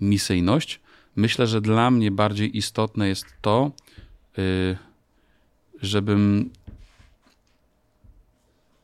misyjność. 0.01 0.81
Myślę, 1.17 1.47
że 1.47 1.61
dla 1.61 1.91
mnie 1.91 2.11
bardziej 2.11 2.57
istotne 2.57 3.09
jest 3.09 3.27
to, 3.41 3.71
yy, 4.37 4.77
żebym 5.83 6.51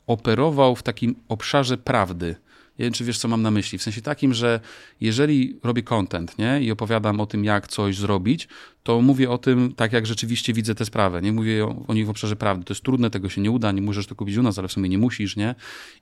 operował 0.06 0.76
w 0.76 0.82
takim 0.82 1.14
obszarze 1.28 1.78
prawdy. 1.78 2.36
Nie 2.78 2.84
wiem, 2.84 2.92
czy 2.92 3.04
wiesz, 3.04 3.18
co 3.18 3.28
mam 3.28 3.42
na 3.42 3.50
myśli. 3.50 3.78
W 3.78 3.82
sensie 3.82 4.02
takim, 4.02 4.34
że 4.34 4.60
jeżeli 5.00 5.58
robię 5.62 5.82
content 5.82 6.38
nie? 6.38 6.60
i 6.62 6.70
opowiadam 6.70 7.20
o 7.20 7.26
tym, 7.26 7.44
jak 7.44 7.68
coś 7.68 7.96
zrobić, 7.96 8.48
to 8.82 9.00
mówię 9.00 9.30
o 9.30 9.38
tym 9.38 9.72
tak, 9.76 9.92
jak 9.92 10.06
rzeczywiście 10.06 10.52
widzę 10.52 10.74
tę 10.74 10.84
sprawę. 10.84 11.22
Nie 11.22 11.32
mówię 11.32 11.64
o, 11.64 11.84
o 11.88 11.94
nich 11.94 12.06
w 12.06 12.10
obszarze 12.10 12.36
prawdy. 12.36 12.64
To 12.64 12.74
jest 12.74 12.84
trudne, 12.84 13.10
tego 13.10 13.28
się 13.28 13.40
nie 13.40 13.50
uda, 13.50 13.72
nie 13.72 13.82
możesz 13.82 14.06
to 14.06 14.14
kupić 14.14 14.36
u 14.36 14.42
nas, 14.42 14.58
ale 14.58 14.68
w 14.68 14.72
sumie 14.72 14.88
nie 14.88 14.98
musisz, 14.98 15.36
nie? 15.36 15.54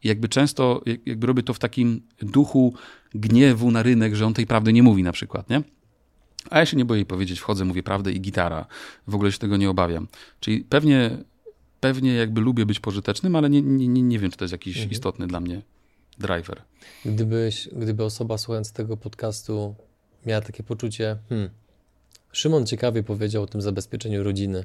I 0.03 0.09
jakby 0.09 0.29
często, 0.29 0.83
jakby 1.07 1.27
robię 1.27 1.43
to 1.43 1.55
w 1.55 1.59
takim 1.59 2.03
duchu 2.23 2.75
gniewu 3.15 3.71
na 3.71 3.83
rynek, 3.83 4.15
że 4.15 4.27
on 4.27 4.35
tej 4.35 4.47
prawdy 4.47 4.73
nie 4.73 4.83
mówi 4.83 5.03
na 5.03 5.13
przykład, 5.13 5.51
nie? 5.51 5.63
A 6.51 6.59
ja 6.59 6.67
się 6.67 6.77
nie 6.77 6.85
boję 6.85 6.99
jej 6.99 7.07
powiedzieć, 7.07 7.41
wchodzę, 7.41 7.65
mówię 7.65 7.83
prawdę 7.83 8.13
i 8.13 8.21
gitara. 8.21 8.67
W 9.07 9.15
ogóle 9.15 9.33
się 9.33 9.39
tego 9.39 9.57
nie 9.57 9.71
obawiam. 9.71 10.09
Czyli 10.41 10.61
pewnie 10.61 11.11
pewnie 11.83 12.15
jakby 12.15 12.41
lubię 12.41 12.67
być 12.67 12.81
pożytecznym, 12.81 13.37
ale 13.37 13.51
nie, 13.51 13.63
nie, 13.63 14.03
nie 14.03 14.19
wiem, 14.19 14.31
czy 14.31 14.37
to 14.37 14.45
jest 14.45 14.53
jakiś 14.53 14.77
mhm. 14.77 14.91
istotny 14.91 15.27
dla 15.27 15.41
mnie 15.41 15.63
driver. 16.19 16.63
Gdybyś, 17.05 17.69
gdyby 17.73 18.05
osoba 18.05 18.39
słuchając 18.39 18.73
tego 18.73 18.97
podcastu 18.97 19.75
miała 20.27 20.41
takie 20.41 20.63
poczucie, 20.63 21.19
hmm, 21.29 21.51
Szymon 22.33 22.67
ciekawie 22.67 23.03
powiedział 23.03 23.43
o 23.43 23.47
tym 23.47 23.63
zabezpieczeniu 23.63 24.23
rodziny 24.23 24.65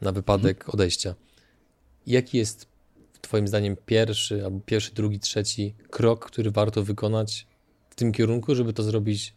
na 0.00 0.12
wypadek 0.12 0.56
mhm. 0.56 0.74
odejścia. 0.74 1.14
Jaki 2.06 2.38
jest 2.38 2.66
Twoim 3.20 3.48
zdaniem 3.48 3.76
pierwszy, 3.86 4.44
albo 4.44 4.60
pierwszy, 4.60 4.94
drugi, 4.94 5.20
trzeci 5.20 5.74
krok, 5.90 6.26
który 6.26 6.50
warto 6.50 6.82
wykonać 6.82 7.46
w 7.90 7.94
tym 7.94 8.12
kierunku, 8.12 8.54
żeby 8.54 8.72
to 8.72 8.82
zrobić 8.82 9.34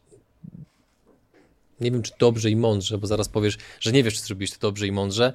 nie 1.82 1.92
wiem, 1.92 2.02
czy 2.02 2.12
dobrze 2.20 2.50
i 2.50 2.56
mądrze, 2.56 2.98
bo 2.98 3.08
zaraz 3.08 3.30
powiesz, 3.30 3.58
że 3.80 3.92
nie 3.92 4.04
wiesz, 4.04 4.16
czy 4.16 4.22
zrobisz 4.22 4.52
to 4.52 4.58
dobrze 4.60 4.88
i 4.88 4.92
mądrze, 4.92 5.34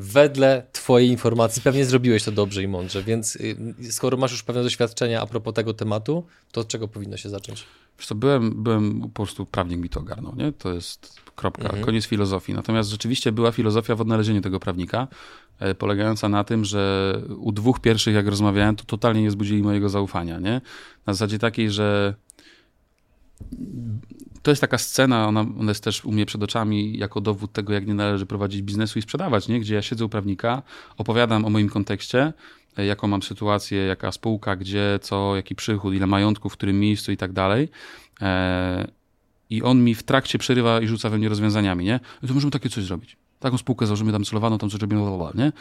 wedle 0.00 0.66
Twojej 0.72 1.08
informacji 1.08 1.62
pewnie 1.62 1.84
zrobiłeś 1.84 2.24
to 2.24 2.32
dobrze 2.32 2.62
i 2.62 2.68
mądrze, 2.68 3.02
więc 3.02 3.36
y, 3.36 3.56
skoro 3.90 4.16
masz 4.16 4.32
już 4.32 4.42
pewne 4.42 4.62
doświadczenia 4.62 5.22
a 5.22 5.26
propos 5.26 5.54
tego 5.54 5.74
tematu, 5.74 6.26
to 6.52 6.60
od 6.60 6.68
czego 6.68 6.88
powinno 6.88 7.16
się 7.16 7.28
zacząć? 7.28 7.66
Wiesz 7.98 8.06
co, 8.06 8.14
byłem, 8.14 8.62
byłem 8.62 9.00
po 9.00 9.08
prostu 9.08 9.46
prawnik 9.46 9.80
mi 9.80 9.88
to 9.88 10.00
ogarnął, 10.00 10.36
nie? 10.36 10.52
To 10.52 10.72
jest 10.72 11.20
kropka, 11.36 11.64
mhm. 11.64 11.84
koniec 11.84 12.06
filozofii. 12.06 12.54
Natomiast 12.54 12.90
rzeczywiście 12.90 13.32
była 13.32 13.52
filozofia 13.52 13.94
w 13.94 14.00
odnalezieniu 14.00 14.40
tego 14.40 14.60
prawnika, 14.60 15.08
e, 15.58 15.74
polegająca 15.74 16.28
na 16.28 16.44
tym, 16.44 16.64
że 16.64 17.14
u 17.38 17.52
dwóch 17.52 17.80
pierwszych, 17.80 18.14
jak 18.14 18.26
rozmawiałem, 18.26 18.76
to 18.76 18.84
totalnie 18.84 19.22
nie 19.22 19.30
zbudzili 19.30 19.62
mojego 19.62 19.88
zaufania, 19.88 20.38
nie? 20.38 20.60
Na 21.06 21.14
zasadzie 21.14 21.38
takiej, 21.38 21.70
że 21.70 22.14
to 24.42 24.50
jest 24.50 24.60
taka 24.60 24.78
scena, 24.78 25.28
ona, 25.28 25.40
ona 25.40 25.70
jest 25.70 25.84
też 25.84 26.04
u 26.04 26.12
mnie 26.12 26.26
przed 26.26 26.42
oczami 26.42 26.98
jako 26.98 27.20
dowód 27.20 27.52
tego, 27.52 27.72
jak 27.72 27.86
nie 27.86 27.94
należy 27.94 28.26
prowadzić 28.26 28.62
biznesu 28.62 28.98
i 28.98 29.02
sprzedawać, 29.02 29.48
nie? 29.48 29.60
gdzie 29.60 29.74
ja 29.74 29.82
siedzę 29.82 30.04
u 30.04 30.08
prawnika, 30.08 30.62
opowiadam 30.98 31.44
o 31.44 31.50
moim 31.50 31.68
kontekście, 31.68 32.32
e, 32.76 32.86
jaką 32.86 33.08
mam 33.08 33.22
sytuację, 33.22 33.78
jaka 33.78 34.12
spółka, 34.12 34.56
gdzie, 34.56 34.98
co, 35.02 35.36
jaki 35.36 35.54
przychód, 35.54 35.94
ile 35.94 36.06
majątku, 36.06 36.48
w 36.48 36.52
którym 36.52 36.80
miejscu 36.80 37.12
i 37.12 37.16
tak 37.16 37.32
dalej. 37.32 37.68
E, 38.20 38.88
I 39.50 39.62
on 39.62 39.84
mi 39.84 39.94
w 39.94 40.02
trakcie 40.02 40.38
przerywa 40.38 40.80
i 40.80 40.86
rzuca 40.86 41.10
we 41.10 41.18
mnie 41.18 41.28
rozwiązaniami, 41.28 41.84
nie? 41.84 42.00
I 42.22 42.28
to 42.28 42.34
możemy 42.34 42.50
takie 42.50 42.68
coś 42.68 42.84
zrobić. 42.84 43.16
Taką 43.40 43.58
spółkę 43.58 43.86
założymy 43.86 44.12
tam 44.12 44.24
celowaną, 44.24 44.58
tam 44.58 44.70
coś 44.70 44.80
robimy, 44.80 45.02
nie? 45.34 45.52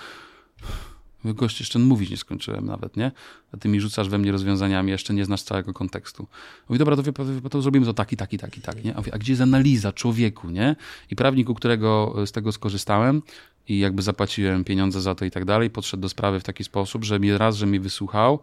Gość 1.25 1.59
jeszcze 1.59 1.79
mówić 1.79 2.09
nie 2.09 2.17
skończyłem 2.17 2.65
nawet, 2.65 2.97
nie? 2.97 3.11
A 3.51 3.57
ty 3.57 3.69
mi 3.69 3.81
rzucasz 3.81 4.09
we 4.09 4.17
mnie 4.17 4.31
rozwiązaniami, 4.31 4.91
jeszcze 4.91 5.13
nie 5.13 5.25
znasz 5.25 5.43
całego 5.43 5.73
kontekstu. 5.73 6.27
Mówi, 6.69 6.79
dobra, 6.79 6.95
to, 6.95 7.03
to, 7.03 7.49
to 7.49 7.61
zrobimy 7.61 7.85
to 7.85 7.93
tak 7.93 8.13
i 8.13 8.17
tak 8.17 8.33
i 8.33 8.37
tak 8.37 8.57
nie? 8.83 8.95
A, 8.95 8.97
mówię, 8.97 9.13
a 9.13 9.17
gdzie 9.17 9.31
jest 9.31 9.41
analiza 9.41 9.93
człowieku, 9.93 10.49
nie? 10.49 10.75
I 11.11 11.15
prawnik, 11.15 11.49
u 11.49 11.55
którego 11.55 12.15
z 12.25 12.31
tego 12.31 12.51
skorzystałem, 12.51 13.21
i 13.69 13.79
jakby 13.79 14.01
zapłaciłem 14.01 14.63
pieniądze 14.63 15.01
za 15.01 15.15
to 15.15 15.25
i 15.25 15.31
tak 15.31 15.45
dalej. 15.45 15.69
Podszedł 15.69 16.01
do 16.01 16.09
sprawy 16.09 16.39
w 16.39 16.43
taki 16.43 16.63
sposób, 16.63 17.03
że 17.03 17.19
mi 17.19 17.37
raz, 17.37 17.55
że 17.55 17.65
mi 17.65 17.79
wysłuchał, 17.79 18.39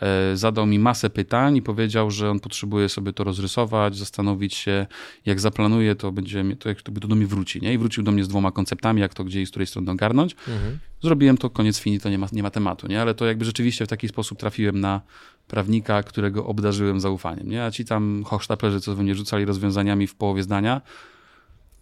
e, 0.00 0.36
zadał 0.36 0.66
mi 0.66 0.78
masę 0.78 1.10
pytań 1.10 1.56
i 1.56 1.62
powiedział, 1.62 2.10
że 2.10 2.30
on 2.30 2.40
potrzebuje 2.40 2.88
sobie 2.88 3.12
to 3.12 3.24
rozrysować, 3.24 3.96
zastanowić 3.96 4.54
się, 4.54 4.86
jak 5.26 5.40
zaplanuje, 5.40 5.94
to 5.94 6.12
będzie, 6.12 6.44
to 6.58 6.68
jak 6.68 6.82
to 6.82 6.92
do 6.92 7.14
mnie 7.14 7.26
wróci, 7.26 7.60
nie? 7.60 7.74
I 7.74 7.78
wrócił 7.78 8.02
do 8.02 8.12
mnie 8.12 8.24
z 8.24 8.28
dwoma 8.28 8.52
konceptami, 8.52 9.00
jak 9.00 9.14
to 9.14 9.24
gdzie 9.24 9.42
i 9.42 9.46
z 9.46 9.50
której 9.50 9.66
strony 9.66 9.90
ogarnąć. 9.90 10.36
Mhm. 10.48 10.78
Zrobiłem 11.02 11.38
to, 11.38 11.50
koniec 11.50 11.78
fini, 11.78 12.00
to 12.00 12.10
nie 12.10 12.18
ma, 12.18 12.26
nie 12.32 12.42
ma 12.42 12.50
tematu, 12.50 12.86
nie? 12.86 13.02
Ale 13.02 13.14
to 13.14 13.26
jakby 13.26 13.44
rzeczywiście 13.44 13.86
w 13.86 13.88
taki 13.88 14.08
sposób 14.08 14.38
trafiłem 14.38 14.80
na 14.80 15.00
prawnika, 15.48 16.02
którego 16.02 16.46
obdarzyłem 16.46 17.00
zaufaniem, 17.00 17.48
nie? 17.48 17.64
A 17.64 17.70
ci 17.70 17.84
tam 17.84 18.24
hochsztaplerzy, 18.26 18.80
co 18.80 18.94
we 18.94 19.02
mnie 19.02 19.14
rzucali 19.14 19.44
rozwiązaniami 19.44 20.06
w 20.06 20.14
połowie 20.14 20.42
zdania, 20.42 20.80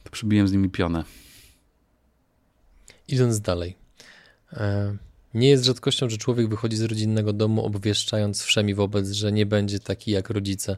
to 0.04 0.10
przybiłem 0.10 0.48
z 0.48 0.52
nimi 0.52 0.70
pionę. 0.70 1.04
Idąc 3.08 3.40
dalej. 3.40 3.76
E, 4.52 4.96
nie 5.34 5.48
jest 5.48 5.64
rzadkością, 5.64 6.10
że 6.10 6.18
człowiek 6.18 6.48
wychodzi 6.48 6.76
z 6.76 6.82
rodzinnego 6.82 7.32
domu, 7.32 7.64
obwieszczając 7.64 8.42
wszemi 8.42 8.74
wobec, 8.74 9.10
że 9.10 9.32
nie 9.32 9.46
będzie 9.46 9.80
taki 9.80 10.10
jak 10.10 10.30
rodzice. 10.30 10.76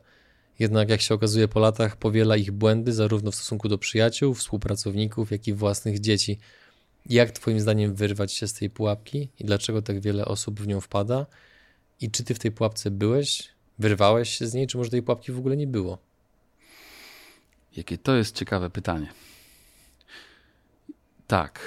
Jednak, 0.58 0.88
jak 0.88 1.00
się 1.00 1.14
okazuje 1.14 1.48
po 1.48 1.60
latach, 1.60 1.96
powiela 1.96 2.36
ich 2.36 2.52
błędy 2.52 2.92
zarówno 2.92 3.30
w 3.30 3.34
stosunku 3.34 3.68
do 3.68 3.78
przyjaciół, 3.78 4.34
współpracowników, 4.34 5.30
jak 5.30 5.48
i 5.48 5.52
własnych 5.52 6.00
dzieci. 6.00 6.38
Jak 7.06 7.30
Twoim 7.30 7.60
zdaniem 7.60 7.94
wyrwać 7.94 8.32
się 8.32 8.48
z 8.48 8.52
tej 8.52 8.70
pułapki 8.70 9.28
i 9.38 9.44
dlaczego 9.44 9.82
tak 9.82 10.00
wiele 10.00 10.24
osób 10.24 10.60
w 10.60 10.66
nią 10.66 10.80
wpada? 10.80 11.26
I 12.00 12.10
czy 12.10 12.24
Ty 12.24 12.34
w 12.34 12.38
tej 12.38 12.52
pułapce 12.52 12.90
byłeś? 12.90 13.48
Wyrwałeś 13.78 14.38
się 14.38 14.46
z 14.46 14.54
niej, 14.54 14.66
czy 14.66 14.78
może 14.78 14.90
tej 14.90 15.02
pułapki 15.02 15.32
w 15.32 15.38
ogóle 15.38 15.56
nie 15.56 15.66
było? 15.66 15.98
Jakie 17.76 17.98
to 17.98 18.16
jest 18.16 18.36
ciekawe 18.36 18.70
pytanie. 18.70 19.12
Tak. 21.26 21.60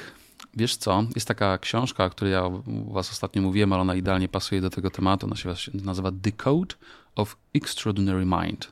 Wiesz 0.58 0.76
co, 0.76 1.04
jest 1.16 1.28
taka 1.28 1.58
książka, 1.58 2.06
o 2.06 2.10
której 2.10 2.34
ja 2.34 2.44
was 2.88 3.12
ostatnio 3.12 3.42
mówiłem, 3.42 3.74
ale 3.74 3.82
ona 3.82 3.96
idealnie 3.96 4.28
pasuje 4.28 4.62
do 4.62 4.70
tego 4.70 4.90
tematu. 4.90 5.26
Ona 5.26 5.36
się 5.36 5.54
nazywa 5.74 6.12
The 6.22 6.32
Code 6.32 6.76
of 7.16 7.38
Extraordinary 7.54 8.26
Mind. 8.26 8.72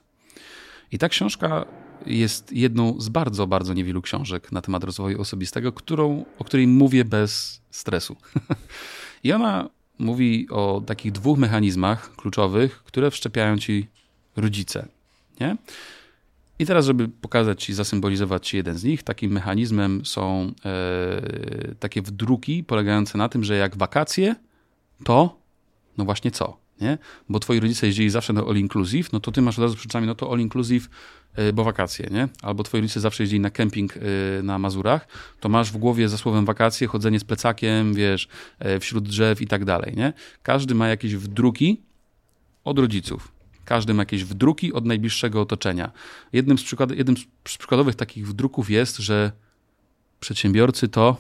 I 0.92 0.98
ta 0.98 1.10
książka 1.10 1.66
jest 2.06 2.52
jedną 2.52 3.02
z 3.02 3.10
bardzo, 3.10 3.48
bardzo 3.48 3.74
niewielu 3.74 4.02
książek 4.02 4.52
na 4.52 4.62
temat 4.62 4.84
rozwoju 4.84 5.22
osobistego, 5.22 5.72
którą, 5.72 6.26
o 6.40 6.44
której 6.44 6.68
mówię 6.68 7.06
bez 7.06 7.62
stresu. 7.72 8.16
I 9.24 9.34
ona 9.34 9.70
mówi 10.00 10.48
o 10.50 10.82
takich 10.86 11.12
dwóch 11.12 11.38
mechanizmach 11.38 12.16
kluczowych, 12.16 12.84
które 12.84 13.12
wszczepiają 13.12 13.58
ci 13.58 13.88
rodzice. 14.36 14.88
Nie? 15.40 15.58
I 16.62 16.66
teraz, 16.66 16.86
żeby 16.86 17.10
pokazać 17.10 17.70
i 17.70 17.74
zasymbolizować 17.74 18.48
ci 18.48 18.58
jeden 18.58 18.78
z 18.78 18.84
nich, 18.84 19.04
takim 19.04 19.32
mechanizmem 19.32 20.06
są 20.06 20.54
e, 20.66 21.76
takie 21.80 22.02
wdruki 22.02 22.64
polegające 22.64 23.18
na 23.18 23.30
tym, 23.30 23.44
że 23.44 23.56
jak 23.56 23.78
wakacje, 23.78 24.36
to 25.04 25.40
no 25.98 26.06
właśnie 26.06 26.32
co? 26.32 26.58
Nie? 26.82 26.98
Bo 27.30 27.40
twoi 27.40 27.60
rodzice 27.60 27.88
jeździli 27.88 28.10
zawsze 28.10 28.34
na 28.34 28.42
all 28.42 28.56
inclusive, 28.56 29.14
no 29.14 29.20
to 29.20 29.32
ty 29.32 29.42
masz 29.42 29.60
od 29.60 29.64
razu 29.64 29.76
przed 29.76 29.94
no 30.06 30.16
to 30.16 30.32
all 30.32 30.40
inclusive, 30.40 30.90
e, 31.36 31.54
bo 31.54 31.64
wakacje, 31.64 32.08
nie? 32.12 32.28
Albo 32.42 32.64
twoi 32.64 32.82
rodzice 32.82 33.00
zawsze 33.00 33.24
jeździli 33.24 33.40
na 33.40 33.50
kemping 33.50 33.98
e, 33.98 34.00
na 34.44 34.60
Mazurach, 34.60 35.08
to 35.40 35.50
masz 35.50 35.72
w 35.72 35.78
głowie 35.78 36.10
za 36.10 36.18
słowem 36.18 36.46
wakacje, 36.46 36.88
chodzenie 36.88 37.20
z 37.20 37.24
plecakiem, 37.24 37.94
wiesz, 37.94 38.28
e, 38.60 38.80
wśród 38.80 39.10
drzew 39.10 39.42
i 39.42 39.48
tak 39.48 39.66
dalej, 39.66 39.94
nie? 39.98 40.14
Każdy 40.44 40.76
ma 40.76 40.88
jakieś 40.88 41.16
wdruki 41.16 41.82
od 42.64 42.80
rodziców. 42.80 43.41
Każdy 43.72 43.94
ma 43.94 44.02
jakieś 44.02 44.24
wdruki 44.24 44.74
od 44.74 44.86
najbliższego 44.86 45.42
otoczenia. 45.42 45.92
Jednym 46.34 46.58
z, 46.58 46.64
przykład, 46.64 46.92
jednym 46.92 47.18
z 47.18 47.26
przykładowych 47.44 47.96
takich 47.96 48.28
wdruków 48.28 48.70
jest, 48.70 48.98
że 48.98 49.32
przedsiębiorcy 50.20 50.88
to 50.88 51.18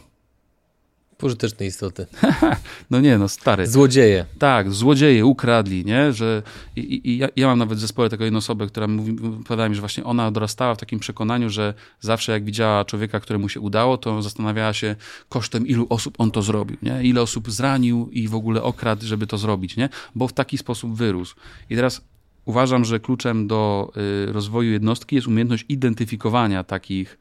Pożyteczne 1.17 1.65
istoty. 1.65 2.05
no 2.91 2.99
nie, 2.99 3.17
no 3.17 3.29
stary. 3.29 3.67
Złodzieje. 3.67 4.25
Tak, 4.39 4.71
złodzieje 4.71 5.25
ukradli, 5.25 5.85
nie? 5.85 6.13
Że 6.13 6.43
i, 6.75 7.09
i 7.09 7.17
ja, 7.17 7.27
ja, 7.35 7.47
mam 7.47 7.59
nawet 7.59 7.77
w 7.77 7.81
zespole 7.81 8.09
taką 8.09 8.23
jedną 8.23 8.37
osobę, 8.37 8.67
która 8.67 8.87
mówi, 8.87 9.15
opowiadała 9.41 9.69
mi, 9.69 9.75
że 9.75 9.81
właśnie 9.81 10.03
ona 10.03 10.31
dorastała 10.31 10.75
w 10.75 10.77
takim 10.77 10.99
przekonaniu, 10.99 11.49
że 11.49 11.73
zawsze 11.99 12.31
jak 12.31 12.43
widziała 12.43 12.85
człowieka, 12.85 13.19
któremu 13.19 13.49
się 13.49 13.59
udało, 13.59 13.97
to 13.97 14.21
zastanawiała 14.21 14.73
się 14.73 14.95
kosztem 15.29 15.67
ilu 15.67 15.87
osób 15.89 16.15
on 16.17 16.31
to 16.31 16.41
zrobił, 16.41 16.77
nie? 16.81 17.03
Ile 17.03 17.21
osób 17.21 17.51
zranił 17.51 18.09
i 18.11 18.27
w 18.27 18.35
ogóle 18.35 18.63
okradł, 18.63 19.05
żeby 19.05 19.27
to 19.27 19.37
zrobić, 19.37 19.77
nie? 19.77 19.89
Bo 20.15 20.27
w 20.27 20.33
taki 20.33 20.57
sposób 20.57 20.95
wyrósł. 20.95 21.35
I 21.69 21.75
teraz 21.75 22.01
uważam, 22.45 22.85
że 22.85 22.99
kluczem 22.99 23.47
do 23.47 23.91
y, 24.27 24.31
rozwoju 24.33 24.71
jednostki 24.71 25.15
jest 25.15 25.27
umiejętność 25.27 25.65
identyfikowania 25.69 26.63
takich 26.63 27.17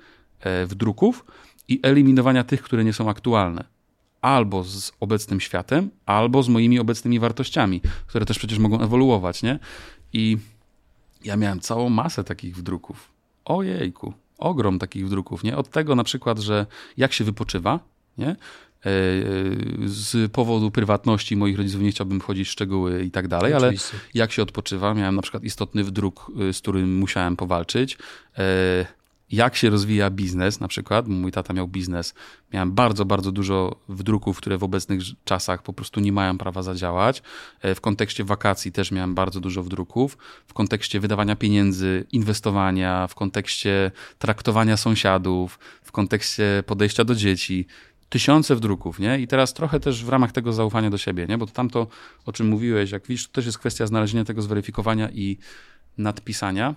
y, 0.62 0.66
wdruków 0.66 1.24
i 1.68 1.80
eliminowania 1.82 2.44
tych, 2.44 2.62
które 2.62 2.84
nie 2.84 2.92
są 2.92 3.10
aktualne 3.10 3.64
albo 4.20 4.64
z 4.64 4.92
obecnym 5.00 5.40
światem, 5.40 5.90
albo 6.06 6.42
z 6.42 6.48
moimi 6.48 6.78
obecnymi 6.78 7.18
wartościami, 7.18 7.80
które 8.06 8.26
też 8.26 8.38
przecież 8.38 8.58
mogą 8.58 8.80
ewoluować, 8.80 9.42
nie? 9.42 9.58
I 10.12 10.38
ja 11.24 11.36
miałem 11.36 11.60
całą 11.60 11.88
masę 11.88 12.24
takich 12.24 12.56
wdruków. 12.56 13.12
Ojejku, 13.44 14.12
ogrom 14.38 14.78
takich 14.78 15.06
wdruków, 15.06 15.44
nie? 15.44 15.56
Od 15.56 15.70
tego 15.70 15.94
na 15.94 16.04
przykład, 16.04 16.38
że 16.38 16.66
jak 16.96 17.12
się 17.12 17.24
wypoczywa, 17.24 17.80
nie? 18.18 18.36
E, 18.80 18.90
z 19.86 20.32
powodu 20.32 20.70
prywatności 20.70 21.36
moich 21.36 21.56
rodziców 21.56 21.80
nie 21.80 21.90
chciałbym 21.90 22.20
wchodzić 22.20 22.48
w 22.48 22.50
szczegóły 22.50 23.04
i 23.04 23.10
tak 23.10 23.28
dalej, 23.28 23.54
ale 23.54 23.72
jak 24.14 24.32
się 24.32 24.42
odpoczywa, 24.42 24.94
miałem 24.94 25.16
na 25.16 25.22
przykład 25.22 25.44
istotny 25.44 25.84
wdruk, 25.84 26.32
y, 26.50 26.52
z 26.52 26.58
którym 26.58 26.98
musiałem 26.98 27.36
powalczyć. 27.36 27.98
E, 28.38 29.00
jak 29.32 29.56
się 29.56 29.70
rozwija 29.70 30.10
biznes, 30.10 30.60
na 30.60 30.68
przykład. 30.68 31.08
Mój 31.08 31.32
tata 31.32 31.54
miał 31.54 31.68
biznes. 31.68 32.14
Miałem 32.52 32.72
bardzo, 32.72 33.04
bardzo 33.04 33.32
dużo 33.32 33.76
wdruków, 33.88 34.38
które 34.38 34.58
w 34.58 34.64
obecnych 34.64 35.00
czasach 35.24 35.62
po 35.62 35.72
prostu 35.72 36.00
nie 36.00 36.12
mają 36.12 36.38
prawa 36.38 36.62
zadziałać. 36.62 37.22
E, 37.60 37.74
w 37.74 37.80
kontekście 37.80 38.24
wakacji 38.24 38.72
też 38.72 38.90
miałem 38.92 39.14
bardzo 39.14 39.40
dużo 39.40 39.62
wdruków. 39.62 40.18
W 40.46 40.52
kontekście 40.52 41.00
wydawania 41.00 41.36
pieniędzy, 41.36 42.06
inwestowania, 42.12 43.06
w 43.06 43.14
kontekście 43.14 43.90
traktowania 44.18 44.76
sąsiadów, 44.76 45.58
w 45.82 45.92
kontekście 45.92 46.62
podejścia 46.66 47.04
do 47.04 47.14
dzieci. 47.14 47.66
Tysiące 48.10 48.56
wdruków, 48.56 48.98
nie? 48.98 49.20
I 49.20 49.26
teraz 49.26 49.54
trochę 49.54 49.80
też 49.80 50.04
w 50.04 50.08
ramach 50.08 50.32
tego 50.32 50.52
zaufania 50.52 50.90
do 50.90 50.98
siebie, 50.98 51.26
nie? 51.26 51.38
Bo 51.38 51.46
to 51.46 51.52
tamto, 51.52 51.86
o 52.26 52.32
czym 52.32 52.48
mówiłeś, 52.48 52.90
jak 52.90 53.06
widzisz, 53.06 53.26
to 53.26 53.32
też 53.32 53.46
jest 53.46 53.58
kwestia 53.58 53.86
znalezienia 53.86 54.24
tego 54.24 54.42
zweryfikowania 54.42 55.10
i 55.10 55.38
nadpisania 55.98 56.74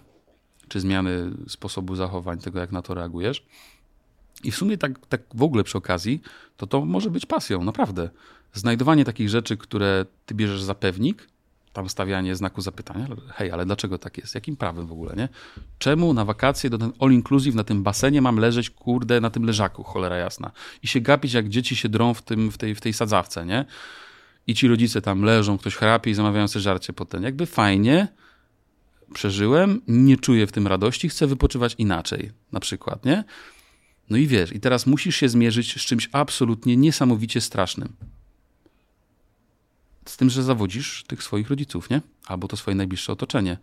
czy 0.67 0.79
zmiany 0.79 1.31
sposobu 1.47 1.95
zachowań, 1.95 2.39
tego 2.39 2.59
jak 2.59 2.71
na 2.71 2.81
to 2.81 2.93
reagujesz. 2.93 3.45
I 4.43 4.51
w 4.51 4.55
sumie 4.55 4.77
tak, 4.77 5.07
tak 5.07 5.21
w 5.34 5.43
ogóle 5.43 5.63
przy 5.63 5.77
okazji, 5.77 6.21
to 6.57 6.67
to 6.67 6.86
może 6.86 7.09
być 7.09 7.25
pasją, 7.25 7.63
naprawdę. 7.63 8.09
Znajdowanie 8.53 9.05
takich 9.05 9.29
rzeczy, 9.29 9.57
które 9.57 10.05
ty 10.25 10.36
bierzesz 10.36 10.63
za 10.63 10.75
pewnik, 10.75 11.27
tam 11.74 11.89
stawianie 11.89 12.36
znaku 12.36 12.61
zapytania, 12.61 13.07
hej, 13.34 13.51
ale 13.51 13.65
dlaczego 13.65 13.97
tak 13.97 14.17
jest? 14.17 14.36
Jakim 14.36 14.55
prawem 14.57 14.88
w 14.88 14.91
ogóle, 14.91 15.15
nie? 15.15 15.30
Czemu 15.78 16.13
na 16.13 16.26
wakacje 16.26 16.69
do 16.69 16.78
ten 16.78 16.91
all 16.99 17.11
inclusive 17.11 17.55
na 17.55 17.63
tym 17.63 17.84
basenie 17.84 18.21
mam 18.21 18.38
leżeć, 18.38 18.69
kurde, 18.69 19.21
na 19.21 19.30
tym 19.30 19.43
leżaku, 19.43 19.84
cholera 19.84 20.17
jasna. 20.17 20.51
I 20.84 20.88
się 20.88 20.99
gapić, 20.99 21.34
jak 21.34 21.49
dzieci 21.49 21.76
się 21.76 21.89
drą 21.89 22.13
w, 22.13 22.21
tym, 22.21 22.51
w, 22.51 22.57
tej, 22.57 22.76
w 22.76 22.82
tej 22.82 22.93
sadzawce, 22.93 23.45
nie? 23.45 23.65
I 24.47 24.55
ci 24.55 24.67
rodzice 24.67 25.01
tam 25.01 25.21
leżą, 25.24 25.57
ktoś 25.57 25.76
chrapie 25.76 26.11
i 26.11 26.13
zamawiają 26.13 26.47
sobie 26.47 26.63
żarcie 26.63 26.93
potem. 26.93 27.24
Jakby 27.24 27.45
fajnie, 27.45 28.07
przeżyłem, 29.13 29.82
nie 29.88 30.17
czuję 30.17 30.47
w 30.47 30.51
tym 30.51 30.67
radości, 30.67 31.09
chcę 31.09 31.28
wypoczywać 31.28 31.76
inaczej, 31.78 32.32
na 32.51 32.59
przykład, 32.59 33.05
nie? 33.05 33.24
No 34.09 34.17
i 34.17 34.28
wiesz, 34.28 34.51
i 34.51 34.59
teraz 34.59 34.86
musisz 34.88 35.15
się 35.15 35.30
zmierzyć 35.30 35.82
z 35.82 35.86
czymś 35.86 36.09
absolutnie 36.11 36.78
niesamowicie 36.78 37.41
strasznym. 37.41 37.93
Z 40.06 40.18
tym, 40.18 40.30
że 40.30 40.43
zawodzisz 40.43 41.04
tych 41.08 41.24
swoich 41.24 41.49
rodziców, 41.49 41.89
nie? 41.89 42.01
Albo 42.28 42.47
to 42.47 42.58
swoje 42.58 42.76
najbliższe 42.76 43.14
otoczenie. 43.14 43.58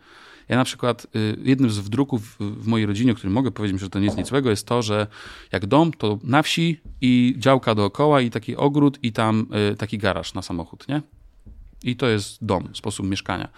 Ja 0.49 0.57
na 0.57 0.65
przykład, 0.65 1.07
y, 1.17 1.37
jednym 1.43 1.71
z 1.71 1.79
wdruków 1.79 2.37
w 2.41 2.67
mojej 2.67 2.87
rodzinie, 2.87 3.13
o 3.13 3.15
którym 3.15 3.33
mogę 3.33 3.51
powiedzieć, 3.51 3.81
że 3.81 3.91
to 3.91 3.99
nie 3.99 4.05
jest 4.05 4.19
nic 4.19 4.29
złego, 4.29 4.51
jest 4.51 4.67
to, 4.67 4.83
że 4.83 5.07
jak 5.53 5.67
dom, 5.67 5.93
to 5.93 6.19
na 6.23 6.43
wsi 6.43 6.81
i 7.01 7.35
działka 7.39 7.75
dookoła 7.75 8.21
i 8.21 8.31
taki 8.31 8.57
ogród 8.57 8.99
i 9.03 9.13
tam 9.13 9.47
y, 9.73 9.77
taki 9.77 9.99
garaż 9.99 10.35
na 10.35 10.43
samochód, 10.43 10.89
nie? 10.89 11.03
I 11.83 11.97
to 11.97 12.09
jest 12.09 12.45
dom, 12.45 12.69
sposób 12.75 13.07
mieszkania. 13.07 13.49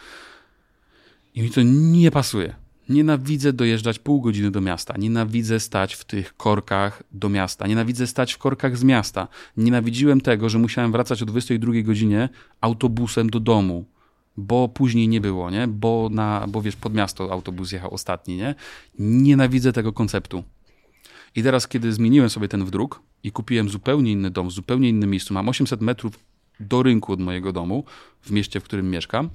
I 1.35 1.43
mi 1.43 1.51
to 1.51 1.61
nie 1.65 2.11
pasuje. 2.11 2.55
Nienawidzę 2.89 3.53
dojeżdżać 3.53 3.99
pół 3.99 4.21
godziny 4.21 4.51
do 4.51 4.61
miasta. 4.61 4.95
Nienawidzę 4.99 5.61
stać 5.61 5.95
w 5.95 6.05
tych 6.05 6.37
korkach 6.37 7.03
do 7.13 7.29
miasta. 7.29 7.67
Nienawidzę 7.67 8.07
stać 8.07 8.33
w 8.33 8.39
korkach 8.39 8.79
z 8.79 8.85
miasta. 8.85 9.29
Nienawidziłem 9.57 10.21
tego, 10.21 10.49
że 10.49 10.59
musiałem 10.59 10.93
wracać 10.93 11.23
o 11.23 11.27
22 11.27 11.73
godzinie 11.83 12.29
autobusem 12.61 13.31
do 13.31 13.41
domu, 13.41 13.85
bo 14.37 14.69
później 14.69 15.09
nie 15.09 15.21
było, 15.21 15.51
nie? 15.51 15.69
Bo, 15.69 16.09
na, 16.13 16.47
bo 16.49 16.63
wiesz, 16.63 16.77
pod 16.77 16.95
miasto 16.95 17.33
autobus 17.33 17.73
jechał 17.73 17.95
ostatni, 17.95 18.37
nie? 18.37 18.55
Nienawidzę 18.99 19.73
tego 19.73 19.93
konceptu. 19.93 20.45
I 21.37 21.43
teraz, 21.43 21.69
kiedy 21.69 21.93
zmieniłem 21.93 22.31
sobie 22.31 22.49
ten 22.49 22.65
wdruk 22.65 23.03
i 23.23 23.33
kupiłem 23.33 23.69
zupełnie 23.69 24.13
inny 24.13 24.31
dom, 24.31 24.49
w 24.49 24.53
zupełnie 24.53 24.89
innym 24.89 25.11
miejscu, 25.11 25.35
mam 25.35 25.49
800 25.49 25.81
metrów 25.81 26.19
do 26.61 26.83
rynku 26.83 27.13
od 27.13 27.21
mojego 27.21 27.53
domu, 27.53 27.85
w 28.21 28.31
mieście, 28.31 28.61
w 28.61 28.65
którym 28.65 28.91
mieszkam, 28.91 29.31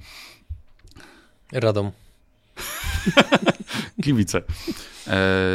Radom. 1.52 1.90
Kibice. 4.04 4.38
E, 4.38 4.42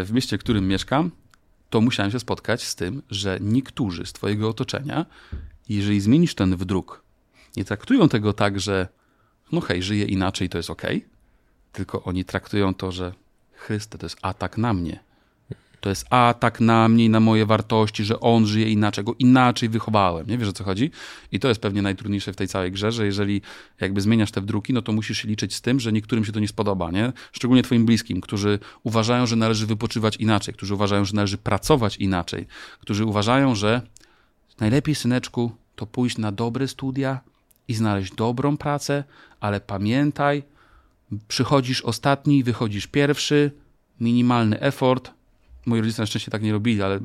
w 0.04 0.10
mieście, 0.12 0.38
w 0.38 0.40
którym 0.40 0.68
mieszkam, 0.68 1.12
to 1.70 1.82
musiałem 1.82 2.12
się 2.12 2.20
spotkać 2.20 2.64
z 2.64 2.76
tym, 2.76 3.02
że 3.10 3.38
niektórzy 3.42 4.06
z 4.06 4.14
twojego 4.14 4.50
otoczenia, 4.50 5.06
jeżeli 5.70 6.02
zmienisz 6.02 6.36
ten 6.36 6.56
wdruk, 6.56 7.04
nie 7.56 7.66
traktują 7.66 8.10
tego 8.10 8.34
tak, 8.34 8.60
że 8.60 8.88
no 9.52 9.62
hej, 9.62 9.84
żyje 9.84 10.06
inaczej, 10.06 10.50
to 10.50 10.58
jest 10.58 10.70
ok, 10.70 10.82
tylko 11.72 12.04
oni 12.04 12.26
traktują 12.26 12.74
to, 12.74 12.92
że 12.92 13.14
Chryste, 13.54 13.98
to 13.98 14.06
jest 14.06 14.18
atak 14.22 14.58
na 14.58 14.74
mnie 14.74 15.13
to 15.84 15.90
jest 15.90 16.06
atak 16.10 16.60
na 16.60 16.90
mnie 16.90 17.06
i 17.06 17.10
na 17.10 17.20
moje 17.20 17.46
wartości, 17.46 18.04
że 18.04 18.20
on 18.20 18.46
żyje 18.46 18.72
inaczej, 18.72 19.04
go 19.04 19.16
inaczej 19.20 19.70
wychowałem. 19.70 20.28
Nie 20.28 20.38
wiesz 20.38 20.50
o 20.50 20.54
co 20.54 20.64
chodzi? 20.64 20.92
I 21.32 21.40
to 21.40 21.48
jest 21.48 21.62
pewnie 21.62 21.82
najtrudniejsze 21.82 22.34
w 22.34 22.36
tej 22.36 22.48
całej 22.48 22.72
grze, 22.72 22.92
że 22.92 23.06
jeżeli 23.06 23.42
jakby 23.82 24.02
zmieniasz 24.02 24.32
te 24.32 24.42
wdruki, 24.42 24.74
no 24.74 24.82
to 24.82 24.92
musisz 24.92 25.18
się 25.18 25.28
liczyć 25.28 25.56
z 25.56 25.62
tym, 25.62 25.80
że 25.80 25.92
niektórym 25.92 26.26
się 26.26 26.32
to 26.32 26.40
nie 26.40 26.48
spodoba, 26.48 26.92
nie? 26.92 27.14
Szczególnie 27.32 27.64
twoim 27.64 27.86
bliskim, 27.86 28.22
którzy 28.22 28.60
uważają, 28.84 29.26
że 29.26 29.36
należy 29.36 29.68
wypoczywać 29.68 30.16
inaczej, 30.16 30.54
którzy 30.54 30.74
uważają, 30.74 31.06
że 31.06 31.16
należy 31.16 31.38
pracować 31.38 31.98
inaczej, 31.98 32.48
którzy 32.80 33.06
uważają, 33.06 33.56
że 33.56 33.82
najlepiej, 34.60 34.96
syneczku, 34.96 35.52
to 35.76 35.86
pójść 35.86 36.18
na 36.18 36.32
dobre 36.32 36.68
studia 36.68 37.20
i 37.68 37.74
znaleźć 37.74 38.16
dobrą 38.16 38.58
pracę, 38.58 39.04
ale 39.40 39.60
pamiętaj, 39.60 40.44
przychodzisz 41.28 41.82
ostatni, 41.82 42.44
wychodzisz 42.44 42.88
pierwszy, 42.88 43.52
minimalny 44.00 44.60
effort, 44.60 45.12
moi 45.66 45.82
rodzice 45.82 46.02
na 46.02 46.06
szczęście 46.06 46.32
tak 46.32 46.42
nie 46.42 46.52
robili, 46.52 46.82
ale 46.82 47.00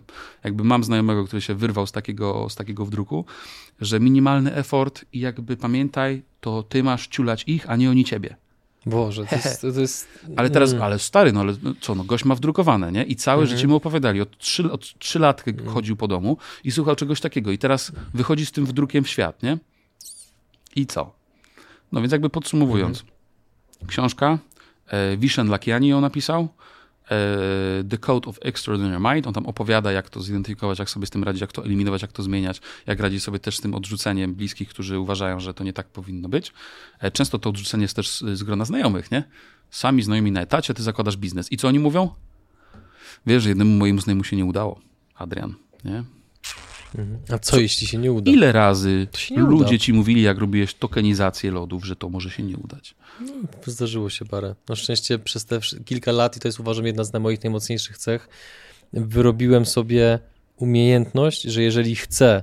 jakby 0.45 0.65
mam 0.65 0.85
znajomego, 0.85 1.25
który 1.25 1.43
się 1.43 1.55
wyrwał 1.55 1.87
z 1.87 1.93
takiego, 1.93 2.47
z 2.51 2.55
takiego 2.55 2.85
wdruku, 2.85 3.25
że 3.81 4.01
minimalny 4.01 4.55
effort 4.55 5.05
i 5.13 5.21
jakby 5.21 5.57
pamiętaj, 5.57 6.23
to 6.41 6.63
ty 6.63 6.83
masz 6.83 7.07
ciulać 7.07 7.45
ich, 7.47 7.71
a 7.71 7.77
nie 7.77 7.91
oni 7.91 8.05
ciebie. 8.05 8.37
Boże, 8.87 9.27
to 9.27 9.37
jest... 9.37 9.61
To 9.61 9.81
jest... 9.81 10.09
ale 10.37 10.51
teraz, 10.51 10.71
mm. 10.71 10.83
ale 10.83 10.99
stary, 10.99 11.33
no 11.33 11.41
ale 11.41 11.55
no 11.63 11.75
co, 11.81 11.95
no 11.95 12.05
gość 12.05 12.25
ma 12.25 12.35
wdrukowane, 12.35 12.93
nie? 12.93 13.05
I 13.05 13.17
całe 13.17 13.43
mm. 13.43 13.57
życie 13.57 13.69
mu 13.69 13.77
opowiadali. 13.77 14.21
Od 14.21 14.39
trzy, 14.39 14.73
od 14.73 14.95
mm. 15.47 15.67
chodził 15.67 15.97
po 15.97 16.09
domu 16.09 16.37
i 16.65 16.73
słuchał 16.73 16.97
czegoś 16.97 17.21
takiego. 17.21 17.51
I 17.51 17.59
teraz 17.59 17.93
wychodzi 18.15 18.47
z 18.47 18.53
tym 18.53 18.67
wdrukiem 18.67 19.05
w 19.05 19.09
świat, 19.09 19.43
nie? 19.43 19.59
I 20.77 20.87
co? 20.87 21.13
No 21.93 22.01
więc 22.01 22.13
jakby 22.13 22.31
podsumowując. 22.31 23.01
Mm. 23.01 23.89
Książka, 23.89 24.39
e, 24.87 25.17
Wishen 25.17 25.49
Lakiani 25.49 25.89
ją 25.89 26.01
napisał, 26.01 26.49
The 27.91 27.99
Code 27.99 28.29
of 28.29 28.39
Extraordinary 28.43 29.15
Mind. 29.15 29.27
On 29.27 29.35
tam 29.35 29.47
opowiada, 29.47 29.93
jak 29.93 30.11
to 30.11 30.23
zidentyfikować, 30.23 30.79
jak 30.79 30.91
sobie 30.91 31.07
z 31.07 31.11
tym 31.11 31.25
radzić, 31.25 31.41
jak 31.41 31.53
to 31.53 31.65
eliminować, 31.65 32.03
jak 32.03 32.13
to 32.13 32.23
zmieniać, 32.23 32.61
jak 32.87 33.01
radzić 33.01 33.23
sobie 33.23 33.39
też 33.39 33.57
z 33.57 33.61
tym 33.61 33.75
odrzuceniem 33.75 34.35
bliskich, 34.35 34.69
którzy 34.69 34.99
uważają, 34.99 35.41
że 35.41 35.55
to 35.55 35.65
nie 35.65 35.73
tak 35.73 35.89
powinno 35.89 36.29
być. 36.29 36.53
E, 37.01 37.11
często 37.11 37.39
to 37.39 37.51
odrzucenie 37.51 37.83
jest 37.83 37.97
też 37.97 38.21
z 38.21 38.43
grona 38.43 38.65
znajomych, 38.65 39.11
nie? 39.11 39.25
Sami 39.71 40.03
znajomi 40.03 40.33
na 40.33 40.41
etacie, 40.41 40.75
ty 40.75 40.83
zakładasz 40.83 41.17
biznes. 41.17 41.53
I 41.53 41.57
co 41.57 41.69
oni 41.69 41.79
mówią? 41.79 42.11
Wiesz, 43.27 43.45
jednemu 43.45 43.79
mojemu 43.79 44.01
znajomemu 44.01 44.25
się 44.25 44.37
nie 44.37 44.45
udało, 44.45 44.81
Adrian, 45.15 45.55
nie? 45.85 46.18
A 47.29 47.39
co, 47.39 47.53
co, 47.53 47.61
jeśli 47.61 47.87
się 47.87 47.99
nie 47.99 48.13
uda? 48.13 48.31
Ile 48.31 48.53
razy 48.53 49.07
ludzie 49.37 49.75
uda. 49.75 49.79
ci 49.79 49.93
mówili, 49.93 50.23
jak 50.23 50.39
robiłeś 50.39 50.75
tokenizację 50.75 51.51
lodów, 51.51 51.85
że 51.85 51.97
to 51.97 52.09
może 52.09 52.31
się 52.31 52.43
nie 52.43 52.57
udać? 52.57 52.95
No, 53.21 53.33
zdarzyło 53.67 54.11
się 54.11 54.25
parę. 54.25 54.55
Na 54.69 54.77
szczęście 54.77 55.19
przez 55.19 55.45
te 55.45 55.61
kilka 55.85 56.13
lat, 56.13 56.37
i 56.37 56.41
to 56.41 56.49
jest 56.49 56.61
uważam 56.61 56.87
jedna 56.87 57.05
z 57.05 57.15
moich 57.15 57.45
najmocniejszych 57.45 57.99
cech, 57.99 58.29
wyrobiłem 58.93 59.67
sobie 59.67 60.19
umiejętność, 60.57 61.43
że 61.43 61.63
jeżeli 61.63 61.97
chcę 61.97 62.43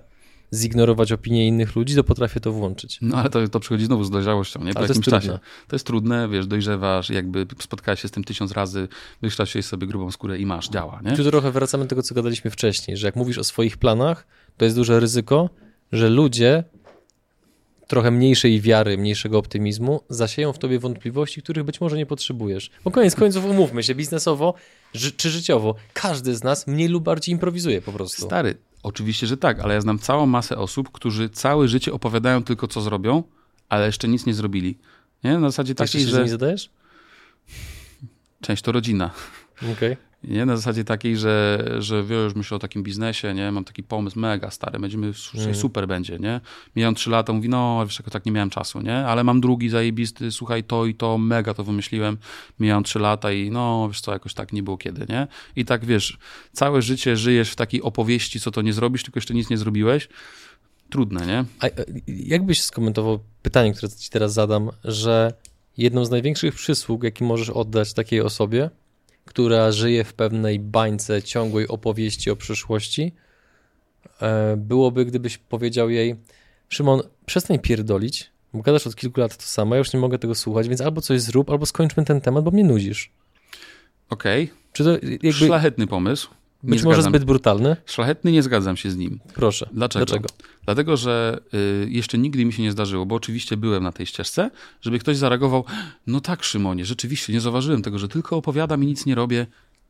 zignorować 0.56 1.12
opinię 1.12 1.48
innych 1.48 1.76
ludzi, 1.76 1.96
to 1.96 2.04
potrafię 2.04 2.40
to 2.40 2.52
włączyć. 2.52 2.98
No 3.02 3.18
ale 3.18 3.30
to, 3.30 3.48
to 3.48 3.60
przychodzi 3.60 3.86
znowu 3.86 4.04
z 4.04 4.10
dojrzałością, 4.10 4.64
nie? 4.64 4.74
Po 4.74 4.80
Ale 4.80 4.88
to 4.88 4.94
jakimś 4.94 5.08
jest 5.08 5.16
czasie. 5.16 5.28
trudne. 5.28 5.46
To 5.68 5.76
jest 5.76 5.86
trudne, 5.86 6.30
wiesz, 6.30 6.48
dojrzewasz, 6.48 7.10
jakby 7.10 7.46
spotkałeś 7.60 8.02
się 8.02 8.08
z 8.08 8.12
tym 8.12 8.24
tysiąc 8.24 8.52
razy, 8.52 8.88
wykształciłeś 9.22 9.66
sobie 9.66 9.88
grubą 9.88 10.12
skórę 10.12 10.38
i 10.40 10.46
masz, 10.46 10.70
działa, 10.70 11.00
nie? 11.04 11.16
Tu 11.18 11.24
trochę 11.24 11.52
wracamy 11.52 11.84
do 11.84 11.90
tego, 11.90 12.04
co 12.04 12.16
gadaliśmy 12.16 12.52
wcześniej, 12.52 12.98
że 12.98 13.08
jak 13.08 13.16
mówisz 13.16 13.38
o 13.38 13.44
swoich 13.44 13.78
planach, 13.78 14.28
to 14.58 14.66
jest 14.66 14.78
duże 14.78 15.00
ryzyko, 15.00 15.50
że 15.92 16.10
ludzie 16.10 16.64
trochę 17.88 18.12
mniejszej 18.12 18.62
wiary, 18.62 18.98
mniejszego 18.98 19.38
optymizmu 19.38 20.02
zasieją 20.10 20.54
w 20.54 20.58
tobie 20.60 20.80
wątpliwości, 20.80 21.42
których 21.42 21.64
być 21.64 21.82
może 21.82 21.98
nie 21.98 22.06
potrzebujesz. 22.06 22.72
Bo 22.84 22.92
koniec 22.92 23.16
końców 23.16 23.46
umówmy 23.46 23.84
się, 23.84 23.96
biznesowo 23.96 24.54
ży- 24.94 25.12
czy 25.12 25.30
życiowo, 25.30 25.76
każdy 25.94 26.36
z 26.36 26.44
nas 26.44 26.68
mniej 26.68 26.88
lub 26.88 27.04
bardziej 27.04 27.34
improwizuje 27.34 27.82
po 27.82 27.92
prostu. 27.92 28.26
Stary, 28.26 28.58
oczywiście, 28.86 29.28
że 29.28 29.38
tak, 29.38 29.60
ale 29.60 29.74
ja 29.74 29.82
znam 29.82 30.00
całą 30.00 30.26
masę 30.26 30.58
osób, 30.58 30.92
którzy 30.92 31.30
całe 31.30 31.68
życie 31.68 31.94
opowiadają 31.94 32.44
tylko, 32.44 32.68
co 32.68 32.82
zrobią, 32.82 33.24
ale 33.70 33.86
jeszcze 33.86 34.08
nic 34.08 34.26
nie 34.26 34.34
zrobili. 34.34 34.78
Nie? 35.24 35.38
Na 35.38 35.50
zasadzie 35.50 35.72
Jeszcze 35.72 35.86
takiej, 35.86 36.02
się 36.02 36.08
z 36.08 36.14
nimi 36.14 36.26
że 36.26 36.32
zadajesz? 36.32 36.70
część 38.42 38.62
to 38.64 38.72
rodzina. 38.72 39.12
Okej. 39.74 39.98
Nie? 40.28 40.46
Na 40.46 40.56
zasadzie 40.56 40.84
takiej, 40.84 41.18
że, 41.18 41.66
że 41.80 42.04
wiesz, 42.04 42.36
myślę 42.36 42.56
o 42.56 42.60
takim 42.60 42.84
biznesie, 42.84 43.34
nie? 43.34 43.52
Mam 43.52 43.64
taki 43.64 43.84
pomysł 43.84 44.20
mega 44.20 44.52
stary, 44.52 44.80
będziemy, 44.80 45.12
Mm. 45.38 45.56
super 45.56 45.88
będzie, 45.88 46.20
nie? 46.20 46.42
Mijają 46.76 46.94
trzy 46.94 47.10
lata, 47.10 47.34
mówi, 47.34 47.50
no 47.50 47.84
wiesz, 47.86 48.00
jako 48.00 48.12
tak 48.12 48.26
nie 48.26 48.32
miałem 48.32 48.50
czasu, 48.50 48.82
nie? 48.82 48.98
Ale 48.98 49.24
mam 49.24 49.42
drugi 49.42 49.70
zajebisty, 49.70 50.32
słuchaj, 50.32 50.64
to 50.64 50.86
i 50.86 50.96
to, 50.96 51.18
mega 51.18 51.54
to 51.54 51.64
wymyśliłem. 51.64 52.18
Mijają 52.60 52.84
trzy 52.84 53.00
lata 53.00 53.32
i 53.32 53.52
no, 53.52 53.88
wiesz 53.88 54.02
co, 54.02 54.14
jakoś 54.14 54.34
tak 54.34 54.54
nie 54.54 54.64
było 54.64 54.78
kiedy, 54.78 55.06
nie? 55.10 55.28
I 55.56 55.66
tak, 55.66 55.86
wiesz, 55.86 56.18
całe 56.52 56.82
życie 56.82 57.18
żyjesz 57.18 57.52
w 57.52 57.56
takiej 57.56 57.82
opowieści, 57.82 58.40
co 58.40 58.52
to 58.52 58.62
nie 58.62 58.74
zrobisz, 58.74 59.04
tylko 59.04 59.18
jeszcze 59.18 59.34
nic 59.34 59.50
nie 59.50 59.58
zrobiłeś. 59.58 60.08
Trudne, 60.90 61.26
nie? 61.26 61.46
A 61.60 61.66
e, 61.66 61.72
jak 62.08 62.46
byś 62.46 62.62
skomentował 62.62 63.20
pytanie, 63.42 63.74
które 63.74 63.92
ci 63.92 64.10
teraz 64.10 64.34
zadam, 64.34 64.70
że 64.84 65.34
jedną 65.78 66.06
z 66.06 66.10
największych 66.10 66.56
przysług, 66.56 67.04
jaki 67.04 67.24
możesz 67.24 67.50
oddać 67.50 67.94
takiej 67.94 68.22
osobie, 68.22 68.70
która 69.26 69.72
żyje 69.72 70.04
w 70.04 70.14
pewnej 70.14 70.60
bańce 70.60 71.24
ciągłej 71.24 71.68
opowieści 71.68 72.30
o 72.32 72.36
przyszłości, 72.36 73.12
e, 74.22 74.58
byłoby, 74.58 75.06
gdybyś 75.06 75.38
powiedział 75.38 75.90
jej, 75.90 76.16
Szymon, 76.70 77.02
przestań 77.26 77.60
pierdolić, 77.60 78.32
bo 78.54 78.62
gadasz 78.62 78.88
od 78.88 78.96
kilku 78.96 79.20
lat 79.20 79.38
to 79.38 79.44
samo, 79.44 79.76
ja 79.76 79.80
już 79.80 79.94
nie 79.94 80.00
mogę 80.00 80.20
tego 80.20 80.36
słuchać, 80.36 80.68
więc 80.68 80.82
albo 80.82 81.02
coś 81.02 81.22
zrób, 81.22 81.50
albo 81.50 81.66
skończmy 81.66 82.06
ten 82.06 82.22
temat, 82.22 82.44
bo 82.44 82.52
mnie 82.52 82.64
nudzisz. 82.64 83.12
Okej, 84.10 84.52
Czy 84.74 84.84
to 84.84 84.92
jakby 84.92 85.34
szlachetny 85.34 85.88
pomysł. 85.88 86.30
Nie 86.66 86.72
być 86.72 86.84
może 86.84 87.04
zbyt 87.04 87.24
brutalny? 87.24 87.76
Szlachetny, 87.86 88.32
nie 88.32 88.44
zgadzam 88.44 88.78
się 88.78 88.92
z 88.92 88.98
nim. 88.98 89.20
Proszę. 89.34 89.70
Dlaczego? 89.74 90.06
Dlaczego? 90.06 90.30
Dlatego, 90.66 90.98
że 90.98 91.40
y, 91.54 91.88
jeszcze 91.90 92.18
nigdy 92.18 92.46
mi 92.46 92.54
się 92.54 92.64
nie 92.64 92.72
zdarzyło, 92.72 93.06
bo 93.06 93.16
oczywiście 93.16 93.58
byłem 93.58 93.84
na 93.84 93.92
tej 93.92 94.06
ścieżce, 94.06 94.52
żeby 94.82 95.00
ktoś 95.00 95.18
zareagował, 95.18 95.66
no 96.08 96.22
tak 96.22 96.44
Szymonie, 96.44 96.86
rzeczywiście 96.86 97.34
nie 97.34 97.42
zauważyłem 97.42 97.82
tego, 97.82 98.00
że 98.00 98.08
tylko 98.08 98.38
opowiadam 98.38 98.84
i 98.84 98.88
nic 98.88 99.06
nie 99.06 99.16
robię, 99.16 99.48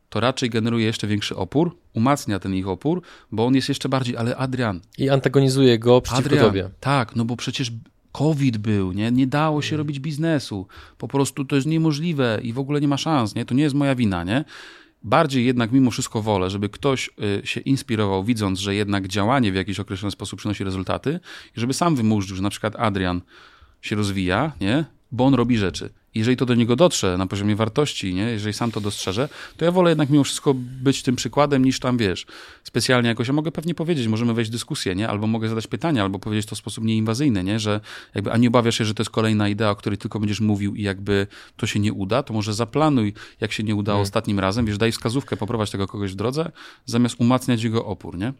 to 0.08 0.20
raczej 0.20 0.50
generuje 0.50 0.86
jeszcze 0.86 1.06
większy 1.06 1.36
opór, 1.36 1.76
umacnia 1.94 2.38
ten 2.38 2.54
ich 2.54 2.68
opór, 2.68 3.02
bo 3.32 3.46
on 3.46 3.54
jest 3.54 3.68
jeszcze 3.68 3.88
bardziej, 3.88 4.16
ale 4.16 4.36
Adrian, 4.36 4.80
I 4.98 5.08
antagonizuje 5.08 5.78
go 5.78 6.00
przeciwko 6.00 6.26
Adrian, 6.28 6.46
tobie. 6.46 6.70
tak, 6.80 7.16
no 7.16 7.24
bo 7.24 7.36
przecież 7.36 7.72
COVID 8.12 8.56
był, 8.56 8.92
nie? 8.92 9.10
Nie 9.12 9.26
dało 9.26 9.62
się 9.62 9.76
robić 9.76 10.00
biznesu. 10.00 10.66
Po 10.98 11.08
prostu 11.08 11.44
to 11.44 11.56
jest 11.56 11.68
niemożliwe 11.68 12.40
i 12.42 12.52
w 12.52 12.58
ogóle 12.58 12.80
nie 12.80 12.88
ma 12.88 12.96
szans, 12.96 13.34
nie? 13.34 13.44
To 13.44 13.54
nie 13.54 13.62
jest 13.62 13.74
moja 13.74 13.94
wina, 13.94 14.24
nie? 14.24 14.44
Bardziej 15.06 15.46
jednak 15.46 15.72
mimo 15.72 15.90
wszystko 15.90 16.22
wolę, 16.22 16.50
żeby 16.50 16.68
ktoś 16.68 17.10
y, 17.42 17.46
się 17.46 17.60
inspirował, 17.60 18.24
widząc, 18.24 18.58
że 18.58 18.74
jednak 18.74 19.08
działanie 19.08 19.52
w 19.52 19.54
jakiś 19.54 19.80
określony 19.80 20.10
sposób 20.10 20.38
przynosi 20.38 20.64
rezultaty 20.64 21.20
i 21.56 21.60
żeby 21.60 21.74
sam 21.74 21.96
wymurzył, 21.96 22.36
że 22.36 22.42
na 22.42 22.50
przykład 22.50 22.76
Adrian 22.76 23.20
się 23.82 23.96
rozwija, 23.96 24.52
nie? 24.60 24.84
Bo 25.12 25.26
on 25.26 25.34
robi 25.34 25.58
rzeczy. 25.58 25.90
Jeżeli 26.18 26.36
to 26.36 26.46
do 26.46 26.54
niego 26.54 26.76
dotrze 26.76 27.18
na 27.18 27.26
poziomie 27.26 27.56
wartości, 27.56 28.14
nie? 28.14 28.22
jeżeli 28.22 28.52
sam 28.52 28.72
to 28.72 28.80
dostrzeże, 28.80 29.28
to 29.56 29.64
ja 29.64 29.70
wolę 29.70 29.90
jednak 29.90 30.10
mimo 30.10 30.24
wszystko 30.24 30.54
być 30.54 31.02
tym 31.02 31.16
przykładem, 31.16 31.64
niż 31.64 31.80
tam, 31.80 31.98
wiesz, 31.98 32.26
specjalnie 32.64 33.08
jakoś. 33.08 33.28
Ja 33.28 33.34
mogę 33.34 33.52
pewnie 33.52 33.74
powiedzieć, 33.74 34.06
możemy 34.06 34.34
wejść 34.34 34.50
w 34.50 34.52
dyskusję, 34.52 34.94
nie? 34.94 35.08
albo 35.08 35.26
mogę 35.26 35.48
zadać 35.48 35.66
pytania, 35.66 36.02
albo 36.02 36.18
powiedzieć 36.18 36.46
to 36.46 36.54
w 36.54 36.58
sposób 36.58 36.84
nieinwazyjny, 36.84 37.44
nie? 37.44 37.60
że 37.60 37.80
jakby, 38.14 38.32
a 38.32 38.36
nie 38.36 38.48
obawiasz 38.48 38.78
się, 38.78 38.84
że 38.84 38.94
to 38.94 39.02
jest 39.02 39.10
kolejna 39.10 39.48
idea, 39.48 39.70
o 39.70 39.76
której 39.76 39.98
tylko 39.98 40.20
będziesz 40.20 40.40
mówił 40.40 40.74
i 40.74 40.82
jakby 40.82 41.26
to 41.56 41.66
się 41.66 41.80
nie 41.80 41.92
uda, 41.92 42.22
to 42.22 42.34
może 42.34 42.54
zaplanuj, 42.54 43.12
jak 43.40 43.52
się 43.52 43.62
nie 43.62 43.74
udało 43.74 44.00
ostatnim 44.00 44.40
razem, 44.40 44.66
wiesz, 44.66 44.78
daj 44.78 44.92
wskazówkę, 44.92 45.36
poprowadź 45.36 45.70
tego 45.70 45.86
kogoś 45.86 46.12
w 46.12 46.14
drodze, 46.14 46.50
zamiast 46.84 47.20
umacniać 47.20 47.62
jego 47.62 47.86
opór, 47.86 48.18
nie? 48.18 48.32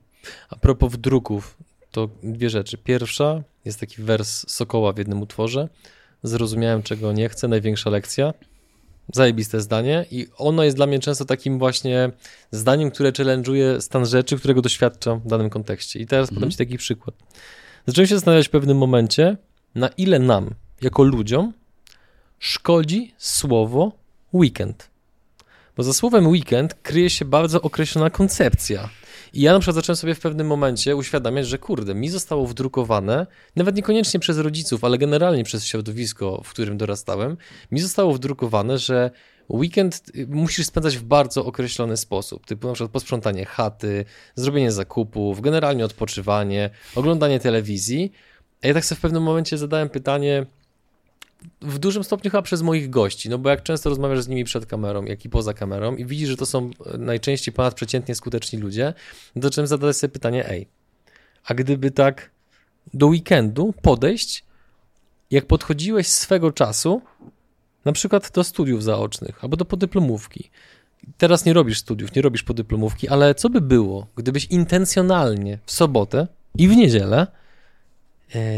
A 0.50 0.56
propos 0.56 0.92
wdruków, 0.92 1.56
to 1.90 2.08
dwie 2.22 2.50
rzeczy. 2.50 2.78
Pierwsza 2.78 3.42
jest 3.64 3.80
taki 3.80 4.02
wers 4.02 4.44
Sokoła 4.48 4.92
w 4.92 4.98
jednym 4.98 5.22
utworze. 5.22 5.68
Zrozumiałem, 6.22 6.82
czego 6.82 7.12
nie 7.12 7.28
chcę, 7.28 7.48
największa 7.48 7.90
lekcja. 7.90 8.34
Zajebiste 9.14 9.60
zdanie 9.60 10.06
i 10.10 10.26
ono 10.36 10.64
jest 10.64 10.76
dla 10.76 10.86
mnie 10.86 10.98
często 10.98 11.24
takim 11.24 11.58
właśnie 11.58 12.10
zdaniem, 12.50 12.90
które 12.90 13.12
challenge'uje 13.12 13.80
stan 13.80 14.06
rzeczy, 14.06 14.38
którego 14.38 14.62
doświadczam 14.62 15.20
w 15.20 15.26
danym 15.26 15.50
kontekście. 15.50 15.98
I 15.98 16.06
teraz 16.06 16.30
podam 16.30 16.50
Ci 16.50 16.56
taki 16.56 16.78
przykład. 16.78 17.14
Zacząłem 17.86 18.08
się 18.08 18.14
zastanawiać 18.14 18.48
w 18.48 18.50
pewnym 18.50 18.78
momencie, 18.78 19.36
na 19.74 19.88
ile 19.88 20.18
nam, 20.18 20.50
jako 20.82 21.02
ludziom, 21.02 21.52
szkodzi 22.38 23.14
słowo 23.18 23.92
weekend. 24.32 24.90
Bo 25.76 25.82
za 25.82 25.92
słowem 25.92 26.26
weekend 26.26 26.74
kryje 26.74 27.10
się 27.10 27.24
bardzo 27.24 27.62
określona 27.62 28.10
koncepcja. 28.10 28.88
I 29.32 29.40
ja 29.40 29.52
na 29.52 29.58
przykład 29.58 29.74
zacząłem 29.74 29.96
sobie 29.96 30.14
w 30.14 30.20
pewnym 30.20 30.46
momencie 30.46 30.96
uświadamiać, 30.96 31.46
że 31.46 31.58
kurde, 31.58 31.94
mi 31.94 32.08
zostało 32.08 32.46
wdrukowane, 32.46 33.26
nawet 33.56 33.76
niekoniecznie 33.76 34.20
przez 34.20 34.38
rodziców, 34.38 34.84
ale 34.84 34.98
generalnie 34.98 35.44
przez 35.44 35.64
środowisko, 35.64 36.42
w 36.44 36.50
którym 36.50 36.76
dorastałem, 36.76 37.36
mi 37.70 37.80
zostało 37.80 38.14
wdrukowane, 38.14 38.78
że 38.78 39.10
weekend 39.50 40.02
y, 40.16 40.26
musisz 40.26 40.66
spędzać 40.66 40.98
w 40.98 41.02
bardzo 41.02 41.44
określony 41.44 41.96
sposób, 41.96 42.46
typu 42.46 42.66
na 42.68 42.74
przykład 42.74 42.90
posprzątanie 42.90 43.44
chaty, 43.44 44.04
zrobienie 44.34 44.72
zakupów, 44.72 45.40
generalnie 45.40 45.84
odpoczywanie, 45.84 46.70
oglądanie 46.94 47.40
telewizji. 47.40 48.12
A 48.62 48.66
ja 48.66 48.74
tak 48.74 48.84
sobie 48.84 48.98
w 48.98 49.02
pewnym 49.02 49.22
momencie 49.22 49.58
zadałem 49.58 49.88
pytanie, 49.88 50.46
w 51.60 51.78
dużym 51.78 52.04
stopniu 52.04 52.30
chyba 52.30 52.42
przez 52.42 52.62
moich 52.62 52.90
gości, 52.90 53.28
no 53.28 53.38
bo 53.38 53.50
jak 53.50 53.62
często 53.62 53.90
rozmawiasz 53.90 54.22
z 54.22 54.28
nimi 54.28 54.44
przed 54.44 54.66
kamerą, 54.66 55.04
jak 55.04 55.24
i 55.24 55.28
poza 55.28 55.54
kamerą 55.54 55.96
i 55.96 56.06
widzisz, 56.06 56.28
że 56.28 56.36
to 56.36 56.46
są 56.46 56.70
e, 56.86 56.98
najczęściej 56.98 57.54
ponadprzeciętnie 57.54 58.14
skuteczni 58.14 58.58
ludzie, 58.58 58.94
no 59.36 59.42
to 59.42 59.48
zacząłem 59.48 59.66
zadawać 59.66 59.96
sobie 59.96 60.12
pytanie, 60.12 60.48
ej, 60.48 60.66
a 61.44 61.54
gdyby 61.54 61.90
tak 61.90 62.30
do 62.94 63.06
weekendu 63.06 63.74
podejść, 63.82 64.44
jak 65.30 65.46
podchodziłeś 65.46 66.06
swego 66.06 66.52
czasu, 66.52 67.02
na 67.84 67.92
przykład 67.92 68.30
do 68.34 68.44
studiów 68.44 68.82
zaocznych 68.82 69.44
albo 69.44 69.56
do 69.56 69.64
podyplomówki. 69.64 70.50
Teraz 71.18 71.44
nie 71.44 71.52
robisz 71.52 71.78
studiów, 71.78 72.14
nie 72.14 72.22
robisz 72.22 72.42
podyplomówki, 72.42 73.08
ale 73.08 73.34
co 73.34 73.50
by 73.50 73.60
było, 73.60 74.06
gdybyś 74.16 74.44
intencjonalnie 74.44 75.58
w 75.66 75.72
sobotę 75.72 76.26
i 76.54 76.68
w 76.68 76.76
niedzielę 76.76 77.26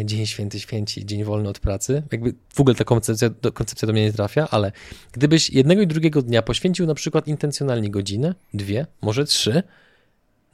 Dzień 0.05 0.27
Święty 0.27 0.61
Święci, 0.61 1.07
dzień 1.07 1.25
wolny 1.25 1.49
od 1.49 1.59
pracy. 1.59 2.03
Jakby 2.13 2.35
w 2.55 2.61
ogóle 2.61 2.75
ta 2.75 2.85
koncepcja 2.85 3.31
koncepcja 3.55 3.87
do 3.87 3.93
mnie 3.93 4.05
nie 4.05 4.13
trafia, 4.13 4.49
ale 4.51 4.73
gdybyś 5.13 5.51
jednego 5.51 5.83
i 5.83 5.87
drugiego 5.87 6.23
dnia 6.23 6.43
poświęcił 6.43 6.87
na 6.87 6.95
przykład 6.95 7.29
intencjonalnie 7.29 7.91
godzinę, 7.91 8.35
dwie, 8.55 8.87
może 9.03 9.25
trzy, 9.25 9.63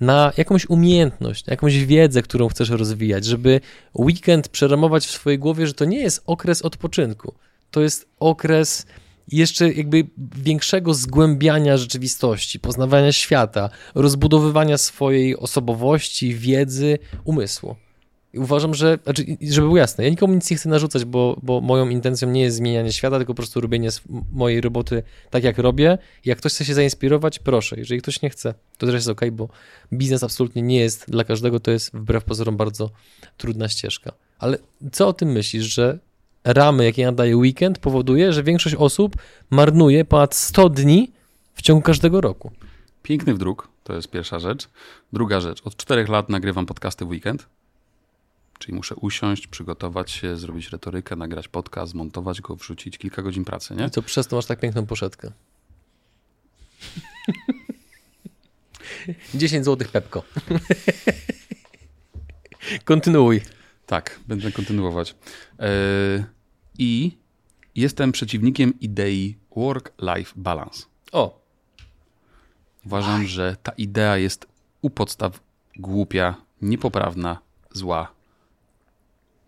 na 0.00 0.32
jakąś 0.36 0.66
umiejętność, 0.68 1.46
na 1.46 1.52
jakąś 1.52 1.84
wiedzę, 1.84 2.22
którą 2.22 2.48
chcesz 2.48 2.70
rozwijać, 2.70 3.24
żeby 3.24 3.60
weekend 3.94 4.48
przeramować 4.48 5.06
w 5.06 5.10
swojej 5.10 5.38
głowie, 5.38 5.66
że 5.66 5.74
to 5.74 5.84
nie 5.84 5.98
jest 5.98 6.22
okres 6.26 6.62
odpoczynku. 6.62 7.34
To 7.70 7.80
jest 7.80 8.08
okres 8.20 8.86
jeszcze 9.28 9.72
jakby 9.72 10.06
większego 10.36 10.94
zgłębiania 10.94 11.76
rzeczywistości, 11.76 12.60
poznawania 12.60 13.12
świata, 13.12 13.70
rozbudowywania 13.94 14.78
swojej 14.78 15.36
osobowości, 15.36 16.34
wiedzy, 16.34 16.98
umysłu. 17.24 17.76
I 18.34 18.38
uważam, 18.38 18.74
że, 18.74 18.98
znaczy, 19.04 19.24
żeby 19.40 19.66
było 19.66 19.76
jasne, 19.76 20.04
ja 20.04 20.10
nikomu 20.10 20.34
nic 20.34 20.50
nie 20.50 20.56
chcę 20.56 20.68
narzucać, 20.68 21.04
bo, 21.04 21.38
bo 21.42 21.60
moją 21.60 21.88
intencją 21.88 22.30
nie 22.30 22.42
jest 22.42 22.56
zmienianie 22.56 22.92
świata, 22.92 23.16
tylko 23.16 23.34
po 23.34 23.36
prostu 23.36 23.60
robienie 23.60 23.88
mojej 24.32 24.60
roboty 24.60 25.02
tak, 25.30 25.44
jak 25.44 25.58
robię. 25.58 25.98
Jak 26.24 26.38
ktoś 26.38 26.52
chce 26.52 26.64
się 26.64 26.74
zainspirować, 26.74 27.38
proszę. 27.38 27.76
Jeżeli 27.78 28.00
ktoś 28.00 28.22
nie 28.22 28.30
chce, 28.30 28.54
to 28.78 28.86
też 28.86 28.94
jest 28.94 29.08
ok, 29.08 29.20
bo 29.32 29.48
biznes 29.92 30.22
absolutnie 30.22 30.62
nie 30.62 30.78
jest 30.78 31.10
dla 31.10 31.24
każdego, 31.24 31.60
to 31.60 31.70
jest 31.70 31.96
wbrew 31.96 32.24
pozorom 32.24 32.56
bardzo 32.56 32.90
trudna 33.36 33.68
ścieżka. 33.68 34.12
Ale 34.38 34.58
co 34.92 35.08
o 35.08 35.12
tym 35.12 35.32
myślisz, 35.32 35.64
że 35.64 35.98
ramy, 36.44 36.84
jakie 36.84 37.06
nadaje 37.06 37.36
weekend, 37.36 37.78
powoduje, 37.78 38.32
że 38.32 38.42
większość 38.42 38.74
osób 38.74 39.16
marnuje 39.50 40.04
ponad 40.04 40.34
100 40.34 40.68
dni 40.68 41.12
w 41.54 41.62
ciągu 41.62 41.82
każdego 41.82 42.20
roku? 42.20 42.50
Piękny 43.02 43.34
wdruk, 43.34 43.68
to 43.84 43.92
jest 43.94 44.10
pierwsza 44.10 44.38
rzecz. 44.38 44.68
Druga 45.12 45.40
rzecz, 45.40 45.62
od 45.64 45.76
czterech 45.76 46.08
lat 46.08 46.28
nagrywam 46.28 46.66
podcasty 46.66 47.04
w 47.04 47.08
weekend, 47.08 47.46
czyli 48.58 48.74
muszę 48.74 48.94
usiąść, 48.94 49.46
przygotować 49.46 50.10
się, 50.10 50.36
zrobić 50.36 50.70
retorykę, 50.70 51.16
nagrać 51.16 51.48
podcast, 51.48 51.92
zmontować 51.92 52.40
go, 52.40 52.56
wrzucić 52.56 52.98
kilka 52.98 53.22
godzin 53.22 53.44
pracy, 53.44 53.74
nie? 53.74 53.86
I 53.86 53.90
to 53.90 54.02
przez 54.02 54.26
to 54.26 54.36
masz 54.36 54.46
tak 54.46 54.60
piękną 54.60 54.86
poszetkę. 54.86 55.32
10 59.34 59.64
zł 59.64 59.88
Pepko. 59.92 60.22
Kontynuuj. 62.84 63.40
Tak, 63.86 64.20
będę 64.28 64.52
kontynuować. 64.52 65.14
Yy, 65.58 66.24
I 66.78 67.16
jestem 67.74 68.12
przeciwnikiem 68.12 68.80
idei 68.80 69.36
work-life 69.56 70.32
balance. 70.36 70.82
O. 71.12 71.44
Uważam, 72.86 73.26
że 73.26 73.56
ta 73.62 73.72
idea 73.72 74.16
jest 74.16 74.46
u 74.82 74.90
podstaw 74.90 75.40
głupia, 75.76 76.34
niepoprawna, 76.62 77.38
zła. 77.72 78.12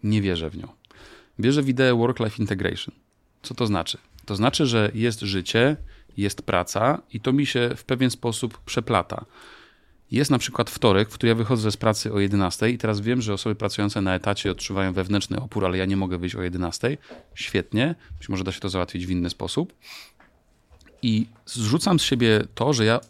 Nie 0.02 0.22
wierzę 0.22 0.50
w 0.50 0.56
nią. 0.56 0.68
Wierzę 1.38 1.62
w 1.62 1.68
ideę 1.68 1.94
work-life 1.94 2.42
integration. 2.42 2.94
Co 3.42 3.54
to 3.54 3.66
znaczy? 3.66 3.98
To 4.24 4.36
znaczy, 4.36 4.66
że 4.66 4.90
jest 4.94 5.20
życie, 5.20 5.76
jest 6.16 6.42
praca 6.42 7.02
i 7.12 7.20
to 7.20 7.32
mi 7.32 7.46
się 7.46 7.70
w 7.76 7.84
pewien 7.84 8.10
sposób 8.10 8.58
przeplata. 8.58 9.24
Jest 10.10 10.30
na 10.30 10.38
przykład 10.38 10.70
wtorek, 10.70 11.10
w 11.10 11.14
który 11.14 11.28
ja 11.28 11.34
wychodzę 11.34 11.70
z 11.70 11.76
pracy 11.76 12.12
o 12.12 12.20
11 12.20 12.70
i 12.70 12.78
teraz 12.78 13.00
wiem, 13.00 13.22
że 13.22 13.34
osoby 13.34 13.54
pracujące 13.54 14.00
na 14.00 14.14
etacie 14.14 14.50
odczuwają 14.50 14.92
wewnętrzny 14.92 15.40
opór, 15.40 15.64
ale 15.64 15.78
ja 15.78 15.84
nie 15.84 15.96
mogę 15.96 16.18
wyjść 16.18 16.34
o 16.34 16.42
11. 16.42 16.98
Świetnie, 17.34 17.94
być 18.18 18.28
może 18.28 18.44
da 18.44 18.52
się 18.52 18.60
to 18.60 18.68
załatwić 18.68 19.06
w 19.06 19.10
inny 19.10 19.30
sposób. 19.30 19.72
I 21.02 21.26
zrzucam 21.46 21.98
z 21.98 22.02
siebie 22.02 22.44
to, 22.54 22.72
że 22.72 22.84
ja 22.84 23.00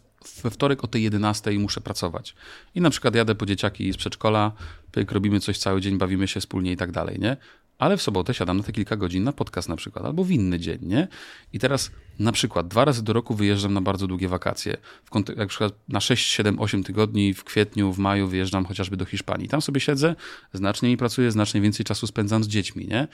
we 0.43 0.51
wtorek 0.51 0.85
o 0.85 0.87
tej 0.87 1.03
11 1.03 1.59
muszę 1.59 1.81
pracować. 1.81 2.35
I 2.75 2.81
na 2.81 2.91
przykład 2.91 3.15
jadę 3.15 3.35
po 3.35 3.47
dzieciaki 3.47 3.93
z 3.93 3.97
przedszkola, 3.97 4.53
pyk, 4.93 5.13
robimy 5.13 5.41
coś 5.41 5.59
cały 5.59 5.81
dzień, 5.81 5.99
bawimy 5.99 6.29
się 6.29 6.41
wspólnie 6.41 6.73
i 6.73 6.77
tak 6.77 6.93
dalej, 6.93 7.19
nie? 7.19 7.37
Ale 7.79 7.97
w 7.97 8.03
sobotę 8.03 8.35
siadam 8.35 8.57
na 8.57 8.63
te 8.63 8.73
kilka 8.73 8.97
godzin 8.97 9.25
na 9.25 9.33
podcast 9.33 9.69
na 9.69 9.77
przykład, 9.77 10.05
albo 10.05 10.25
w 10.25 10.31
inny 10.31 10.59
dzień, 10.59 10.79
nie? 10.83 11.09
I 11.53 11.59
teraz 11.59 11.91
na 12.19 12.33
przykład 12.33 12.69
dwa 12.69 12.85
razy 12.85 13.03
do 13.05 13.13
roku 13.13 13.35
wyjeżdżam 13.35 13.75
na 13.75 13.81
bardzo 13.81 14.07
długie 14.07 14.29
wakacje. 14.29 14.77
W 15.05 15.37
na 15.37 15.47
przykład 15.47 15.73
na 15.89 16.01
6, 16.01 16.27
7, 16.27 16.61
8 16.61 16.85
tygodni 16.85 17.35
w 17.35 17.45
kwietniu, 17.45 17.93
w 17.93 17.99
maju 17.99 18.29
wyjeżdżam 18.29 18.65
chociażby 18.65 18.97
do 18.97 19.05
Hiszpanii. 19.05 19.49
Tam 19.49 19.63
sobie 19.63 19.81
siedzę, 19.81 20.15
znacznie 20.53 20.87
mniej 20.87 20.97
pracuję, 20.97 21.31
znacznie 21.31 21.61
więcej 21.61 21.87
czasu 21.87 22.07
spędzam 22.07 22.45
z 22.45 22.49
dziećmi, 22.49 22.87
nie? 22.89 23.09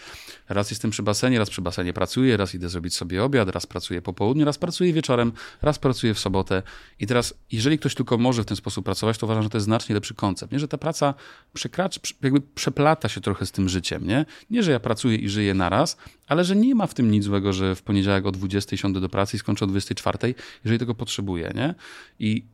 Raz 0.49 0.71
jestem 0.71 0.91
przy 0.91 1.03
basenie, 1.03 1.39
raz 1.39 1.51
przy 1.51 1.63
basenie 1.63 1.93
pracuję, 1.93 2.37
raz 2.37 2.55
idę 2.55 2.69
zrobić 2.69 2.95
sobie 2.95 3.25
obiad, 3.25 3.49
raz 3.49 3.67
pracuję 3.67 4.03
po 4.03 4.13
południu, 4.13 4.45
raz 4.45 4.59
pracuję 4.59 4.93
wieczorem, 4.93 5.33
raz 5.63 5.79
pracuję 5.79 6.15
w 6.15 6.19
sobotę. 6.19 6.63
I 7.01 7.07
teraz, 7.07 7.35
jeżeli 7.53 7.79
ktoś 7.79 7.95
tylko 7.95 8.19
może 8.19 8.43
w 8.43 8.47
ten 8.47 8.57
sposób 8.57 8.85
pracować, 8.85 9.19
to 9.19 9.27
uważam, 9.27 9.43
że 9.43 9.51
to 9.51 9.57
jest 9.57 9.65
znacznie 9.65 9.95
lepszy 9.95 10.15
koncept, 10.15 10.53
nie? 10.53 10.59
Że 10.59 10.69
ta 10.69 10.79
praca 10.79 11.15
przekracza, 11.53 12.01
jakby 12.23 12.41
przeplata 12.41 13.09
się 13.09 13.21
trochę 13.21 13.47
z 13.47 13.53
tym 13.53 13.69
życiem, 13.69 14.07
nie? 14.07 14.27
Nie, 14.51 14.63
że 14.63 14.71
ja 14.71 14.81
pracuję 14.81 15.17
i 15.17 15.29
żyję 15.29 15.55
naraz, 15.55 15.97
ale 16.27 16.45
że 16.45 16.57
nie 16.57 16.75
ma 16.75 16.87
w 16.87 16.95
tym 16.95 17.11
nic 17.11 17.25
złego, 17.25 17.53
że 17.53 17.75
w 17.75 17.83
poniedziałek 17.83 18.27
o 18.27 18.33
20 18.33 18.77
siądę 18.93 19.01
do 19.01 19.09
pracy 19.09 19.37
i 19.37 19.41
skończę 19.41 19.65
o 19.65 19.69
24, 19.69 20.35
jeżeli 20.65 20.79
tego 20.79 20.95
potrzebuję, 20.95 21.53
nie? 21.55 21.75
I, 22.19 22.45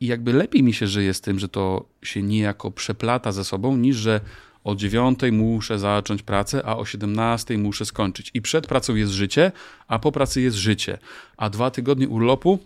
I 0.00 0.06
jakby 0.06 0.32
lepiej 0.32 0.62
mi 0.62 0.74
się 0.74 0.86
żyje 0.86 1.14
z 1.14 1.20
tym, 1.20 1.38
że 1.38 1.48
to 1.48 1.84
się 2.02 2.22
niejako 2.22 2.70
przeplata 2.70 3.32
ze 3.32 3.44
sobą, 3.44 3.76
niż 3.76 3.96
że 3.96 4.20
o 4.64 4.74
9 4.74 5.18
muszę 5.32 5.78
zacząć 5.78 6.22
pracę, 6.22 6.62
a 6.66 6.76
o 6.76 6.84
17 6.84 7.58
muszę 7.58 7.84
skończyć. 7.84 8.30
I 8.34 8.42
przed 8.42 8.66
pracą 8.66 8.94
jest 8.94 9.12
życie, 9.12 9.52
a 9.88 9.98
po 9.98 10.12
pracy 10.12 10.40
jest 10.40 10.56
życie. 10.56 10.98
A 11.36 11.50
dwa 11.50 11.70
tygodnie 11.70 12.08
urlopu 12.08 12.58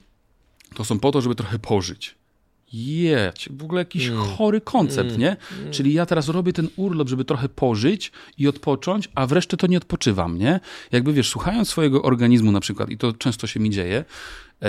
to 0.74 0.84
są 0.84 0.98
po 0.98 1.12
to, 1.12 1.20
żeby 1.20 1.34
trochę 1.34 1.58
pożyć. 1.58 2.14
Jeć, 2.72 3.48
w 3.52 3.64
ogóle 3.64 3.80
jakiś 3.80 4.06
mm. 4.06 4.22
chory 4.24 4.60
koncept, 4.60 5.08
mm. 5.08 5.20
nie? 5.20 5.36
Mm. 5.60 5.72
Czyli 5.72 5.92
ja 5.92 6.06
teraz 6.06 6.28
robię 6.28 6.52
ten 6.52 6.68
urlop, 6.76 7.08
żeby 7.08 7.24
trochę 7.24 7.48
pożyć 7.48 8.12
i 8.38 8.48
odpocząć, 8.48 9.08
a 9.14 9.26
wreszcie 9.26 9.56
to 9.56 9.66
nie 9.66 9.76
odpoczywam, 9.76 10.38
nie? 10.38 10.60
Jakby 10.92 11.12
wiesz, 11.12 11.28
słuchając 11.28 11.68
swojego 11.68 12.02
organizmu 12.02 12.52
na 12.52 12.60
przykład, 12.60 12.90
i 12.90 12.98
to 12.98 13.12
często 13.12 13.46
się 13.46 13.60
mi 13.60 13.70
dzieje, 13.70 14.04
yy, 14.60 14.68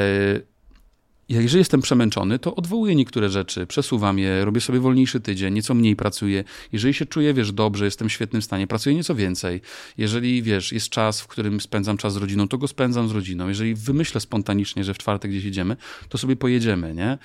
jeżeli 1.30 1.60
jestem 1.60 1.82
przemęczony, 1.82 2.40
to 2.40 2.56
odwołuję 2.56 2.96
niektóre 2.96 3.30
rzeczy, 3.30 3.68
przesuwam 3.68 4.20
je, 4.20 4.46
robię 4.46 4.62
sobie 4.62 4.80
wolniejszy 4.80 5.20
tydzień, 5.20 5.54
nieco 5.54 5.74
mniej 5.74 5.96
pracuję. 5.96 6.44
Jeżeli 6.72 6.94
się 6.94 7.06
czuję, 7.06 7.34
wiesz, 7.34 7.52
dobrze, 7.52 7.86
jestem 7.86 8.10
w 8.10 8.12
świetnym 8.12 8.42
stanie, 8.42 8.68
pracuję 8.68 8.96
nieco 8.96 9.16
więcej. 9.16 9.62
Jeżeli, 9.98 10.42
wiesz, 10.44 10.72
jest 10.72 10.90
czas, 10.90 11.22
w 11.22 11.28
którym 11.28 11.62
spędzam 11.62 11.98
czas 11.98 12.14
z 12.14 12.18
rodziną, 12.18 12.48
to 12.48 12.58
go 12.58 12.68
spędzam 12.68 13.10
z 13.10 13.12
rodziną. 13.12 13.48
Jeżeli 13.48 13.76
wymyślę 13.76 14.22
spontanicznie, 14.22 14.84
że 14.84 14.94
w 14.94 14.98
czwartek 14.98 15.32
gdzieś 15.32 15.44
jedziemy, 15.44 15.78
to 16.10 16.18
sobie 16.18 16.36
pojedziemy, 16.36 16.94
nie? 16.94 17.18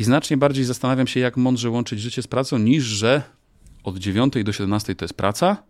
I 0.00 0.04
znacznie 0.04 0.36
bardziej 0.36 0.64
zastanawiam 0.64 1.06
się, 1.06 1.20
jak 1.20 1.36
mądrze 1.36 1.70
łączyć 1.70 2.00
życie 2.00 2.22
z 2.22 2.26
pracą, 2.26 2.58
niż 2.58 2.84
że 2.84 3.22
od 3.84 3.98
9 3.98 4.34
do 4.44 4.52
17 4.52 4.94
to 4.94 5.04
jest 5.04 5.14
praca, 5.14 5.62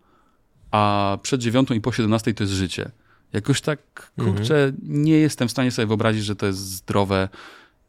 a 0.71 1.17
przed 1.21 1.41
9 1.41 1.71
i 1.71 1.81
po 1.81 1.91
17 1.91 2.33
to 2.33 2.43
jest 2.43 2.53
życie. 2.53 2.91
Jakoś 3.33 3.61
tak, 3.61 4.11
kurczę, 4.19 4.63
mhm. 4.63 4.75
nie 4.81 5.17
jestem 5.17 5.47
w 5.47 5.51
stanie 5.51 5.71
sobie 5.71 5.85
wyobrazić, 5.85 6.23
że 6.23 6.35
to 6.35 6.45
jest 6.45 6.59
zdrowe 6.59 7.29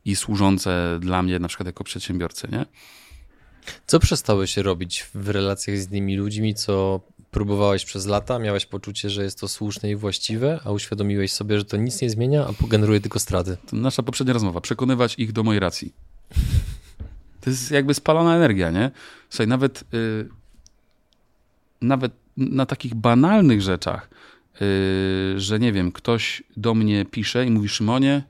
i 0.04 0.16
służące 0.16 0.98
dla 1.00 1.22
mnie, 1.22 1.38
na 1.38 1.48
przykład 1.48 1.66
jako 1.66 1.84
przedsiębiorcy, 1.84 2.48
nie? 2.52 2.66
Co 3.86 3.98
przestałeś 3.98 4.56
robić 4.56 5.06
w 5.14 5.28
relacjach 5.28 5.78
z 5.78 5.88
innymi 5.88 6.16
ludźmi, 6.16 6.54
co 6.54 7.00
próbowałeś 7.30 7.84
przez 7.84 8.06
lata, 8.06 8.38
miałeś 8.38 8.66
poczucie, 8.66 9.10
że 9.10 9.24
jest 9.24 9.40
to 9.40 9.48
słuszne 9.48 9.90
i 9.90 9.96
właściwe, 9.96 10.60
a 10.64 10.70
uświadomiłeś 10.70 11.32
sobie, 11.32 11.58
że 11.58 11.64
to 11.64 11.76
nic 11.76 12.00
nie 12.00 12.10
zmienia, 12.10 12.46
a 12.46 12.66
generuje 12.68 13.00
tylko 13.00 13.18
straty? 13.18 13.56
To 13.66 13.76
nasza 13.76 14.02
poprzednia 14.02 14.34
rozmowa, 14.34 14.60
przekonywać 14.60 15.14
ich 15.18 15.32
do 15.32 15.42
mojej 15.42 15.60
racji. 15.60 16.11
To 17.40 17.50
jest 17.50 17.70
jakby 17.70 17.94
spalona 17.94 18.36
energia, 18.36 18.70
nie? 18.70 18.90
Słuchaj, 19.30 19.48
nawet, 19.48 19.84
yy, 19.92 20.28
nawet 21.80 22.12
na 22.36 22.66
takich 22.66 22.94
banalnych 22.94 23.62
rzeczach, 23.62 24.10
yy, 24.60 25.40
że 25.40 25.58
nie 25.58 25.72
wiem, 25.72 25.92
ktoś 25.92 26.42
do 26.56 26.74
mnie 26.74 27.04
pisze 27.04 27.46
i 27.46 27.50
mówi 27.50 27.68
Szymonie, 27.68 28.22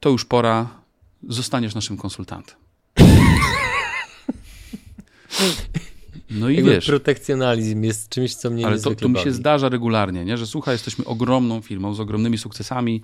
to 0.00 0.10
już 0.10 0.24
pora, 0.24 0.68
zostaniesz 1.28 1.74
naszym 1.74 1.96
konsultantem. 1.96 2.56
No 6.30 6.48
i 6.48 6.56
Jakby 6.56 6.70
wiesz. 6.70 6.86
Protekcjonalizm 6.86 7.82
jest 7.82 8.08
czymś, 8.08 8.34
co 8.34 8.50
mnie 8.50 8.66
Ale 8.66 8.80
to, 8.80 8.94
to 8.94 9.08
mi 9.08 9.18
się 9.18 9.32
zdarza 9.32 9.68
regularnie, 9.68 10.24
nie? 10.24 10.38
że 10.38 10.46
słuchaj, 10.46 10.74
jesteśmy 10.74 11.04
ogromną 11.04 11.60
firmą 11.60 11.94
z 11.94 12.00
ogromnymi 12.00 12.38
sukcesami, 12.38 13.02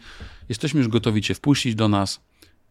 jesteśmy 0.48 0.78
już 0.78 0.88
gotowi 0.88 1.22
cię 1.22 1.34
wpuścić 1.34 1.74
do 1.74 1.88
nas. 1.88 2.20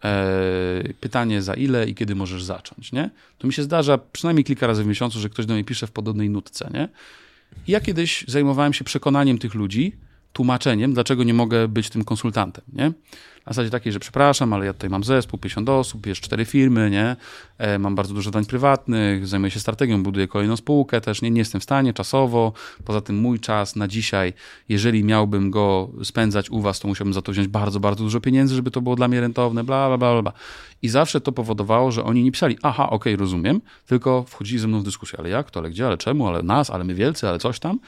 E, 0.03 0.93
pytanie 0.99 1.41
za 1.41 1.53
ile 1.53 1.89
i 1.89 1.95
kiedy 1.95 2.15
możesz 2.15 2.43
zacząć, 2.43 2.91
nie? 2.91 3.09
To 3.37 3.47
mi 3.47 3.53
się 3.53 3.63
zdarza 3.63 3.97
przynajmniej 3.97 4.43
kilka 4.43 4.67
razy 4.67 4.83
w 4.83 4.87
miesiącu, 4.87 5.19
że 5.19 5.29
ktoś 5.29 5.45
do 5.45 5.53
mnie 5.53 5.63
pisze 5.63 5.87
w 5.87 5.91
podobnej 5.91 6.29
nutce, 6.29 6.69
nie? 6.73 6.89
Ja 7.67 7.81
kiedyś 7.81 8.25
zajmowałem 8.27 8.73
się 8.73 8.83
przekonaniem 8.83 9.37
tych 9.37 9.53
ludzi, 9.53 9.95
tłumaczeniem, 10.33 10.93
dlaczego 10.93 11.23
nie 11.23 11.33
mogę 11.33 11.67
być 11.67 11.89
tym 11.89 12.03
konsultantem, 12.03 12.63
nie? 12.73 12.91
Na 13.45 13.53
zasadzie 13.53 13.69
takiej, 13.69 13.93
że 13.93 13.99
przepraszam, 13.99 14.53
ale 14.53 14.65
ja 14.65 14.73
tutaj 14.73 14.89
mam 14.89 15.03
zespół, 15.03 15.39
50 15.39 15.69
osób, 15.69 16.05
jest 16.05 16.21
cztery 16.21 16.45
firmy, 16.45 16.89
nie? 16.89 17.15
E, 17.57 17.79
mam 17.79 17.95
bardzo 17.95 18.13
dużo 18.13 18.25
zadań 18.25 18.45
prywatnych, 18.45 19.27
zajmuję 19.27 19.51
się 19.51 19.59
strategią, 19.59 20.03
buduję 20.03 20.27
kolejną 20.27 20.57
spółkę 20.57 21.01
też, 21.01 21.21
nie, 21.21 21.31
nie 21.31 21.39
jestem 21.39 21.61
w 21.61 21.63
stanie 21.63 21.93
czasowo. 21.93 22.53
Poza 22.85 23.01
tym 23.01 23.15
mój 23.15 23.39
czas 23.39 23.75
na 23.75 23.87
dzisiaj, 23.87 24.33
jeżeli 24.69 25.03
miałbym 25.03 25.51
go 25.51 25.89
spędzać 26.03 26.49
u 26.49 26.61
was, 26.61 26.79
to 26.79 26.87
musiałbym 26.87 27.13
za 27.13 27.21
to 27.21 27.31
wziąć 27.31 27.47
bardzo, 27.47 27.79
bardzo 27.79 28.03
dużo 28.03 28.21
pieniędzy, 28.21 28.55
żeby 28.55 28.71
to 28.71 28.81
było 28.81 28.95
dla 28.95 29.07
mnie 29.07 29.21
rentowne, 29.21 29.63
bla, 29.63 29.87
bla, 29.87 29.97
bla, 29.97 30.21
bla. 30.21 30.33
I 30.81 30.89
zawsze 30.89 31.21
to 31.21 31.31
powodowało, 31.31 31.91
że 31.91 32.03
oni 32.03 32.23
nie 32.23 32.31
pisali, 32.31 32.57
aha, 32.61 32.83
okej, 32.83 33.13
okay, 33.13 33.15
rozumiem, 33.15 33.61
tylko 33.87 34.23
wchodzili 34.27 34.59
ze 34.59 34.67
mną 34.67 34.79
w 34.79 34.83
dyskusję, 34.83 35.19
ale 35.19 35.29
jak 35.29 35.51
to, 35.51 35.59
ale 35.59 35.69
gdzie, 35.69 35.87
ale 35.87 35.97
czemu, 35.97 36.27
ale 36.27 36.43
nas, 36.43 36.69
ale 36.69 36.83
my 36.83 36.93
wielcy, 36.93 37.29
ale 37.29 37.39
coś 37.39 37.59
tam. 37.59 37.79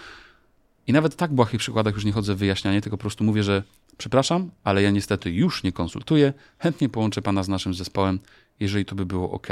I 0.88 0.93
nawet 0.93 1.16
tak 1.16 1.34
błahych 1.34 1.60
przykładach 1.60 1.93
już 1.93 2.06
nie 2.06 2.12
chodzę 2.12 2.36
w 2.36 2.38
wyjaśnianie, 2.38 2.82
tylko 2.82 2.97
po 2.97 3.01
prostu 3.01 3.24
mówię, 3.24 3.43
że 3.43 3.64
przepraszam, 3.98 4.52
ale 4.64 4.84
ja 4.84 4.91
niestety 4.91 5.32
już 5.32 5.64
nie 5.64 5.72
konsultuję. 5.72 6.34
Chętnie 6.58 6.89
połączę 6.89 7.22
pana 7.22 7.44
z 7.44 7.50
naszym 7.50 7.74
zespołem, 7.74 8.20
jeżeli 8.60 8.86
to 8.86 8.96
by 8.96 9.06
było 9.06 9.32
ok. 9.32 9.48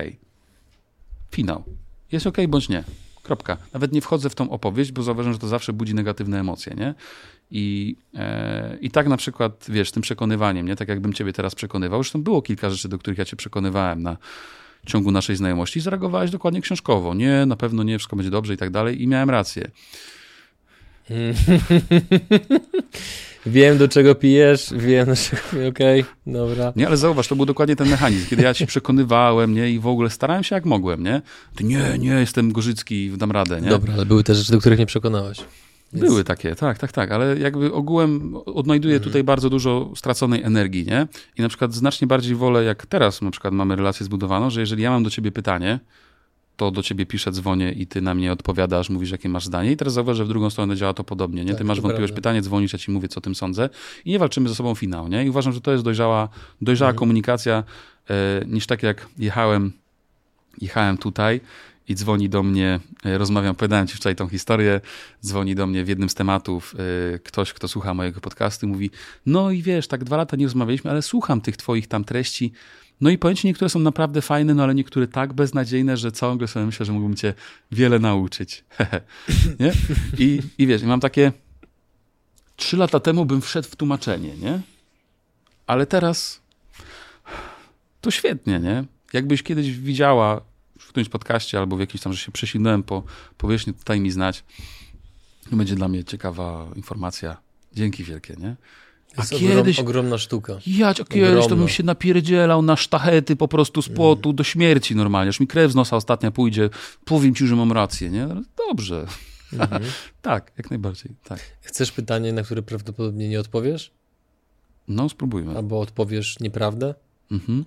Finał. 1.31 1.63
Jest 2.11 2.27
ok 2.27 2.37
bądź 2.47 2.69
nie. 2.69 2.83
Kropka. 3.23 3.57
Nawet 3.73 3.91
nie 3.91 4.01
wchodzę 4.01 4.29
w 4.29 4.35
tą 4.35 4.49
opowieść, 4.49 4.91
bo 4.91 5.03
zauważam, 5.03 5.33
że 5.33 5.39
to 5.39 5.47
zawsze 5.47 5.73
budzi 5.73 5.95
negatywne 5.95 6.39
emocje, 6.39 6.75
nie? 6.75 6.93
I, 7.51 7.95
e, 8.13 8.77
I 8.81 8.91
tak 8.91 9.07
na 9.07 9.17
przykład, 9.17 9.65
wiesz, 9.69 9.91
tym 9.91 10.01
przekonywaniem, 10.01 10.67
nie? 10.67 10.75
Tak 10.75 10.87
jakbym 10.87 11.13
ciebie 11.13 11.33
teraz 11.33 11.55
przekonywał. 11.55 12.03
Zresztą 12.03 12.23
było 12.23 12.41
kilka 12.41 12.69
rzeczy, 12.69 12.89
do 12.89 12.97
których 12.97 13.19
ja 13.19 13.25
cię 13.25 13.35
przekonywałem 13.35 14.03
na 14.03 14.17
ciągu 14.85 15.11
naszej 15.11 15.35
znajomości 15.35 15.79
i 15.79 15.81
zareagowałeś 15.81 16.31
dokładnie 16.31 16.61
książkowo. 16.61 17.13
Nie, 17.13 17.45
na 17.45 17.55
pewno 17.55 17.83
nie, 17.83 17.97
wszystko 17.97 18.15
będzie 18.15 18.31
dobrze 18.31 18.53
i 18.53 18.57
tak 18.57 18.69
dalej. 18.69 19.01
I 19.01 19.07
miałem 19.07 19.29
rację. 19.29 19.71
wiem, 23.45 23.77
do 23.77 23.87
czego 23.87 24.15
pijesz, 24.15 24.73
wiem, 24.77 25.05
do 25.05 25.15
czego... 25.15 25.41
Okej, 25.69 26.01
okay, 26.01 26.13
dobra. 26.27 26.73
Nie, 26.75 26.87
ale 26.87 26.97
zauważ, 26.97 27.27
to 27.27 27.35
był 27.35 27.45
dokładnie 27.45 27.75
ten 27.75 27.89
mechanizm, 27.89 28.27
kiedy 28.29 28.43
ja 28.43 28.53
ci 28.53 28.67
przekonywałem, 28.67 29.53
nie, 29.53 29.69
i 29.69 29.79
w 29.79 29.87
ogóle 29.87 30.09
starałem 30.09 30.43
się 30.43 30.55
jak 30.55 30.65
mogłem, 30.65 31.03
nie? 31.03 31.21
Ty 31.55 31.63
nie, 31.63 31.97
nie, 31.99 32.11
jestem 32.11 32.51
Gorzycki, 32.51 33.11
dam 33.17 33.31
radę, 33.31 33.61
nie? 33.61 33.69
Dobra, 33.69 33.93
ale 33.93 34.05
były 34.05 34.23
te 34.23 34.35
rzeczy, 34.35 34.51
do 34.51 34.59
których 34.59 34.79
nie 34.79 34.85
przekonałeś. 34.85 35.37
Więc... 35.93 36.05
Były 36.05 36.23
takie, 36.23 36.55
tak, 36.55 36.77
tak, 36.77 36.91
tak, 36.91 37.11
ale 37.11 37.37
jakby 37.37 37.73
ogółem 37.73 38.35
odnajduję 38.35 38.95
mhm. 38.95 39.09
tutaj 39.09 39.23
bardzo 39.23 39.49
dużo 39.49 39.91
straconej 39.95 40.43
energii, 40.43 40.85
nie? 40.85 41.07
I 41.37 41.41
na 41.41 41.49
przykład 41.49 41.73
znacznie 41.73 42.07
bardziej 42.07 42.35
wolę, 42.35 42.63
jak 42.63 42.85
teraz 42.85 43.21
na 43.21 43.31
przykład 43.31 43.53
mamy 43.53 43.75
relację 43.75 44.05
zbudowaną, 44.05 44.49
że 44.49 44.59
jeżeli 44.59 44.83
ja 44.83 44.91
mam 44.91 45.03
do 45.03 45.09
ciebie 45.09 45.31
pytanie, 45.31 45.79
to 46.61 46.71
do 46.71 46.83
ciebie 46.83 47.05
piszę, 47.05 47.31
dzwonię 47.31 47.71
i 47.71 47.87
ty 47.87 48.01
na 48.01 48.13
mnie 48.13 48.31
odpowiadasz, 48.31 48.89
mówisz, 48.89 49.11
jakie 49.11 49.29
masz 49.29 49.45
zdanie. 49.45 49.71
I 49.71 49.77
teraz 49.77 49.93
zauważ, 49.93 50.17
że 50.17 50.25
w 50.25 50.27
drugą 50.27 50.49
stronę 50.49 50.75
działa 50.75 50.93
to 50.93 51.03
podobnie. 51.03 51.45
Nie? 51.45 51.51
Ty 51.51 51.57
tak, 51.57 51.67
masz 51.67 51.81
wątpliwość, 51.81 52.13
pytanie, 52.13 52.41
dzwonisz, 52.41 52.73
ja 52.73 52.79
ci 52.79 52.91
mówię, 52.91 53.07
co 53.07 53.17
o 53.17 53.21
tym 53.21 53.35
sądzę. 53.35 53.69
I 54.05 54.11
nie 54.11 54.19
walczymy 54.19 54.49
ze 54.49 54.55
sobą 54.55 54.75
finał. 54.75 55.07
Nie? 55.07 55.25
I 55.25 55.29
uważam, 55.29 55.53
że 55.53 55.61
to 55.61 55.71
jest 55.71 55.83
dojrzała, 55.83 56.29
dojrzała 56.61 56.89
mhm. 56.89 56.99
komunikacja, 56.99 57.63
e, 58.09 58.45
niż 58.47 58.67
tak 58.67 58.83
jak 58.83 59.07
jechałem 59.17 59.71
jechałem 60.61 60.97
tutaj 60.97 61.41
i 61.87 61.95
dzwoni 61.95 62.29
do 62.29 62.43
mnie, 62.43 62.79
e, 63.05 63.17
rozmawiam, 63.17 63.51
opowiadałem 63.51 63.87
ci 63.87 63.95
wczoraj 63.95 64.15
tą 64.15 64.27
historię, 64.27 64.81
dzwoni 65.25 65.55
do 65.55 65.67
mnie 65.67 65.83
w 65.83 65.87
jednym 65.87 66.09
z 66.09 66.13
tematów 66.13 66.75
e, 67.15 67.19
ktoś, 67.19 67.53
kto 67.53 67.67
słucha 67.67 67.93
mojego 67.93 68.21
podcastu 68.21 68.67
mówi, 68.67 68.89
no 69.25 69.51
i 69.51 69.61
wiesz, 69.61 69.87
tak 69.87 70.03
dwa 70.03 70.17
lata 70.17 70.37
nie 70.37 70.45
rozmawialiśmy, 70.45 70.91
ale 70.91 71.01
słucham 71.01 71.41
tych 71.41 71.57
twoich 71.57 71.87
tam 71.87 72.03
treści, 72.03 72.51
no 73.01 73.09
i 73.09 73.35
ci, 73.35 73.47
niektóre 73.47 73.69
są 73.69 73.79
naprawdę 73.79 74.21
fajne, 74.21 74.53
no 74.53 74.63
ale 74.63 74.75
niektóre 74.75 75.07
tak 75.07 75.33
beznadziejne, 75.33 75.97
że 75.97 76.11
ciągle 76.11 76.47
sobie 76.47 76.65
myślę, 76.65 76.85
że 76.85 76.91
mógłbym 76.91 77.15
cię 77.15 77.33
wiele 77.71 77.99
nauczyć. 77.99 78.63
nie? 79.59 79.73
I, 80.17 80.41
I 80.57 80.67
wiesz, 80.67 80.83
mam 80.83 80.99
takie, 80.99 81.31
trzy 82.55 82.77
lata 82.77 82.99
temu 82.99 83.25
bym 83.25 83.41
wszedł 83.41 83.67
w 83.67 83.75
tłumaczenie, 83.75 84.37
nie? 84.37 84.61
Ale 85.67 85.85
teraz 85.85 86.41
to 88.01 88.11
świetnie, 88.11 88.59
nie? 88.59 88.83
Jakbyś 89.13 89.43
kiedyś 89.43 89.71
widziała 89.71 90.41
w 90.79 90.87
którymś 90.87 91.09
podcaście 91.09 91.59
albo 91.59 91.77
w 91.77 91.79
jakimś 91.79 92.01
tam, 92.01 92.13
że 92.13 92.19
się 92.19 92.31
przesilnąłem 92.31 92.83
po 92.83 93.03
powierzchni, 93.37 93.73
tutaj 93.73 93.99
mi 93.99 94.11
znać. 94.11 94.43
Będzie 95.51 95.75
dla 95.75 95.87
mnie 95.87 96.03
ciekawa 96.03 96.67
informacja. 96.75 97.37
Dzięki 97.73 98.03
wielkie, 98.03 98.35
nie? 98.39 98.55
A 99.17 99.21
jest 99.21 99.33
kiedyś... 99.33 99.79
ogromna 99.79 100.17
sztuka. 100.17 100.53
Ja 100.67 100.93
kiedyś 100.93 101.47
to 101.47 101.55
bym 101.55 101.69
się 101.69 101.83
napierdzielał 101.83 102.61
na 102.61 102.75
sztachety 102.75 103.35
po 103.35 103.47
prostu 103.47 103.81
z 103.81 103.89
płotu 103.89 104.29
mm. 104.29 104.35
do 104.35 104.43
śmierci 104.43 104.95
normalnie. 104.95 105.29
Aż 105.29 105.39
mi 105.39 105.47
krew 105.47 105.71
z 105.71 105.75
nosa 105.75 105.95
ostatnia 105.95 106.31
pójdzie. 106.31 106.69
Powiem 107.05 107.35
ci, 107.35 107.47
że 107.47 107.55
mam 107.55 107.71
rację, 107.71 108.09
nie? 108.09 108.27
Dobrze. 108.67 109.05
Mhm. 109.53 109.83
tak, 110.21 110.51
jak 110.57 110.69
najbardziej, 110.69 111.11
tak. 111.23 111.39
Chcesz 111.61 111.91
pytanie, 111.91 112.33
na 112.33 112.43
które 112.43 112.61
prawdopodobnie 112.61 113.29
nie 113.29 113.39
odpowiesz? 113.39 113.91
No, 114.87 115.09
spróbujmy. 115.09 115.57
Albo 115.57 115.79
odpowiesz 115.79 116.39
nieprawdę? 116.39 116.95
Mhm. 117.31 117.65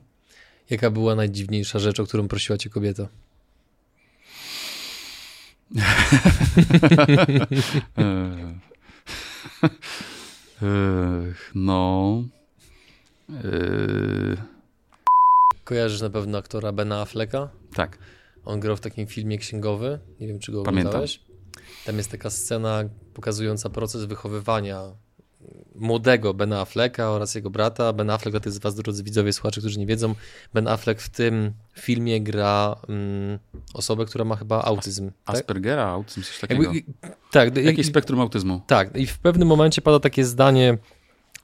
Jaka 0.71 0.91
była 0.91 1.15
najdziwniejsza 1.15 1.79
rzecz, 1.79 2.01
o 2.01 2.05
którą 2.05 2.29
prosiła 2.29 2.59
cię 2.59 2.71
kobieta? 2.71 3.09
no. 11.55 12.25
Kojarzysz 15.65 16.01
na 16.01 16.11
pewno 16.11 16.39
aktora 16.39 16.73
Bena 16.73 17.01
Afflecka? 17.01 17.49
Tak. 17.75 17.99
On 18.45 18.61
grał 18.61 18.77
w 18.77 18.81
takim 18.81 19.07
filmie 19.07 19.39
księgowy. 19.39 19.99
Nie 20.21 20.27
wiem, 20.27 20.39
czy 20.39 20.53
go 20.53 20.63
Pamiętam. 20.63 20.87
oglądałeś. 20.87 21.21
Tam 21.87 21.97
jest 21.97 22.11
taka 22.11 22.31
scena 22.31 22.85
pokazująca 23.15 23.71
proces 23.71 24.05
wychowywania 24.05 24.81
młodego 25.75 26.35
Bena 26.35 26.61
Afflecka 26.61 27.11
oraz 27.11 27.35
jego 27.35 27.51
brata. 27.51 27.93
Ben 27.93 28.11
Affleck, 28.11 28.31
dla 28.31 28.41
tych 28.41 28.53
z 28.53 28.59
was, 28.59 28.75
drodzy 28.75 29.03
widzowie, 29.03 29.33
słuchacze, 29.33 29.61
którzy 29.61 29.79
nie 29.79 29.87
wiedzą, 29.87 30.15
Ben 30.55 30.69
Affleck 30.69 31.01
w 31.01 31.09
tym 31.09 31.53
filmie 31.75 32.21
gra 32.21 32.77
um, 32.89 33.39
osobę, 33.75 34.05
która 34.05 34.25
ma 34.25 34.37
chyba 34.37 34.63
autyzm. 34.63 35.11
Tak? 35.25 35.37
Aspergera, 35.37 35.87
autyzm, 35.87 36.23
coś 36.23 36.39
takiego. 36.39 36.63
Jakby, 36.63 36.83
tak. 37.31 37.57
Jakieś 37.57 37.87
spektrum 37.87 38.21
autyzmu. 38.21 38.61
Tak. 38.67 38.97
I 38.97 39.07
w 39.07 39.19
pewnym 39.19 39.49
momencie 39.49 39.83
pada 39.83 40.01
takie 40.01 40.25
zdanie 40.25 40.79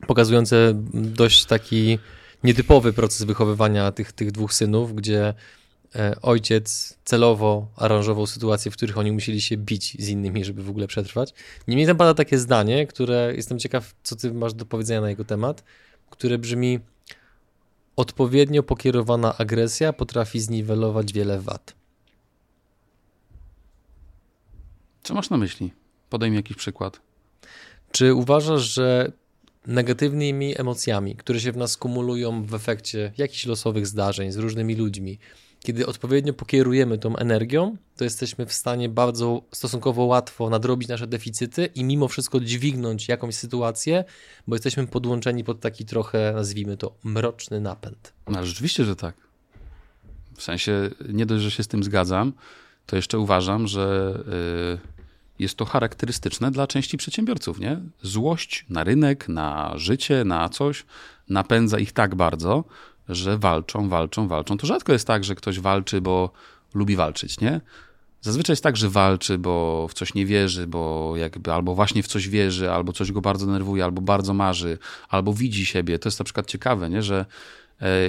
pokazujące 0.06 0.72
dość 0.94 1.44
taki 1.44 1.98
nietypowy 2.44 2.92
proces 2.92 3.22
wychowywania 3.22 3.92
tych, 3.92 4.12
tych 4.12 4.32
dwóch 4.32 4.52
synów, 4.54 4.94
gdzie 4.94 5.34
ojciec 6.22 6.98
celowo 7.04 7.68
aranżował 7.76 8.26
sytuacje, 8.26 8.70
w 8.70 8.76
których 8.76 8.98
oni 8.98 9.12
musieli 9.12 9.40
się 9.40 9.56
bić 9.56 9.96
z 9.98 10.08
innymi, 10.08 10.44
żeby 10.44 10.62
w 10.62 10.70
ogóle 10.70 10.86
przetrwać. 10.86 11.34
Niemniej 11.68 11.86
tam 11.86 11.96
pada 11.96 12.14
takie 12.14 12.38
zdanie, 12.38 12.86
które 12.86 13.32
jestem 13.36 13.58
ciekaw, 13.58 13.94
co 14.02 14.16
ty 14.16 14.34
masz 14.34 14.54
do 14.54 14.66
powiedzenia 14.66 15.00
na 15.00 15.08
jego 15.08 15.24
temat, 15.24 15.64
które 16.10 16.38
brzmi 16.38 16.78
odpowiednio 17.96 18.62
pokierowana 18.62 19.38
agresja 19.38 19.92
potrafi 19.92 20.40
zniwelować 20.40 21.12
wiele 21.12 21.40
wad. 21.40 21.74
Co 25.02 25.14
masz 25.14 25.30
na 25.30 25.36
myśli? 25.36 25.72
Podaj 26.10 26.30
mi 26.30 26.36
jakiś 26.36 26.56
przykład. 26.56 27.00
Czy 27.92 28.14
uważasz, 28.14 28.62
że 28.62 29.12
negatywnymi 29.66 30.60
emocjami, 30.60 31.16
które 31.16 31.40
się 31.40 31.52
w 31.52 31.56
nas 31.56 31.76
kumulują 31.76 32.44
w 32.44 32.54
efekcie 32.54 33.12
jakichś 33.18 33.46
losowych 33.46 33.86
zdarzeń 33.86 34.32
z 34.32 34.36
różnymi 34.36 34.74
ludźmi, 34.74 35.18
kiedy 35.60 35.86
odpowiednio 35.86 36.32
pokierujemy 36.32 36.98
tą 36.98 37.16
energią, 37.16 37.76
to 37.96 38.04
jesteśmy 38.04 38.46
w 38.46 38.52
stanie 38.52 38.88
bardzo 38.88 39.42
stosunkowo 39.52 40.04
łatwo 40.04 40.50
nadrobić 40.50 40.88
nasze 40.88 41.06
deficyty 41.06 41.66
i 41.74 41.84
mimo 41.84 42.08
wszystko 42.08 42.40
dźwignąć 42.40 43.08
jakąś 43.08 43.34
sytuację, 43.34 44.04
bo 44.46 44.54
jesteśmy 44.54 44.86
podłączeni 44.86 45.44
pod 45.44 45.60
taki 45.60 45.84
trochę, 45.84 46.32
nazwijmy 46.34 46.76
to, 46.76 46.94
mroczny 47.04 47.60
napęd. 47.60 48.12
No, 48.28 48.46
rzeczywiście, 48.46 48.84
że 48.84 48.96
tak. 48.96 49.14
W 50.36 50.42
sensie, 50.42 50.90
nie 51.08 51.26
dość, 51.26 51.44
że 51.44 51.50
się 51.50 51.62
z 51.62 51.68
tym 51.68 51.84
zgadzam, 51.84 52.32
to 52.86 52.96
jeszcze 52.96 53.18
uważam, 53.18 53.66
że 53.66 54.14
yy, 54.26 54.78
jest 55.38 55.54
to 55.56 55.64
charakterystyczne 55.64 56.50
dla 56.50 56.66
części 56.66 56.96
przedsiębiorców. 56.96 57.60
Nie? 57.60 57.80
Złość 58.02 58.66
na 58.68 58.84
rynek, 58.84 59.28
na 59.28 59.72
życie, 59.76 60.24
na 60.24 60.48
coś 60.48 60.84
napędza 61.28 61.78
ich 61.78 61.92
tak 61.92 62.14
bardzo, 62.14 62.64
że 63.10 63.38
walczą, 63.38 63.88
walczą, 63.88 64.28
walczą. 64.28 64.56
To 64.56 64.66
rzadko 64.66 64.92
jest 64.92 65.06
tak, 65.06 65.24
że 65.24 65.34
ktoś 65.34 65.60
walczy, 65.60 66.00
bo 66.00 66.30
lubi 66.74 66.96
walczyć, 66.96 67.40
nie? 67.40 67.60
Zazwyczaj 68.20 68.52
jest 68.52 68.62
tak, 68.62 68.76
że 68.76 68.88
walczy, 68.88 69.38
bo 69.38 69.86
w 69.88 69.94
coś 69.94 70.14
nie 70.14 70.26
wierzy, 70.26 70.66
bo 70.66 71.12
jakby 71.16 71.52
albo 71.52 71.74
właśnie 71.74 72.02
w 72.02 72.06
coś 72.06 72.28
wierzy, 72.28 72.70
albo 72.70 72.92
coś 72.92 73.12
go 73.12 73.20
bardzo 73.20 73.46
denerwuje, 73.46 73.84
albo 73.84 74.02
bardzo 74.02 74.34
marzy, 74.34 74.78
albo 75.08 75.32
widzi 75.32 75.66
siebie. 75.66 75.98
To 75.98 76.08
jest 76.08 76.18
na 76.18 76.24
przykład 76.24 76.46
ciekawe, 76.46 76.90
nie? 76.90 77.02
że 77.02 77.26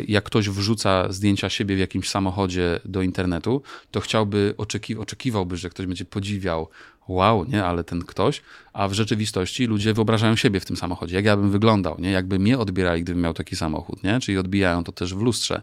jak 0.07 0.23
ktoś 0.23 0.49
wrzuca 0.49 1.11
zdjęcia 1.11 1.49
siebie 1.49 1.75
w 1.75 1.79
jakimś 1.79 2.09
samochodzie 2.09 2.79
do 2.85 3.01
internetu, 3.01 3.61
to 3.91 3.99
chciałby, 3.99 4.53
oczekiw 4.57 4.99
oczekiwałby, 4.99 5.57
że 5.57 5.69
ktoś 5.69 5.85
będzie 5.85 6.05
podziwiał 6.05 6.69
wow, 7.07 7.45
nie, 7.45 7.65
ale 7.65 7.83
ten 7.83 8.01
ktoś, 8.01 8.41
a 8.73 8.87
w 8.87 8.93
rzeczywistości 8.93 9.65
ludzie 9.65 9.93
wyobrażają 9.93 10.35
siebie 10.35 10.59
w 10.59 10.65
tym 10.65 10.77
samochodzie, 10.77 11.15
jak 11.15 11.25
ja 11.25 11.37
bym 11.37 11.51
wyglądał, 11.51 11.95
nie, 11.99 12.11
jakby 12.11 12.39
mnie 12.39 12.59
odbierali, 12.59 13.03
gdybym 13.03 13.21
miał 13.21 13.33
taki 13.33 13.55
samochód, 13.55 14.03
nie, 14.03 14.19
czyli 14.19 14.37
odbijają 14.37 14.83
to 14.83 14.91
też 14.91 15.15
w 15.15 15.21
lustrze. 15.21 15.61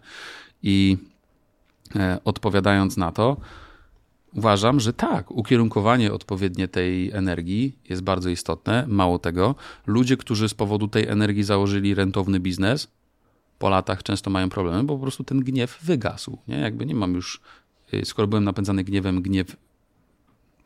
I 0.62 0.96
e, 1.96 2.18
odpowiadając 2.24 2.96
na 2.96 3.12
to, 3.12 3.36
uważam, 4.34 4.80
że 4.80 4.92
tak, 4.92 5.30
ukierunkowanie 5.30 6.12
odpowiednie 6.12 6.68
tej 6.68 7.10
energii 7.10 7.78
jest 7.88 8.02
bardzo 8.02 8.30
istotne. 8.30 8.84
Mało 8.88 9.18
tego, 9.18 9.54
ludzie, 9.86 10.16
którzy 10.16 10.48
z 10.48 10.54
powodu 10.54 10.88
tej 10.88 11.06
energii 11.06 11.44
założyli 11.44 11.94
rentowny 11.94 12.40
biznes, 12.40 12.88
po 13.58 13.68
latach 13.68 14.02
często 14.02 14.30
mają 14.30 14.48
problemy, 14.48 14.84
bo 14.84 14.94
po 14.94 15.02
prostu 15.02 15.24
ten 15.24 15.40
gniew 15.40 15.78
wygasł. 15.82 16.38
Nie? 16.48 16.56
Jakby 16.56 16.86
nie 16.86 16.94
mam 16.94 17.14
już, 17.14 17.40
y, 17.94 18.04
skoro 18.04 18.28
byłem 18.28 18.44
napędzany 18.44 18.84
gniewem, 18.84 19.22
gniew 19.22 19.56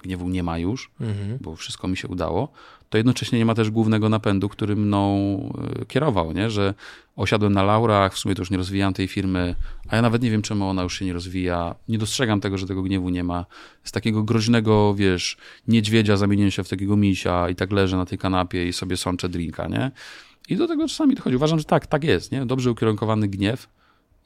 gniewu 0.03 0.29
nie 0.29 0.43
ma 0.43 0.59
już, 0.59 0.91
mhm. 1.01 1.39
bo 1.41 1.57
wszystko 1.57 1.89
mi 1.89 1.97
się 1.97 2.09
udało, 2.09 2.53
to 2.91 2.99
jednocześnie 2.99 3.39
nie 3.39 3.45
ma 3.45 3.55
też 3.55 3.71
głównego 3.71 4.09
napędu, 4.09 4.49
który 4.49 4.77
mną 4.77 5.19
e, 5.81 5.85
kierował, 5.85 6.33
nie? 6.33 6.51
że 6.51 6.75
osiadłem 7.17 7.53
na 7.53 7.63
laurach, 7.63 8.15
w 8.15 8.19
sumie 8.19 8.35
to 8.35 8.43
już 8.43 8.51
nie 8.51 8.57
rozwijam 8.57 8.95
tej 8.95 9.09
firmy, 9.09 9.55
a 9.89 9.97
ja 9.97 10.03
nawet 10.03 10.23
nie 10.23 10.31
wiem, 10.31 10.43
czemu 10.43 10.69
ona 10.69 10.83
już 10.83 10.99
się 10.99 11.05
nie 11.05 11.13
rozwija, 11.13 11.75
nie 11.89 11.99
dostrzegam 11.99 12.41
tego, 12.41 12.59
że 12.59 12.67
tego 12.67 12.83
gniewu 12.83 13.09
nie 13.09 13.25
ma. 13.25 13.47
Z 13.85 13.93
takiego 13.93 14.23
groźnego, 14.23 14.95
wiesz, 14.95 15.37
niedźwiedzia 15.69 16.17
zamieniłem 16.17 16.51
się 16.51 16.65
w 16.65 16.69
takiego 16.69 16.97
misia 16.97 17.49
i 17.49 17.55
tak 17.55 17.73
leżę 17.73 17.97
na 17.97 18.07
tej 18.07 18.19
kanapie 18.19 18.69
i 18.69 18.73
sobie 18.73 18.97
sączę 18.97 19.29
drinka, 19.29 19.69
nie? 19.69 19.91
I 20.49 20.57
do 20.57 20.69
tego 20.69 20.89
czasami 20.89 21.15
dochodzi. 21.15 21.37
Uważam, 21.37 21.59
że 21.59 21.65
tak, 21.65 21.87
tak 21.87 22.05
jest, 22.05 22.33
nie? 22.33 22.47
Dobrze 22.47 22.71
ukierunkowany 22.71 23.29
gniew 23.29 23.69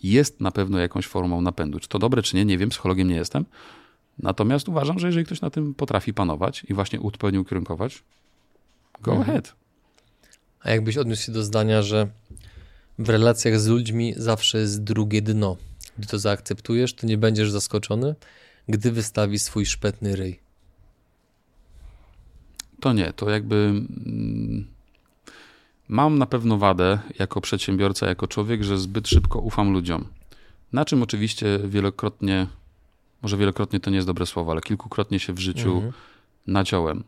jest 0.02 0.40
na 0.40 0.50
pewno 0.50 0.78
jakąś 0.78 1.06
formą 1.06 1.40
napędu. 1.40 1.80
Czy 1.80 1.88
to 1.88 1.98
dobre, 1.98 2.22
czy 2.22 2.36
nie, 2.36 2.44
nie 2.44 2.58
wiem, 2.58 2.68
psychologiem 2.68 3.08
nie 3.08 3.14
jestem, 3.14 3.44
Natomiast 4.18 4.68
uważam, 4.68 4.98
że 4.98 5.06
jeżeli 5.06 5.26
ktoś 5.26 5.40
na 5.40 5.50
tym 5.50 5.74
potrafi 5.74 6.14
panować 6.14 6.64
i 6.68 6.74
właśnie 6.74 7.00
odpowiednio 7.00 7.40
ukierunkować, 7.40 8.02
go 9.02 9.12
mhm. 9.12 9.30
ahead. 9.30 9.54
A 10.60 10.70
jakbyś 10.70 10.96
odniósł 10.96 11.22
się 11.22 11.32
do 11.32 11.42
zdania, 11.42 11.82
że 11.82 12.08
w 12.98 13.08
relacjach 13.08 13.60
z 13.60 13.66
ludźmi 13.66 14.14
zawsze 14.16 14.58
jest 14.58 14.84
drugie 14.84 15.22
dno. 15.22 15.56
Gdy 15.98 16.08
to 16.08 16.18
zaakceptujesz, 16.18 16.94
to 16.94 17.06
nie 17.06 17.18
będziesz 17.18 17.50
zaskoczony, 17.50 18.14
gdy 18.68 18.92
wystawi 18.92 19.38
swój 19.38 19.66
szpetny 19.66 20.16
ryj. 20.16 20.40
To 22.80 22.92
nie, 22.92 23.12
to 23.12 23.30
jakby 23.30 23.56
mm, 23.56 24.66
mam 25.88 26.18
na 26.18 26.26
pewno 26.26 26.58
wadę 26.58 26.98
jako 27.18 27.40
przedsiębiorca, 27.40 28.06
jako 28.06 28.26
człowiek, 28.26 28.64
że 28.64 28.78
zbyt 28.78 29.08
szybko 29.08 29.38
ufam 29.38 29.72
ludziom. 29.72 30.04
Na 30.72 30.84
czym 30.84 31.02
oczywiście 31.02 31.58
wielokrotnie 31.64 32.46
może 33.22 33.36
wielokrotnie 33.36 33.80
to 33.80 33.90
nie 33.90 33.96
jest 33.96 34.08
dobre 34.08 34.26
słowo, 34.26 34.52
ale 34.52 34.60
kilkukrotnie 34.60 35.18
się 35.18 35.32
w 35.32 35.38
życiu 35.38 35.74
mhm. 35.74 35.92
naciąłem. 36.46 37.04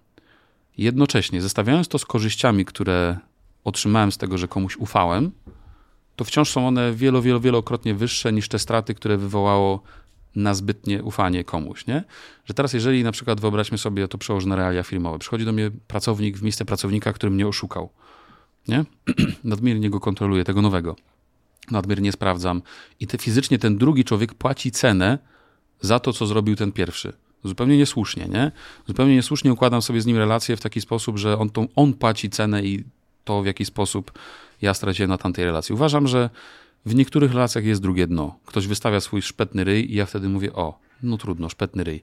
Jednocześnie, 0.78 1.42
zestawiając 1.42 1.88
to 1.88 1.98
z 1.98 2.04
korzyściami, 2.04 2.64
które 2.64 3.18
otrzymałem 3.64 4.12
z 4.12 4.18
tego, 4.18 4.38
że 4.38 4.48
komuś 4.48 4.76
ufałem, 4.76 5.30
to 6.16 6.24
wciąż 6.24 6.50
są 6.50 6.68
one 6.68 6.92
wielo, 6.92 7.22
wielo, 7.22 7.40
wielokrotnie 7.40 7.94
wyższe 7.94 8.32
niż 8.32 8.48
te 8.48 8.58
straty, 8.58 8.94
które 8.94 9.16
wywołało 9.16 9.82
na 10.36 10.54
zbytnie 10.54 11.02
ufanie 11.02 11.44
komuś, 11.44 11.86
nie? 11.86 12.04
Że 12.44 12.54
teraz, 12.54 12.72
jeżeli 12.72 13.04
na 13.04 13.12
przykład 13.12 13.40
wyobraźmy 13.40 13.78
sobie, 13.78 14.08
to 14.08 14.18
przełożę 14.18 14.48
na 14.48 14.56
realia 14.56 14.82
filmowe, 14.82 15.18
przychodzi 15.18 15.44
do 15.44 15.52
mnie 15.52 15.70
pracownik 15.86 16.38
w 16.38 16.42
miejsce 16.42 16.64
pracownika, 16.64 17.12
który 17.12 17.30
mnie 17.30 17.48
oszukał, 17.48 17.90
nie? 18.68 18.84
Nadmiernie 19.44 19.90
go 19.90 20.00
kontroluję, 20.00 20.44
tego 20.44 20.62
nowego. 20.62 20.96
Nadmiernie 21.70 22.12
sprawdzam. 22.12 22.62
I 23.00 23.06
te, 23.06 23.18
fizycznie 23.18 23.58
ten 23.58 23.78
drugi 23.78 24.04
człowiek 24.04 24.34
płaci 24.34 24.70
cenę 24.70 25.18
za 25.80 26.00
to, 26.00 26.12
co 26.12 26.26
zrobił 26.26 26.56
ten 26.56 26.72
pierwszy. 26.72 27.12
Zupełnie 27.44 27.78
niesłusznie, 27.78 28.28
nie? 28.28 28.52
Zupełnie 28.86 29.14
niesłusznie 29.14 29.52
układam 29.52 29.82
sobie 29.82 30.00
z 30.00 30.06
nim 30.06 30.16
relacje 30.16 30.56
w 30.56 30.60
taki 30.60 30.80
sposób, 30.80 31.18
że 31.18 31.38
on, 31.38 31.50
tą, 31.50 31.68
on 31.76 31.94
płaci 31.94 32.30
cenę 32.30 32.62
i 32.62 32.84
to, 33.24 33.42
w 33.42 33.46
jaki 33.46 33.64
sposób 33.64 34.12
ja 34.62 34.74
straciłem 34.74 35.10
na 35.10 35.18
tamtej 35.18 35.44
relacji. 35.44 35.74
Uważam, 35.74 36.08
że 36.08 36.30
w 36.86 36.94
niektórych 36.94 37.32
relacjach 37.32 37.64
jest 37.64 37.82
drugie 37.82 38.06
dno. 38.06 38.38
Ktoś 38.44 38.66
wystawia 38.66 39.00
swój 39.00 39.22
szpetny 39.22 39.64
ryj 39.64 39.92
i 39.92 39.94
ja 39.94 40.06
wtedy 40.06 40.28
mówię, 40.28 40.52
o, 40.52 40.78
no 41.02 41.18
trudno, 41.18 41.48
szpetny 41.48 41.84
ryj. 41.84 42.02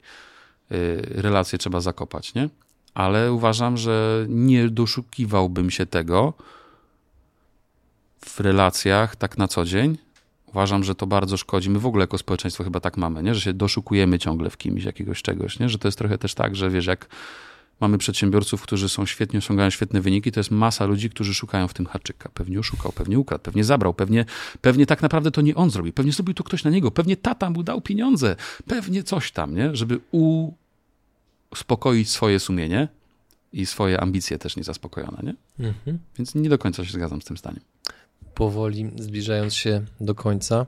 Yy, 0.70 0.78
relacje 1.10 1.60
trzeba 1.60 1.82
zakopać, 1.82 2.34
nie? 2.34 2.50
Ale 2.96 3.34
uważam, 3.34 3.78
że 3.78 4.26
nie 4.30 4.70
doszukiwałbym 4.70 5.72
się 5.72 5.86
tego 5.86 6.34
w 8.26 8.40
relacjach 8.40 9.16
tak 9.16 9.38
na 9.38 9.48
co 9.48 9.66
dzień. 9.66 9.98
Uważam, 10.46 10.84
że 10.84 10.96
to 10.96 11.08
bardzo 11.08 11.38
szkodzi. 11.38 11.70
My 11.70 11.80
w 11.80 11.86
ogóle 11.86 12.04
jako 12.04 12.18
społeczeństwo 12.18 12.64
chyba 12.64 12.80
tak 12.80 12.98
mamy, 12.98 13.24
nie? 13.24 13.36
że 13.36 13.42
się 13.42 13.54
doszukujemy 13.54 14.20
ciągle 14.20 14.50
w 14.50 14.58
kimś 14.58 14.84
jakiegoś 14.84 15.22
czegoś, 15.22 15.60
nie? 15.60 15.70
że 15.70 15.78
to 15.78 15.88
jest 15.88 15.98
trochę 15.98 16.18
też 16.18 16.34
tak, 16.34 16.56
że 16.56 16.70
wiesz, 16.70 16.86
jak 16.86 17.08
mamy 17.80 17.98
przedsiębiorców, 17.98 18.62
którzy 18.62 18.90
są 18.90 19.06
świetnie, 19.06 19.38
osiągają 19.38 19.70
świetne 19.70 20.02
wyniki, 20.02 20.32
to 20.32 20.40
jest 20.40 20.52
masa 20.52 20.86
ludzi, 20.86 21.10
którzy 21.10 21.34
szukają 21.34 21.68
w 21.68 21.74
tym 21.74 21.86
haczyka. 21.86 22.30
Pewnie 22.34 22.60
oszukał, 22.60 22.92
pewnie 22.92 23.20
ukradł, 23.20 23.44
pewnie 23.44 23.64
zabrał, 23.64 23.94
pewnie, 23.94 24.26
pewnie 24.62 24.86
tak 24.86 25.02
naprawdę 25.02 25.32
to 25.32 25.42
nie 25.42 25.56
on 25.56 25.70
zrobił, 25.70 25.94
pewnie 25.94 26.12
zrobił 26.12 26.34
to 26.34 26.44
ktoś 26.44 26.64
na 26.64 26.72
niego, 26.72 26.92
pewnie 26.92 27.18
tata 27.18 27.50
mu 27.50 27.64
dał 27.64 27.82
pieniądze, 27.82 28.36
pewnie 28.68 29.04
coś 29.04 29.32
tam, 29.32 29.56
nie? 29.56 29.76
Żeby 29.76 30.00
uspokoić 31.56 32.10
swoje 32.10 32.40
sumienie 32.40 32.88
i 33.54 33.66
swoje 33.66 34.00
ambicje 34.02 34.38
też 34.40 34.56
niezaspokojone, 34.56 35.18
nie? 35.24 35.36
Mhm. 35.68 36.00
Więc 36.18 36.36
nie 36.36 36.50
do 36.50 36.58
końca 36.58 36.86
się 36.86 36.92
zgadzam 36.92 37.22
z 37.22 37.26
tym 37.26 37.38
zdaniem. 37.38 37.62
Powoli 38.34 38.92
zbliżając 38.96 39.54
się 39.54 39.86
do 40.02 40.16
końca, 40.16 40.66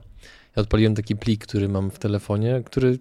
ja 0.55 0.61
odpaliłem 0.61 0.95
taki 0.95 1.15
plik, 1.15 1.47
który 1.47 1.69
mam 1.69 1.91
w 1.91 1.99
telefonie, 1.99 2.61
który 2.65 2.99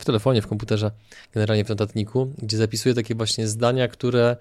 w 0.00 0.04
telefonie, 0.04 0.42
w 0.42 0.46
komputerze, 0.46 0.90
generalnie 1.34 1.64
w 1.64 1.68
notatniku, 1.68 2.32
gdzie 2.42 2.56
zapisuję 2.56 2.94
takie 2.94 3.14
właśnie 3.14 3.48
zdania, 3.48 3.88
które 3.88 4.36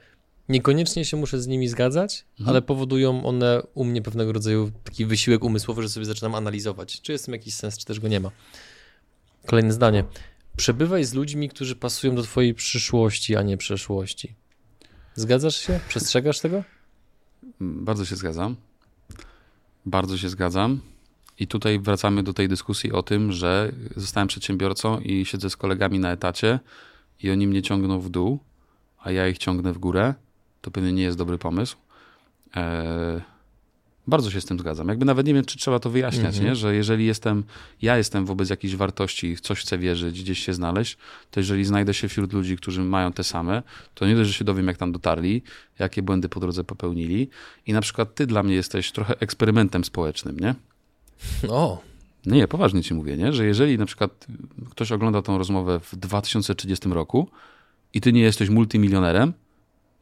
niekoniecznie 0.49 1.05
się 1.05 1.17
muszę 1.17 1.41
z 1.41 1.47
nimi 1.47 1.67
zgadzać, 1.67 2.25
mhm. 2.31 2.49
ale 2.49 2.61
powodują 2.61 3.25
one 3.25 3.61
u 3.73 3.83
mnie 3.83 4.01
pewnego 4.01 4.31
rodzaju 4.31 4.71
taki 4.83 5.05
wysiłek 5.05 5.43
umysłowy, 5.43 5.81
że 5.83 5.89
sobie 5.89 6.05
zaczynam 6.05 6.35
analizować, 6.35 7.01
czy 7.01 7.11
jest 7.11 7.23
w 7.23 7.25
tym 7.25 7.33
jakiś 7.33 7.53
sens, 7.53 7.77
czy 7.77 7.85
też 7.85 7.99
go 7.99 8.07
nie 8.07 8.19
ma. 8.19 8.31
Kolejne 9.45 9.73
zdanie. 9.73 10.03
Przebywaj 10.57 11.03
z 11.03 11.13
ludźmi, 11.13 11.49
którzy 11.49 11.75
pasują 11.75 12.15
do 12.15 12.23
twojej 12.23 12.53
przyszłości, 12.53 13.35
a 13.35 13.41
nie 13.41 13.57
przeszłości. 13.57 14.35
Zgadzasz 15.15 15.55
się? 15.55 15.79
Przestrzegasz 15.87 16.39
tego? 16.39 16.63
Bardzo 17.59 18.05
się 18.05 18.15
zgadzam. 18.15 18.55
Bardzo 19.85 20.17
się 20.17 20.29
zgadzam. 20.29 20.81
I 21.39 21.47
tutaj 21.47 21.79
wracamy 21.79 22.23
do 22.23 22.33
tej 22.33 22.47
dyskusji 22.47 22.91
o 22.91 23.03
tym, 23.03 23.31
że 23.31 23.71
zostałem 23.95 24.27
przedsiębiorcą 24.27 24.99
i 24.99 25.25
siedzę 25.25 25.49
z 25.49 25.57
kolegami 25.57 25.99
na 25.99 26.11
etacie 26.11 26.59
i 27.19 27.31
oni 27.31 27.47
mnie 27.47 27.61
ciągną 27.61 27.99
w 27.99 28.09
dół, 28.09 28.39
a 28.99 29.11
ja 29.11 29.27
ich 29.27 29.37
ciągnę 29.37 29.73
w 29.73 29.77
górę. 29.77 30.13
To 30.61 30.71
pewnie 30.71 30.93
nie 30.93 31.03
jest 31.03 31.17
dobry 31.17 31.37
pomysł. 31.37 31.77
Eee, 32.55 33.21
bardzo 34.07 34.31
się 34.31 34.41
z 34.41 34.45
tym 34.45 34.59
zgadzam. 34.59 34.87
Jakby 34.87 35.05
nawet 35.05 35.27
nie 35.27 35.33
wiem, 35.33 35.45
czy 35.45 35.57
trzeba 35.57 35.79
to 35.79 35.89
wyjaśniać, 35.89 36.35
mm 36.35 36.45
-hmm. 36.45 36.49
nie? 36.49 36.55
że 36.55 36.75
jeżeli 36.75 37.05
jestem, 37.05 37.43
ja 37.81 37.97
jestem 37.97 38.25
wobec 38.25 38.49
jakiejś 38.49 38.75
wartości, 38.75 39.37
coś 39.37 39.59
chcę 39.59 39.77
wierzyć, 39.77 40.23
gdzieś 40.23 40.39
się 40.39 40.53
znaleźć, 40.53 40.97
to 41.31 41.39
jeżeli 41.39 41.65
znajdę 41.65 41.93
się 41.93 42.07
wśród 42.07 42.33
ludzi, 42.33 42.57
którzy 42.57 42.81
mają 42.81 43.11
te 43.13 43.23
same, 43.23 43.63
to 43.93 44.07
nie 44.07 44.15
dość, 44.15 44.29
że 44.29 44.33
się 44.33 44.45
dowiem, 44.45 44.67
jak 44.67 44.77
tam 44.77 44.91
dotarli, 44.91 45.41
jakie 45.79 46.01
błędy 46.01 46.29
po 46.29 46.39
drodze 46.39 46.63
popełnili. 46.63 47.29
I 47.67 47.73
na 47.73 47.81
przykład 47.81 48.15
ty 48.15 48.27
dla 48.27 48.43
mnie 48.43 48.55
jesteś 48.55 48.91
trochę 48.91 49.19
eksperymentem 49.19 49.83
społecznym, 49.83 50.39
nie? 50.39 50.55
O. 51.49 51.81
No 52.25 52.35
nie, 52.35 52.47
poważnie 52.47 52.83
ci 52.83 52.93
mówię, 52.93 53.17
nie? 53.17 53.33
że 53.33 53.45
jeżeli 53.45 53.77
na 53.77 53.85
przykład 53.85 54.27
ktoś 54.69 54.91
ogląda 54.91 55.21
tą 55.21 55.37
rozmowę 55.37 55.79
w 55.79 55.95
2030 55.95 56.89
roku 56.89 57.29
i 57.93 58.01
ty 58.01 58.13
nie 58.13 58.21
jesteś 58.21 58.49
multimilionerem, 58.49 59.33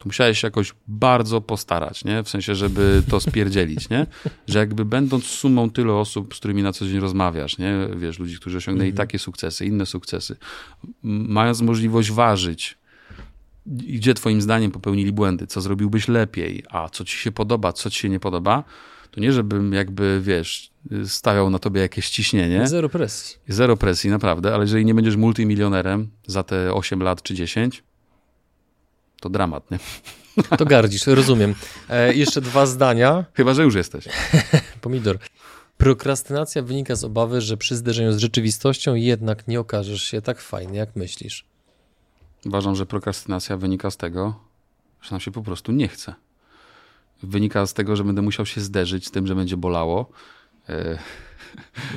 to 0.02 0.08
musiałeś 0.08 0.38
się 0.38 0.46
jakoś 0.46 0.74
bardzo 0.88 1.40
postarać, 1.40 2.04
nie? 2.04 2.22
W 2.22 2.28
sensie, 2.28 2.54
żeby 2.54 3.02
to 3.10 3.20
spierdzielić, 3.20 3.88
nie? 3.88 4.06
Że 4.48 4.58
jakby 4.58 4.84
będąc 4.84 5.24
sumą 5.24 5.70
tylu 5.70 5.96
osób, 5.96 6.34
z 6.34 6.38
którymi 6.38 6.62
na 6.62 6.72
co 6.72 6.86
dzień 6.86 7.00
rozmawiasz, 7.00 7.58
nie? 7.58 7.74
Wiesz, 7.96 8.18
ludzi, 8.18 8.36
którzy 8.36 8.56
osiągnęli 8.56 8.90
mhm. 8.90 9.06
takie 9.06 9.18
sukcesy, 9.18 9.66
inne 9.66 9.86
sukcesy, 9.86 10.36
mając 11.02 11.60
możliwość 11.60 12.10
ważyć, 12.10 12.78
gdzie 13.66 14.14
twoim 14.14 14.42
zdaniem 14.42 14.70
popełnili 14.70 15.12
błędy, 15.12 15.46
co 15.46 15.60
zrobiłbyś 15.60 16.08
lepiej, 16.08 16.64
a 16.70 16.88
co 16.88 17.04
ci 17.04 17.16
się 17.16 17.32
podoba, 17.32 17.72
co 17.72 17.90
ci 17.90 18.00
się 18.00 18.08
nie 18.08 18.20
podoba, 18.20 18.64
to 19.10 19.20
nie 19.20 19.32
żebym 19.32 19.72
jakby, 19.72 20.20
wiesz, 20.22 20.70
stawiał 21.06 21.50
na 21.50 21.58
tobie 21.58 21.80
jakieś 21.80 22.10
ciśnienie. 22.10 22.68
Zero 22.68 22.88
presji. 22.88 23.36
Zero 23.48 23.76
presji, 23.76 24.10
naprawdę, 24.10 24.54
ale 24.54 24.64
jeżeli 24.64 24.84
nie 24.84 24.94
będziesz 24.94 25.16
multimilionerem 25.16 26.10
za 26.26 26.42
te 26.42 26.74
8 26.74 27.02
lat 27.02 27.22
czy 27.22 27.34
10, 27.34 27.82
to 29.22 29.28
dramat, 29.28 29.70
nie? 29.70 29.78
To 30.58 30.64
gardzisz, 30.64 31.06
rozumiem. 31.06 31.54
E, 31.88 32.14
jeszcze 32.14 32.40
dwa 32.40 32.66
zdania. 32.66 33.24
Chyba, 33.34 33.54
że 33.54 33.62
już 33.62 33.74
jesteś. 33.74 34.08
Pomidor. 34.80 35.18
Prokrastynacja 35.76 36.62
wynika 36.62 36.96
z 36.96 37.04
obawy, 37.04 37.40
że 37.40 37.56
przy 37.56 37.76
zderzeniu 37.76 38.12
z 38.12 38.18
rzeczywistością 38.18 38.94
jednak 38.94 39.48
nie 39.48 39.60
okażesz 39.60 40.02
się 40.02 40.22
tak 40.22 40.40
fajny, 40.40 40.76
jak 40.76 40.96
myślisz. 40.96 41.44
Uważam, 42.46 42.76
że 42.76 42.86
prokrastynacja 42.86 43.56
wynika 43.56 43.90
z 43.90 43.96
tego, 43.96 44.40
że 45.02 45.10
nam 45.10 45.20
się 45.20 45.30
po 45.30 45.42
prostu 45.42 45.72
nie 45.72 45.88
chce 45.88 46.14
wynika 47.22 47.66
z 47.66 47.74
tego, 47.74 47.96
że 47.96 48.04
będę 48.04 48.22
musiał 48.22 48.46
się 48.46 48.60
zderzyć 48.60 49.06
z 49.06 49.10
tym, 49.10 49.26
że 49.26 49.34
będzie 49.34 49.56
bolało, 49.56 50.10
e, 50.68 50.98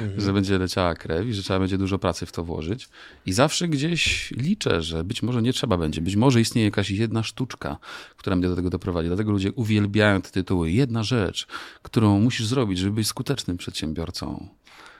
mhm. 0.01 0.21
że 0.21 0.33
będzie 0.33 0.57
leciała 0.57 0.95
krew 0.95 1.27
i 1.27 1.33
że 1.33 1.43
trzeba 1.43 1.59
będzie 1.59 1.77
dużo 1.77 1.99
pracy 1.99 2.25
w 2.25 2.31
to 2.31 2.43
włożyć. 2.43 2.89
I 3.25 3.33
zawsze 3.33 3.67
gdzieś 3.67 4.31
liczę, 4.31 4.81
że 4.81 5.03
być 5.03 5.23
może 5.23 5.41
nie 5.41 5.53
trzeba 5.53 5.77
będzie, 5.77 6.01
być 6.01 6.15
może 6.15 6.41
istnieje 6.41 6.67
jakaś 6.67 6.89
jedna 6.89 7.23
sztuczka, 7.23 7.77
która 8.17 8.35
mnie 8.35 8.47
do 8.47 8.55
tego 8.55 8.69
doprowadzi. 8.69 9.07
Dlatego 9.07 9.31
ludzie 9.31 9.51
uwielbiają 9.51 10.21
te 10.21 10.29
tytuły. 10.29 10.71
Jedna 10.71 11.03
rzecz, 11.03 11.47
którą 11.81 12.19
musisz 12.19 12.45
zrobić, 12.45 12.79
żeby 12.79 12.91
być 12.91 13.07
skutecznym 13.07 13.57
przedsiębiorcą. 13.57 14.47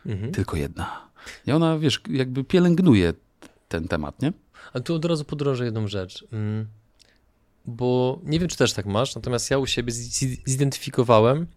Mhm. 0.05 0.31
Tylko 0.31 0.57
jedna. 0.57 1.09
I 1.47 1.51
ona, 1.51 1.79
wiesz, 1.79 2.01
jakby 2.09 2.43
pielęgnuje 2.43 3.13
ten 3.67 3.87
temat, 3.87 4.21
nie? 4.21 4.33
A 4.73 4.79
tu 4.79 4.95
od 4.95 5.05
razu 5.05 5.25
podrożę 5.25 5.65
jedną 5.65 5.87
rzecz. 5.87 6.25
Mm 6.31 6.67
bo 7.67 8.19
nie 8.23 8.39
wiem, 8.39 8.49
czy 8.49 8.57
też 8.57 8.73
tak 8.73 8.85
masz, 8.85 9.15
natomiast 9.15 9.51
ja 9.51 9.57
u 9.57 9.65
siebie 9.65 9.91
zidentyfikowałem 10.45 11.47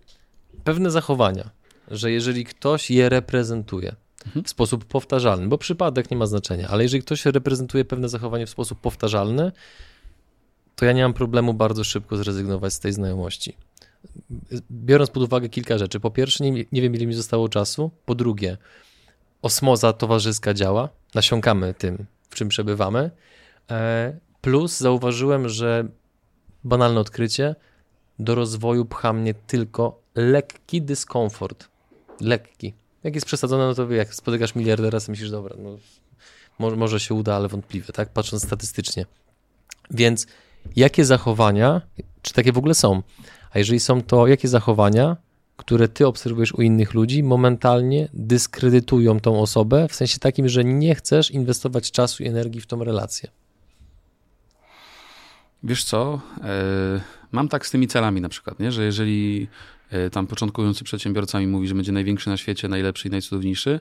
pewne 0.64 0.90
zachowania, 0.90 1.50
że 1.90 2.10
jeżeli 2.10 2.44
ktoś 2.44 2.90
je 2.90 3.08
reprezentuje 3.08 3.94
mhm. 4.26 4.44
w 4.44 4.48
sposób 4.48 4.84
powtarzalny, 4.84 5.48
bo 5.48 5.58
przypadek 5.58 6.10
nie 6.10 6.16
ma 6.16 6.26
znaczenia, 6.26 6.68
ale 6.68 6.82
jeżeli 6.82 7.02
ktoś 7.02 7.26
reprezentuje 7.26 7.84
pewne 7.84 8.08
zachowanie 8.08 8.46
w 8.46 8.50
sposób 8.50 8.80
powtarzalny, 8.80 9.52
to 10.76 10.84
ja 10.84 10.92
nie 10.92 11.02
mam 11.02 11.14
problemu 11.14 11.54
bardzo 11.54 11.84
szybko 11.84 12.16
zrezygnować 12.16 12.72
z 12.72 12.80
tej 12.80 12.92
znajomości. 12.92 13.56
Biorąc 14.70 15.10
pod 15.10 15.22
uwagę 15.22 15.48
kilka 15.48 15.78
rzeczy. 15.78 16.00
Po 16.00 16.10
pierwsze, 16.10 16.44
nie, 16.44 16.64
nie 16.72 16.82
wiem, 16.82 16.94
ile 16.94 17.06
mi 17.06 17.14
zostało 17.14 17.48
czasu. 17.48 17.90
Po 18.06 18.14
drugie, 18.14 18.56
osmoza 19.42 19.92
towarzyska 19.92 20.54
działa, 20.54 20.88
nasiąkamy 21.14 21.74
tym, 21.74 22.06
w 22.30 22.34
czym 22.34 22.48
przebywamy. 22.48 23.10
E, 23.70 24.16
plus 24.40 24.78
zauważyłem, 24.78 25.48
że 25.48 25.88
banalne 26.64 27.00
odkrycie, 27.00 27.54
do 28.18 28.34
rozwoju 28.34 28.84
pcha 28.84 29.12
mnie 29.12 29.34
tylko 29.34 30.00
lekki 30.14 30.82
dyskomfort. 30.82 31.68
Lekki. 32.20 32.74
Jak 33.04 33.14
jest 33.14 33.26
przesadzone, 33.26 33.66
no 33.66 33.74
to 33.74 33.92
jak 33.92 34.14
spotykasz 34.14 34.54
miliardera, 34.54 35.00
to 35.00 35.12
myślisz, 35.12 35.30
dobra, 35.30 35.56
no, 35.58 36.76
może, 36.76 37.00
się 37.00 37.14
uda, 37.14 37.36
ale 37.36 37.48
wątpliwe, 37.48 37.92
tak? 37.92 38.08
Patrząc 38.12 38.44
statystycznie. 38.44 39.06
Więc 39.90 40.26
jakie 40.76 41.04
zachowania, 41.04 41.82
czy 42.22 42.32
takie 42.32 42.52
w 42.52 42.58
ogóle 42.58 42.74
są? 42.74 43.02
A 43.50 43.58
jeżeli 43.58 43.80
są, 43.80 44.02
to 44.02 44.26
jakie 44.26 44.48
zachowania, 44.48 45.16
które 45.56 45.88
ty 45.88 46.06
obserwujesz 46.06 46.52
u 46.52 46.62
innych 46.62 46.94
ludzi, 46.94 47.22
momentalnie 47.22 48.08
dyskredytują 48.12 49.20
tą 49.20 49.40
osobę, 49.40 49.88
w 49.88 49.94
sensie 49.94 50.18
takim, 50.18 50.48
że 50.48 50.64
nie 50.64 50.94
chcesz 50.94 51.30
inwestować 51.30 51.90
czasu 51.90 52.22
i 52.22 52.26
energii 52.26 52.60
w 52.60 52.66
tą 52.66 52.84
relację? 52.84 53.30
Wiesz 55.62 55.84
co, 55.84 56.20
e, 56.44 57.00
mam 57.32 57.48
tak 57.48 57.66
z 57.66 57.70
tymi 57.70 57.88
celami 57.88 58.20
na 58.20 58.28
przykład, 58.28 58.60
nie? 58.60 58.72
że 58.72 58.84
jeżeli 58.84 59.48
tam 60.12 60.26
początkujący 60.26 60.84
przedsiębiorca 60.84 61.40
mi 61.40 61.46
mówi, 61.46 61.68
że 61.68 61.74
będzie 61.74 61.92
największy 61.92 62.30
na 62.30 62.36
świecie, 62.36 62.68
najlepszy 62.68 63.08
i 63.08 63.10
najcudowniejszy, 63.10 63.80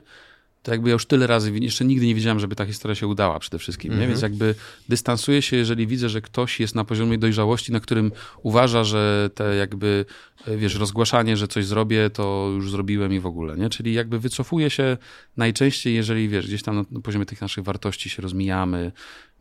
to 0.62 0.72
jakby 0.72 0.88
ja 0.88 0.92
już 0.92 1.06
tyle 1.06 1.26
razy, 1.26 1.52
jeszcze 1.58 1.84
nigdy 1.84 2.06
nie 2.06 2.14
wiedziałem, 2.14 2.40
żeby 2.40 2.56
ta 2.56 2.66
historia 2.66 2.94
się 2.94 3.06
udała 3.06 3.38
przede 3.38 3.58
wszystkim, 3.58 3.90
nie? 3.90 3.94
Mhm. 3.94 4.10
Więc 4.10 4.22
jakby 4.22 4.54
dystansuję 4.88 5.42
się, 5.42 5.56
jeżeli 5.56 5.86
widzę, 5.86 6.08
że 6.08 6.20
ktoś 6.20 6.60
jest 6.60 6.74
na 6.74 6.84
poziomie 6.84 7.18
dojrzałości, 7.18 7.72
na 7.72 7.80
którym 7.80 8.12
uważa, 8.42 8.84
że 8.84 9.30
te 9.34 9.54
jakby, 9.56 10.04
e, 10.46 10.56
wiesz, 10.56 10.74
rozgłaszanie, 10.74 11.36
że 11.36 11.48
coś 11.48 11.66
zrobię, 11.66 12.10
to 12.10 12.50
już 12.54 12.70
zrobiłem 12.70 13.12
i 13.12 13.20
w 13.20 13.26
ogóle, 13.26 13.56
nie? 13.56 13.70
Czyli 13.70 13.92
jakby 13.92 14.18
wycofuję 14.18 14.70
się 14.70 14.96
najczęściej, 15.36 15.94
jeżeli, 15.94 16.28
wiesz, 16.28 16.46
gdzieś 16.46 16.62
tam 16.62 16.86
na 16.90 17.00
poziomie 17.00 17.26
tych 17.26 17.40
naszych 17.40 17.64
wartości 17.64 18.10
się 18.10 18.22
rozmijamy, 18.22 18.92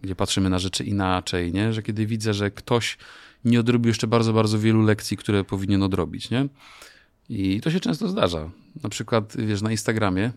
gdzie 0.01 0.15
patrzymy 0.15 0.49
na 0.49 0.59
rzeczy 0.59 0.84
inaczej, 0.84 1.53
nie? 1.53 1.74
Że 1.74 1.84
kiedy 1.84 2.05
widzę, 2.05 2.34
że 2.34 2.51
ktoś 2.51 2.97
nie 3.47 3.59
odrobił 3.59 3.87
jeszcze 3.87 4.07
bardzo, 4.07 4.33
bardzo 4.33 4.59
wielu 4.59 4.81
lekcji, 4.81 5.17
które 5.17 5.43
powinien 5.43 5.83
odrobić, 5.83 6.29
nie? 6.29 6.47
I 7.29 7.61
to 7.61 7.71
się 7.71 7.79
często 7.79 8.07
zdarza. 8.07 8.49
Na 8.83 8.89
przykład, 8.89 9.33
wiesz, 9.37 9.61
na 9.61 9.71
Instagramie 9.71 10.31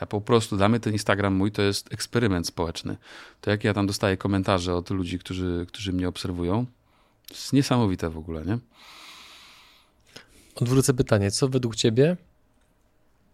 Ja 0.00 0.06
po 0.06 0.20
prostu, 0.20 0.56
dla 0.56 0.68
mnie 0.68 0.80
ten 0.80 0.92
Instagram 0.92 1.34
mój 1.34 1.52
to 1.52 1.62
jest 1.62 1.92
eksperyment 1.92 2.46
społeczny. 2.46 2.96
To 3.40 3.50
jak 3.50 3.64
ja 3.64 3.74
tam 3.74 3.86
dostaję 3.86 4.16
komentarze 4.16 4.74
od 4.74 4.90
ludzi, 4.90 5.18
którzy, 5.18 5.66
którzy 5.68 5.92
mnie 5.92 6.08
obserwują, 6.08 6.66
to 7.28 7.34
jest 7.34 7.52
niesamowite 7.52 8.10
w 8.10 8.18
ogóle, 8.18 8.44
nie? 8.44 8.58
Odwrócę 10.54 10.94
pytanie, 10.94 11.30
co 11.30 11.48
według 11.48 11.76
ciebie 11.76 12.16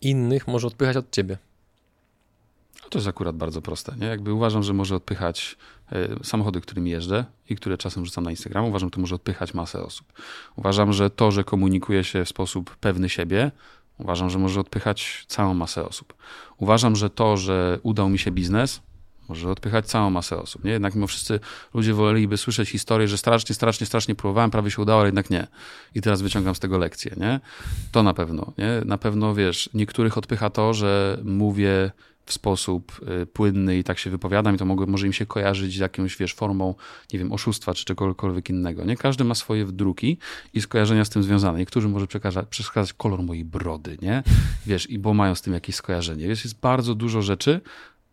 innych 0.01 0.49
może 0.49 0.67
odpychać 0.67 0.97
od 0.97 1.11
ciebie? 1.11 1.39
To 2.93 2.99
jest 2.99 3.09
akurat 3.09 3.37
bardzo 3.37 3.63
proste. 3.63 3.95
Nie? 4.01 4.07
Jakby 4.07 4.33
uważam, 4.33 4.63
że 4.63 4.73
może 4.73 4.97
odpychać 4.97 5.57
e, 5.93 6.25
samochody, 6.25 6.61
którymi 6.61 6.91
jeżdżę 6.91 7.25
i 7.49 7.57
które 7.57 7.79
czasem 7.79 8.05
rzucam 8.05 8.25
na 8.25 8.31
Instagram. 8.31 8.65
Uważam, 8.65 8.87
że 8.87 8.91
to 8.91 9.01
może 9.01 9.15
odpychać 9.15 9.55
masę 9.55 9.83
osób. 9.83 10.13
Uważam, 10.57 10.93
że 10.93 11.11
to, 11.11 11.31
że 11.31 11.45
komunikuję 11.45 12.05
się 12.05 12.25
w 12.25 12.29
sposób 12.29 12.77
pewny 12.77 13.09
siebie, 13.09 13.51
uważam, 13.99 14.31
że 14.31 14.39
może 14.39 14.61
odpychać 14.61 15.25
całą 15.29 15.55
masę 15.55 15.89
osób. 15.89 16.15
Uważam, 16.59 16.97
że 16.97 17.11
to, 17.11 17.37
że 17.37 17.79
udał 17.83 18.09
mi 18.09 18.19
się 18.19 18.31
biznes, 18.31 18.81
może 19.29 19.51
odpychać 19.51 19.87
całą 19.87 20.11
masę 20.11 20.43
osób. 20.43 20.65
Nie? 20.65 20.71
Jednak 20.71 20.95
mimo 20.95 21.07
wszyscy 21.07 21.41
ludzie 21.75 21.95
woleliby 21.95 22.37
słyszeć 22.37 22.69
historię, 22.71 23.09
że 23.09 23.19
strasznie, 23.19 23.55
strasznie, 23.55 23.87
strasznie 23.87 24.15
próbowałem, 24.15 24.51
prawie 24.51 24.71
się 24.71 24.83
udało, 24.83 25.01
ale 25.01 25.09
jednak 25.09 25.31
nie. 25.31 25.47
I 25.95 26.01
teraz 26.01 26.23
wyciągam 26.23 26.55
z 26.55 26.61
tego 26.61 26.79
lekcję. 26.79 27.15
Nie? 27.17 27.41
To 27.93 28.03
na 28.03 28.15
pewno. 28.15 28.53
Nie? 28.59 28.83
Na 28.85 28.99
pewno, 28.99 29.35
wiesz, 29.35 29.71
niektórych 29.75 30.19
odpycha 30.19 30.51
to, 30.51 30.75
że 30.75 31.21
mówię 31.25 31.93
w 32.27 32.33
sposób 32.33 33.01
y, 33.23 33.27
płynny 33.27 33.79
i 33.79 33.85
tak 33.85 33.99
się 33.99 34.11
wypowiadam 34.11 34.55
i 34.55 34.59
to 34.59 34.65
mogę, 34.65 34.87
może 34.87 35.07
im 35.07 35.13
się 35.13 35.27
kojarzyć 35.27 35.77
z 35.77 35.79
jakąś, 35.79 36.17
wiesz, 36.17 36.35
formą, 36.35 36.75
nie 37.13 37.19
wiem, 37.19 37.33
oszustwa 37.33 37.75
czy 37.75 37.85
czegokolwiek 37.85 38.51
innego. 38.51 38.85
Nie 38.85 38.97
każdy 38.97 39.25
ma 39.25 39.35
swoje 39.35 39.67
wdruki 39.67 40.19
i 40.55 40.61
skojarzenia 40.61 41.05
z 41.05 41.11
tym 41.11 41.23
związane. 41.23 41.59
Niektórzy 41.59 41.89
może 41.89 42.07
przekazać 42.51 42.93
kolor 42.93 43.23
mojej 43.23 43.45
brody, 43.45 43.99
nie? 44.03 44.23
Wiesz, 44.67 44.91
i 44.91 44.99
bo 44.99 45.15
mają 45.15 45.35
z 45.35 45.43
tym 45.43 45.53
jakieś 45.53 45.75
skojarzenie. 45.75 46.29
Wiesz, 46.29 46.45
jest 46.45 46.61
bardzo 46.61 46.95
dużo 46.95 47.23
rzeczy, 47.23 47.61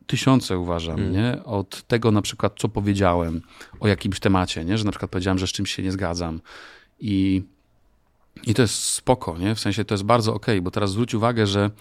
tysiące 0.10 0.58
uważam, 0.58 1.00
mm. 1.00 1.14
nie? 1.14 1.44
Od 1.44 1.84
tego 1.88 2.12
na 2.12 2.22
przykład, 2.22 2.54
co 2.58 2.70
powiedziałem 2.70 3.42
o 3.80 3.88
jakimś 3.88 4.20
temacie, 4.20 4.66
nie? 4.66 4.78
Że 4.78 4.86
na 4.86 4.92
przykład 4.92 5.12
powiedziałem, 5.12 5.38
że 5.38 5.48
z 5.48 5.52
czymś 5.52 5.72
się 5.72 5.84
nie 5.84 5.92
zgadzam 5.92 6.42
i, 7.00 7.44
i 8.44 8.54
to 8.54 8.62
jest 8.62 8.76
spoko, 8.76 9.38
nie? 9.38 9.56
W 9.56 9.60
sensie 9.60 9.86
to 9.86 9.94
jest 9.94 10.04
bardzo 10.04 10.34
okej, 10.34 10.56
okay, 10.56 10.62
bo 10.62 10.72
teraz 10.72 10.92
zwróć 10.92 11.14
uwagę, 11.14 11.48
że 11.48 11.72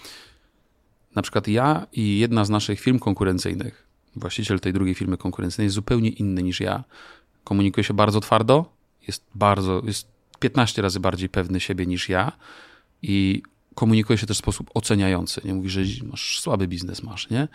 na 1.15 1.23
przykład 1.23 1.49
ja 1.49 1.87
i 1.93 2.19
jedna 2.19 2.45
z 2.45 2.51
naszych 2.51 2.81
firm 2.81 2.99
konkurencyjnych, 2.99 3.87
właściciel 4.17 4.61
tej 4.61 4.73
drugiej 4.73 4.95
firmy 4.95 5.17
konkurencyjnej 5.17 5.67
jest 5.67 5.75
zupełnie 5.75 6.09
inny 6.09 6.43
niż 6.43 6.61
ja. 6.61 6.85
Komunikuje 7.45 7.85
się 7.85 7.95
bardzo 7.95 8.21
twardo, 8.21 8.73
jest 9.07 9.25
bardzo, 9.35 9.83
jest 9.85 10.09
15 10.39 10.83
razy 10.83 11.01
bardziej 11.01 11.29
pewny 11.29 11.61
siebie 11.61 11.87
niż 11.87 12.09
ja 12.09 12.33
i 13.03 13.43
komunikuje 13.75 14.19
się 14.19 14.27
też 14.27 14.37
w 14.37 14.41
sposób 14.41 14.71
oceniający. 14.75 15.41
Nie 15.45 15.55
mówi, 15.55 15.71
że 15.71 15.81
masz 16.05 16.41
słaby 16.41 16.69
biznes 16.69 17.03
masz, 17.03 17.31
nie? 17.31 17.49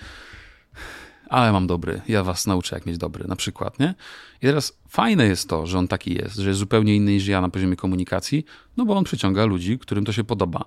Ale 1.30 1.52
mam 1.52 1.68
dobry, 1.68 2.02
ja 2.08 2.24
was 2.24 2.48
nauczę, 2.48 2.76
jak 2.76 2.86
mieć 2.86 2.98
dobry, 2.98 3.28
na 3.28 3.36
przykład, 3.36 3.80
nie? 3.80 3.96
I 4.42 4.46
teraz 4.46 4.78
fajne 4.90 5.26
jest 5.26 5.50
to, 5.50 5.68
że 5.68 5.78
on 5.78 5.88
taki 5.88 6.14
jest, 6.14 6.36
że 6.36 6.50
jest 6.50 6.60
zupełnie 6.60 6.96
inny 6.96 7.12
niż 7.12 7.28
ja 7.28 7.42
na 7.42 7.50
poziomie 7.50 7.76
komunikacji, 7.76 8.46
no 8.78 8.86
bo 8.86 8.98
on 8.98 9.04
przyciąga 9.04 9.46
ludzi, 9.46 9.80
którym 9.80 10.06
to 10.06 10.12
się 10.12 10.24
podoba. 10.24 10.66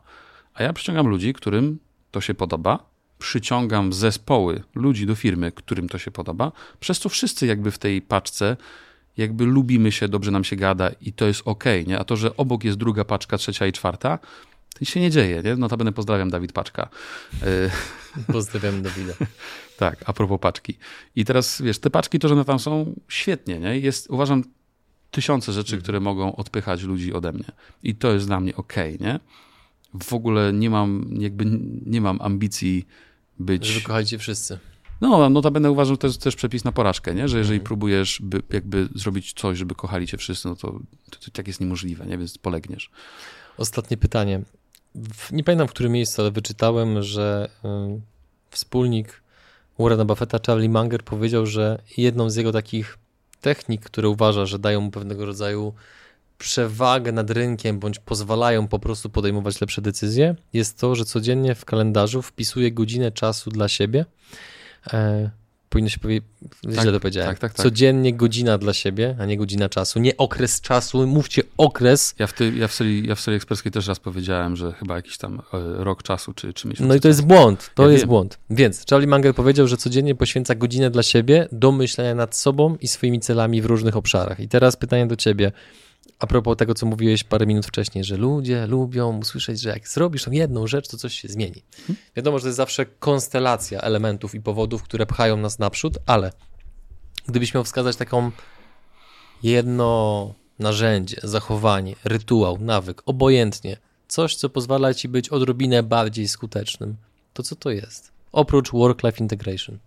A 0.55 0.63
ja 0.63 0.73
przyciągam 0.73 1.07
ludzi, 1.07 1.33
którym 1.33 1.79
to 2.17 2.21
się 2.21 2.35
podoba, 2.35 2.91
przyciągam 3.19 3.93
zespoły 3.93 4.63
ludzi 4.75 5.07
do 5.07 5.15
firmy, 5.15 5.53
którym 5.53 5.89
to 5.89 5.99
się 5.99 6.11
podoba, 6.11 6.53
przez 6.81 6.99
co 6.99 7.09
wszyscy 7.09 7.47
jakby 7.47 7.71
w 7.71 7.79
tej 7.79 8.03
paczce 8.03 8.57
jakby 9.17 9.45
lubimy 9.45 9.93
się, 9.93 10.09
dobrze 10.09 10.31
nam 10.31 10.45
się 10.45 10.57
gada 10.57 10.91
i 11.01 11.13
to 11.13 11.27
jest 11.27 11.43
ok, 11.45 11.65
nie? 11.87 11.99
A 11.99 12.05
to, 12.05 12.17
że 12.17 12.37
obok 12.37 12.65
jest 12.65 12.79
druga 12.79 13.05
paczka, 13.05 13.39
trzecia 13.39 13.67
i 13.67 13.73
czwarta, 13.73 14.19
to 14.79 14.85
się 14.85 15.01
nie 15.01 15.11
dzieje, 15.11 15.43
nie? 15.43 15.57
Notabene 15.57 15.93
pozdrawiam 15.93 16.31
Dawid 16.31 16.53
Paczka. 16.53 16.89
Y, 17.43 17.71
pozdrawiam 18.33 18.83
Dawida. 18.83 19.15
tak, 19.79 20.05
a 20.07 20.13
propos 20.13 20.41
paczki. 20.41 20.79
I 21.17 21.25
teraz, 21.25 21.63
wiesz, 21.63 21.79
te 21.79 21.91
paczki, 21.91 22.19
to, 22.19 22.29
że 22.29 22.35
one 22.35 22.45
tam 22.45 22.59
są, 22.59 22.95
świetnie, 23.09 23.59
nie? 23.59 23.79
Jest, 23.79 24.11
uważam, 24.11 24.43
tysiące 25.11 25.53
rzeczy, 25.53 25.73
mhm. 25.73 25.83
które 25.83 26.01
mogą 26.01 26.37
odpychać 26.37 26.83
ludzi 26.83 27.13
ode 27.13 27.33
mnie. 27.33 27.53
I 27.83 27.95
to 27.95 28.13
jest 28.13 28.27
dla 28.27 28.41
mnie 28.41 28.57
ok, 28.57 28.75
nie? 29.01 29.21
W 30.03 30.13
ogóle 30.13 30.53
nie 30.53 30.71
mam, 30.71 31.15
jakby 31.19 31.45
nie 31.87 32.01
mam 32.01 32.23
ambicji 32.23 32.87
być... 33.39 33.67
Żeby 33.67 33.87
kochajcie 33.87 34.19
wszyscy. 34.19 34.59
No, 35.01 35.31
notabene 35.31 35.71
uważam, 35.71 35.95
że 35.95 35.99
to 35.99 36.07
jest 36.07 36.23
też 36.23 36.37
przepis 36.37 36.65
na 36.65 36.73
porażkę, 36.73 37.15
nie? 37.15 37.29
że 37.29 37.39
jeżeli 37.39 37.57
mhm. 37.57 37.67
próbujesz 37.67 38.21
by, 38.23 38.43
jakby 38.53 38.89
zrobić 38.95 39.33
coś, 39.33 39.59
żeby 39.59 39.75
kochali 39.75 40.07
cię 40.07 40.17
wszyscy, 40.17 40.49
no 40.49 40.57
to, 40.57 40.73
to, 41.11 41.19
to 41.25 41.31
tak 41.33 41.47
jest 41.47 41.61
niemożliwe, 41.61 42.07
nie? 42.07 42.19
więc 42.19 42.39
polegniesz. 42.39 42.91
Ostatnie 43.59 43.97
pytanie. 43.97 44.43
W, 44.95 45.33
nie 45.33 45.45
pamiętam 45.45 45.69
w 45.69 45.71
którym 45.71 45.93
miejscu, 45.93 46.23
ale 46.23 46.31
wyczytałem, 46.31 47.03
że 47.03 47.51
y, 47.65 48.01
wspólnik 48.51 49.23
Warrena 49.79 50.05
Buffetta, 50.05 50.39
Charlie 50.47 50.69
Munger 50.69 51.05
powiedział, 51.05 51.47
że 51.47 51.83
jedną 51.97 52.31
z 52.31 52.37
jego 52.37 52.53
takich 52.53 52.99
technik, 53.41 53.85
które 53.85 54.09
uważa, 54.09 54.47
że 54.47 54.59
dają 54.59 54.81
mu 54.81 54.91
pewnego 54.91 55.27
rodzaju 55.27 55.75
przewagę 56.39 57.13
nad 57.13 57.31
rynkiem, 57.31 57.79
bądź 57.79 57.99
pozwalają 57.99 58.69
po 58.69 58.79
prostu 58.79 59.11
podejmować 59.11 59.61
lepsze 59.61 59.83
decyzje, 59.83 60.35
jest 60.53 60.79
to, 60.79 60.95
że 60.95 61.05
codziennie 61.05 61.55
w 61.55 61.65
kalendarzu 61.65 62.23
wpisuje 62.23 62.73
godzinę 62.73 63.13
czasu 63.13 63.51
dla 63.51 63.69
siebie. 63.69 64.07
E, 64.93 65.31
powinno 65.69 65.89
się 65.91 66.01
powiedzieć, 66.01 66.25
tak, 66.63 66.73
źle 66.73 66.93
to 66.93 67.01
powiedziałem. 67.01 67.31
Tak, 67.31 67.39
tak, 67.39 67.55
tak. 67.55 67.65
Codziennie 67.65 68.15
godzina 68.15 68.59
dla 68.59 68.73
siebie, 68.73 69.17
a 69.21 69.25
nie 69.25 69.37
godzina 69.37 69.69
czasu. 69.69 69.99
Nie 70.01 70.17
okres 70.17 70.61
czasu, 70.61 71.07
mówcie 71.07 71.43
okres. 71.57 72.15
Ja 72.19 72.27
w, 72.27 72.33
ty, 72.33 72.53
ja 72.57 72.69
w, 72.69 72.73
serii, 72.73 73.09
ja 73.09 73.15
w 73.15 73.21
serii 73.21 73.37
ekspreskiej 73.37 73.73
też 73.73 73.87
raz 73.87 74.01
powiedziałem, 74.01 74.57
że 74.57 74.73
chyba 74.73 74.97
jakiś 74.97 75.19
tam 75.19 75.43
e, 75.53 75.85
rok 75.85 76.03
czasu, 76.03 76.33
czy, 76.33 76.53
czy 76.53 76.69
miesiąc. 76.69 76.89
No 76.89 76.95
i 76.95 77.01
to 77.01 77.09
jest 77.09 77.27
błąd, 77.27 77.71
to 77.75 77.83
ja 77.83 77.91
jest 77.91 78.03
wiem. 78.03 78.09
błąd. 78.09 78.39
Więc 78.51 78.85
Charlie 78.91 79.07
Munger 79.07 79.35
powiedział, 79.35 79.69
że 79.69 79.77
codziennie 79.77 80.15
poświęca 80.15 80.55
godzinę 80.55 80.91
dla 80.91 81.03
siebie 81.03 81.49
do 81.53 81.73
myślenia 81.73 82.15
nad 82.15 82.37
sobą 82.37 82.77
i 82.81 82.89
swoimi 82.89 83.21
celami 83.21 83.63
w 83.63 83.67
różnych 83.67 83.97
obszarach. 83.97 84.41
I 84.41 84.49
teraz 84.49 84.77
pytanie 84.77 85.07
do 85.07 85.17
ciebie 85.17 85.53
a 86.19 86.27
propos 86.27 86.57
tego, 86.57 86.75
co 86.75 86.87
mówiłeś 86.87 87.25
parę 87.25 87.47
minut 87.47 87.67
wcześniej, 87.67 88.05
że 88.05 88.17
ludzie 88.17 88.67
lubią 88.67 89.19
usłyszeć, 89.19 89.61
że 89.61 89.69
jak 89.69 89.89
zrobisz 89.89 90.25
tą 90.25 90.31
jedną 90.31 90.67
rzecz, 90.67 90.89
to 90.89 90.97
coś 90.97 91.15
się 91.15 91.29
zmieni. 91.29 91.63
Hmm? 91.87 91.97
Wiadomo, 92.17 92.39
że 92.39 92.43
to 92.43 92.49
jest 92.49 92.57
zawsze 92.57 92.87
konstelacja 92.87 93.81
elementów 93.81 94.35
i 94.35 94.41
powodów, 94.41 94.83
które 94.83 95.07
pchają 95.07 95.37
nas 95.37 95.59
naprzód, 95.59 95.99
ale 96.07 96.33
gdybyś 97.27 97.55
miał 97.55 97.65
wskazać 97.65 97.97
taką 97.97 98.31
jedno 99.43 100.35
narzędzie, 100.59 101.17
zachowanie, 101.23 101.97
rytuał, 102.05 102.59
nawyk, 102.59 103.03
obojętnie, 103.07 103.77
coś, 104.09 104.37
co 104.37 104.49
pozwala 104.49 104.95
ci 104.95 105.09
być 105.09 105.29
odrobinę 105.29 105.83
bardziej 105.83 106.29
skutecznym, 106.29 106.97
to 107.33 107.43
co 107.43 107.57
to 107.57 107.71
jest? 107.71 108.13
Oprócz 108.33 108.71
work-life 108.71 109.19
integration. 109.19 109.79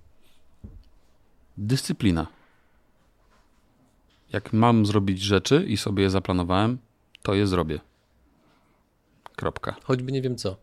Dyscyplina 1.58 2.39
jak 4.34 4.54
mam 4.54 4.86
zrobić 4.86 5.22
rzeczy 5.22 5.66
i 5.68 5.78
sobie 5.78 6.04
je 6.04 6.10
zaplanowałem, 6.10 6.78
to 7.24 7.34
je 7.34 7.48
zrobię. 7.48 7.80
Kropka. 9.36 9.76
Choćby 9.84 10.12
nie 10.12 10.22
wiem 10.22 10.36
co. 10.36 10.58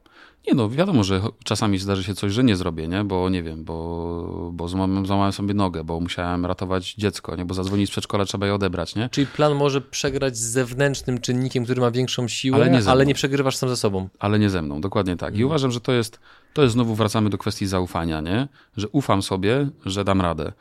Nie 0.46 0.54
no, 0.54 0.70
wiadomo, 0.70 1.04
że 1.04 1.20
czasami 1.44 1.78
zdarzy 1.78 2.04
się 2.04 2.14
coś, 2.14 2.32
że 2.32 2.44
nie 2.44 2.56
zrobię, 2.56 2.88
nie? 2.88 3.04
Bo 3.04 3.28
nie 3.28 3.42
wiem, 3.42 3.64
bo, 3.64 4.50
bo 4.52 4.68
złamałem 4.68 5.32
sobie 5.32 5.54
nogę, 5.54 5.84
bo 5.84 6.00
musiałem 6.00 6.46
ratować 6.46 6.94
dziecko, 6.94 7.36
nie? 7.36 7.44
Bo 7.44 7.54
zadzwonić 7.54 7.88
z 7.88 7.92
przedszkola, 7.92 8.24
trzeba 8.24 8.46
je 8.46 8.54
odebrać, 8.54 8.94
nie? 8.94 9.08
Czyli 9.08 9.26
plan 9.26 9.54
może 9.54 9.80
przegrać 9.80 10.36
z 10.36 10.40
zewnętrznym 10.40 11.20
czynnikiem, 11.20 11.64
który 11.64 11.80
ma 11.80 11.90
większą 11.90 12.28
siłę, 12.28 12.56
ale 12.56 12.70
nie, 12.70 12.88
ale 12.88 13.06
nie 13.06 13.14
przegrywasz 13.14 13.56
sam 13.56 13.68
ze 13.68 13.76
sobą. 13.76 14.08
Ale 14.18 14.38
nie 14.38 14.50
ze 14.50 14.62
mną, 14.62 14.80
dokładnie 14.80 15.16
tak. 15.16 15.34
I 15.34 15.36
mhm. 15.36 15.46
uważam, 15.46 15.70
że 15.70 15.80
to 15.80 15.92
jest, 15.92 16.20
to 16.52 16.62
jest 16.62 16.72
znowu 16.72 16.94
wracamy 16.94 17.30
do 17.30 17.38
kwestii 17.38 17.66
zaufania, 17.66 18.20
nie? 18.20 18.48
Że 18.76 18.88
ufam 18.88 19.22
sobie, 19.22 19.68
że 19.84 20.04
dam 20.04 20.20
radę. 20.20 20.52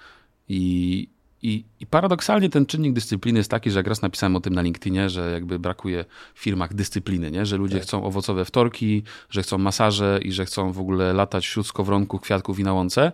I, 0.50 1.08
i, 1.42 1.66
I, 1.80 1.86
paradoksalnie 1.86 2.50
ten 2.50 2.66
czynnik 2.66 2.94
dyscypliny 2.94 3.40
jest 3.40 3.52
taki, 3.52 3.72
że 3.72 3.80
jak 3.80 3.88
raz 3.88 4.02
napisałem 4.02 4.36
o 4.36 4.40
tym 4.40 4.54
na 4.54 4.62
LinkedInie, 4.62 5.10
że 5.10 5.32
jakby 5.32 5.60
brakuje 5.60 6.06
w 6.34 6.40
firmach 6.40 6.74
dyscypliny, 6.74 7.32
nie? 7.32 7.46
że 7.46 7.58
ludzie 7.58 7.78
tak. 7.78 7.84
chcą 7.84 8.04
owocowe 8.04 8.46
wtorki, 8.46 9.04
że 9.30 9.44
chcą 9.44 9.58
masaże 9.58 10.20
i 10.24 10.32
że 10.32 10.46
chcą 10.46 10.72
w 10.72 10.80
ogóle 10.80 11.14
latać 11.14 11.48
wśród 11.48 11.68
skowronków, 11.68 12.22
kwiatków 12.22 12.60
i 12.60 12.64
na 12.64 12.74
łące 12.74 13.12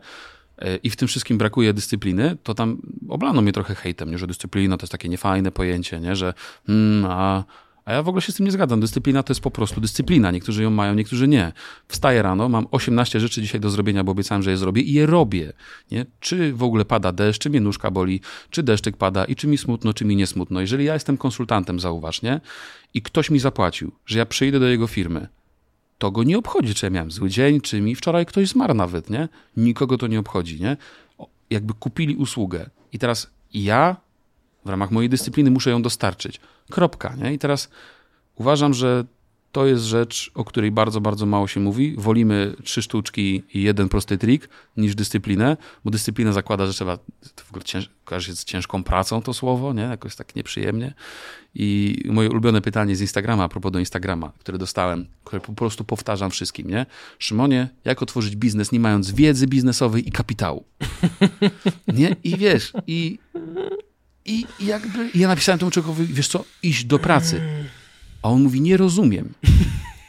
e, 0.58 0.76
i 0.76 0.90
w 0.90 0.96
tym 0.96 1.08
wszystkim 1.08 1.38
brakuje 1.38 1.74
dyscypliny, 1.74 2.38
to 2.44 2.54
tam 2.54 2.82
oblano 3.10 3.42
mnie 3.42 3.54
trochę 3.54 3.76
hejtem, 3.76 4.12
nie? 4.12 4.18
że 4.18 4.28
dyscyplina 4.28 4.78
to 4.78 4.84
jest 4.84 4.92
takie 4.92 5.10
niefajne 5.10 5.52
pojęcie, 5.52 6.00
nie? 6.00 6.16
że 6.16 6.34
mm, 6.70 7.06
a 7.12 7.44
a 7.86 7.94
ja 7.94 8.04
w 8.04 8.08
ogóle 8.08 8.22
się 8.22 8.32
z 8.32 8.36
tym 8.36 8.46
nie 8.46 8.52
zgadzam. 8.52 8.80
Dyscyplina 8.80 9.24
to 9.24 9.32
jest 9.32 9.42
po 9.42 9.52
prostu 9.52 9.82
dyscyplina. 9.82 10.32
Niektórzy 10.32 10.64
ją 10.64 10.70
mają, 10.70 10.94
niektórzy 10.94 11.28
nie. 11.28 11.52
Wstaję 11.88 12.22
rano, 12.22 12.50
mam 12.50 12.68
18 12.72 13.20
rzeczy 13.20 13.42
dzisiaj 13.42 13.62
do 13.62 13.70
zrobienia, 13.70 14.04
bo 14.04 14.12
obiecałem, 14.12 14.44
że 14.44 14.52
je 14.52 14.58
zrobię 14.58 14.82
i 14.82 14.94
je 14.94 15.06
robię. 15.06 15.54
Nie? 15.92 16.06
Czy 16.20 16.54
w 16.54 16.64
ogóle 16.64 16.86
pada 16.86 17.12
deszcz, 17.12 17.42
czy 17.42 17.50
mnie 17.50 17.62
nóżka 17.62 17.92
boli, 17.92 18.22
czy 18.50 18.64
deszczyk 18.64 18.98
pada 18.98 19.26
i 19.26 19.36
czy 19.36 19.48
mi 19.48 19.58
smutno, 19.58 19.94
czy 19.94 20.06
mi 20.06 20.16
nie 20.16 20.28
smutno. 20.28 20.62
Jeżeli 20.62 20.86
ja 20.86 20.94
jestem 20.94 21.18
konsultantem, 21.18 21.80
zauważ, 21.80 22.22
nie? 22.22 22.42
I 22.94 23.02
ktoś 23.02 23.30
mi 23.30 23.40
zapłacił, 23.40 23.92
że 24.06 24.20
ja 24.20 24.26
przyjdę 24.26 24.60
do 24.60 24.68
jego 24.68 24.88
firmy, 24.88 25.28
to 25.98 26.12
go 26.12 26.24
nie 26.24 26.38
obchodzi, 26.38 26.74
czy 26.74 26.86
ja 26.86 26.90
miałem 26.90 27.12
zły 27.12 27.30
dzień, 27.30 27.62
czy 27.62 27.82
mi 27.82 27.96
wczoraj 27.96 28.26
ktoś 28.26 28.48
zmarł 28.48 28.74
nawet, 28.74 29.10
nie? 29.10 29.30
Nikogo 29.58 29.98
to 29.98 30.08
nie 30.08 30.20
obchodzi, 30.20 30.62
nie? 30.62 30.78
Jakby 31.50 31.74
kupili 31.74 32.16
usługę. 32.16 32.70
I 32.94 33.00
teraz 33.00 33.30
ja 33.54 33.96
w 34.66 34.70
ramach 34.70 34.92
mojej 34.92 35.10
dyscypliny 35.10 35.52
muszę 35.52 35.70
ją 35.70 35.82
dostarczyć. 35.82 36.40
Kropka. 36.72 37.16
Nie? 37.16 37.34
I 37.34 37.40
teraz 37.40 37.70
uważam, 38.36 38.74
że 38.74 39.06
to 39.52 39.66
jest 39.66 39.84
rzecz, 39.84 40.32
o 40.36 40.46
której 40.46 40.72
bardzo, 40.72 41.02
bardzo 41.02 41.26
mało 41.26 41.48
się 41.48 41.60
mówi. 41.60 41.96
Wolimy 41.98 42.56
trzy 42.64 42.82
sztuczki 42.82 43.44
i 43.54 43.64
jeden 43.64 43.90
prosty 43.90 44.18
trik 44.18 44.50
niż 44.78 44.96
dyscyplinę, 44.96 45.58
bo 45.86 45.92
dyscyplina 45.92 46.34
zakłada, 46.34 46.66
że 46.66 46.74
trzeba, 46.74 46.98
to 47.36 47.44
w 47.44 47.50
ogóle 47.50 47.64
cięż, 47.64 47.90
kojarzy 48.06 48.28
się 48.28 48.36
z 48.36 48.44
ciężką 48.44 48.84
pracą 48.84 49.22
to 49.22 49.34
słowo, 49.34 49.74
nie? 49.74 49.82
Jakoś 49.82 50.16
tak 50.16 50.36
nieprzyjemnie. 50.36 50.94
I 51.56 52.02
moje 52.06 52.30
ulubione 52.30 52.62
pytanie 52.62 52.96
z 52.96 53.02
Instagrama, 53.02 53.44
a 53.44 53.50
propos 53.50 53.72
do 53.72 53.80
Instagrama, 53.80 54.32
które 54.40 54.58
dostałem, 54.58 55.08
które 55.24 55.42
po 55.42 55.54
prostu 55.54 55.84
powtarzam 55.84 56.32
wszystkim, 56.32 56.70
nie? 56.70 56.86
Szymonie, 57.20 57.70
jak 57.86 58.02
otworzyć 58.02 58.36
biznes 58.36 58.72
nie 58.72 58.80
mając 58.80 59.12
wiedzy 59.12 59.48
biznesowej 59.48 60.08
i 60.08 60.12
kapitału? 60.12 60.66
nie? 61.94 62.16
I 62.24 62.38
wiesz, 62.38 62.74
i, 62.88 63.20
i 64.26 64.46
jakby 64.60 65.10
ja 65.16 65.28
napisałem 65.28 65.60
temu 65.60 65.72
człowiekowi, 65.72 66.14
wiesz 66.14 66.28
co, 66.28 66.46
iść 66.64 66.86
do 66.86 67.00
pracy. 67.00 67.42
A 68.22 68.30
on 68.30 68.44
mówi, 68.44 68.62
nie 68.62 68.78
rozumiem. 68.78 69.34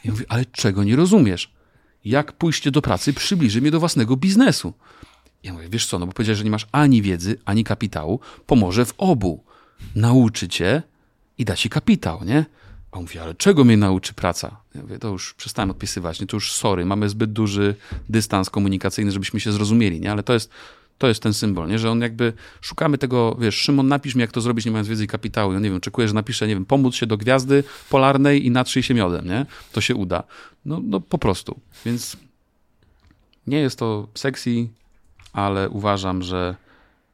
Ja 0.03 0.11
mówię, 0.11 0.25
ale 0.29 0.45
czego 0.45 0.83
nie 0.83 0.95
rozumiesz? 0.95 1.51
Jak 2.05 2.33
pójście 2.33 2.71
do 2.71 2.81
pracy 2.81 3.13
przybliży 3.13 3.61
mnie 3.61 3.71
do 3.71 3.79
własnego 3.79 4.17
biznesu? 4.17 4.73
Ja 5.43 5.53
mówię, 5.53 5.69
wiesz 5.69 5.85
co, 5.85 5.99
no 5.99 6.05
bo 6.05 6.13
powiedziałeś, 6.13 6.37
że 6.37 6.43
nie 6.43 6.51
masz 6.51 6.67
ani 6.71 7.01
wiedzy, 7.01 7.37
ani 7.45 7.63
kapitału, 7.63 8.19
pomoże 8.45 8.85
w 8.85 8.93
obu. 8.97 9.43
Nauczy 9.95 10.47
cię 10.47 10.81
i 11.37 11.45
da 11.45 11.55
ci 11.55 11.69
kapitał, 11.69 12.23
nie? 12.25 12.45
A 12.91 12.97
on 12.97 13.01
mówi, 13.01 13.19
ale 13.19 13.35
czego 13.35 13.63
mnie 13.63 13.77
nauczy 13.77 14.13
praca? 14.13 14.57
Ja 14.75 14.81
mówię, 14.81 14.99
to 14.99 15.07
już 15.07 15.33
przestałem 15.33 15.71
odpisywać, 15.71 16.21
nie? 16.21 16.27
To 16.27 16.37
już 16.37 16.51
sorry, 16.51 16.85
mamy 16.85 17.09
zbyt 17.09 17.33
duży 17.33 17.75
dystans 18.09 18.49
komunikacyjny, 18.49 19.11
żebyśmy 19.11 19.39
się 19.39 19.51
zrozumieli, 19.51 19.99
nie? 19.99 20.11
Ale 20.11 20.23
to 20.23 20.33
jest, 20.33 20.49
to 20.97 21.07
jest 21.07 21.23
ten 21.23 21.33
symbol, 21.33 21.67
nie? 21.67 21.79
że 21.79 21.91
on 21.91 22.01
jakby, 22.01 22.33
szukamy 22.61 22.97
tego, 22.97 23.37
wiesz, 23.39 23.55
Szymon, 23.55 23.87
napisz 23.87 24.15
mi, 24.15 24.21
jak 24.21 24.31
to 24.31 24.41
zrobić, 24.41 24.65
nie 24.65 24.71
mając 24.71 24.87
wiedzy 24.87 25.03
i 25.03 25.07
kapitału. 25.07 25.53
Ja 25.53 25.59
nie 25.59 25.69
wiem, 25.69 25.81
czekuję, 25.81 26.07
że 26.07 26.13
napiszę, 26.13 26.47
nie 26.47 26.55
wiem, 26.55 26.65
pomóc 26.65 26.95
się 26.95 27.07
do 27.07 27.17
gwiazdy 27.17 27.63
polarnej 27.89 28.45
i 28.45 28.51
natrzyj 28.51 28.83
się 28.83 28.93
miodem, 28.93 29.27
nie? 29.27 29.45
To 29.71 29.81
się 29.81 29.95
uda. 29.95 30.23
No, 30.65 30.81
no 30.83 30.99
po 30.99 31.17
prostu. 31.17 31.59
Więc 31.85 32.17
nie 33.47 33.59
jest 33.59 33.79
to 33.79 34.07
sexy, 34.15 34.67
ale 35.33 35.69
uważam, 35.69 36.23
że 36.23 36.55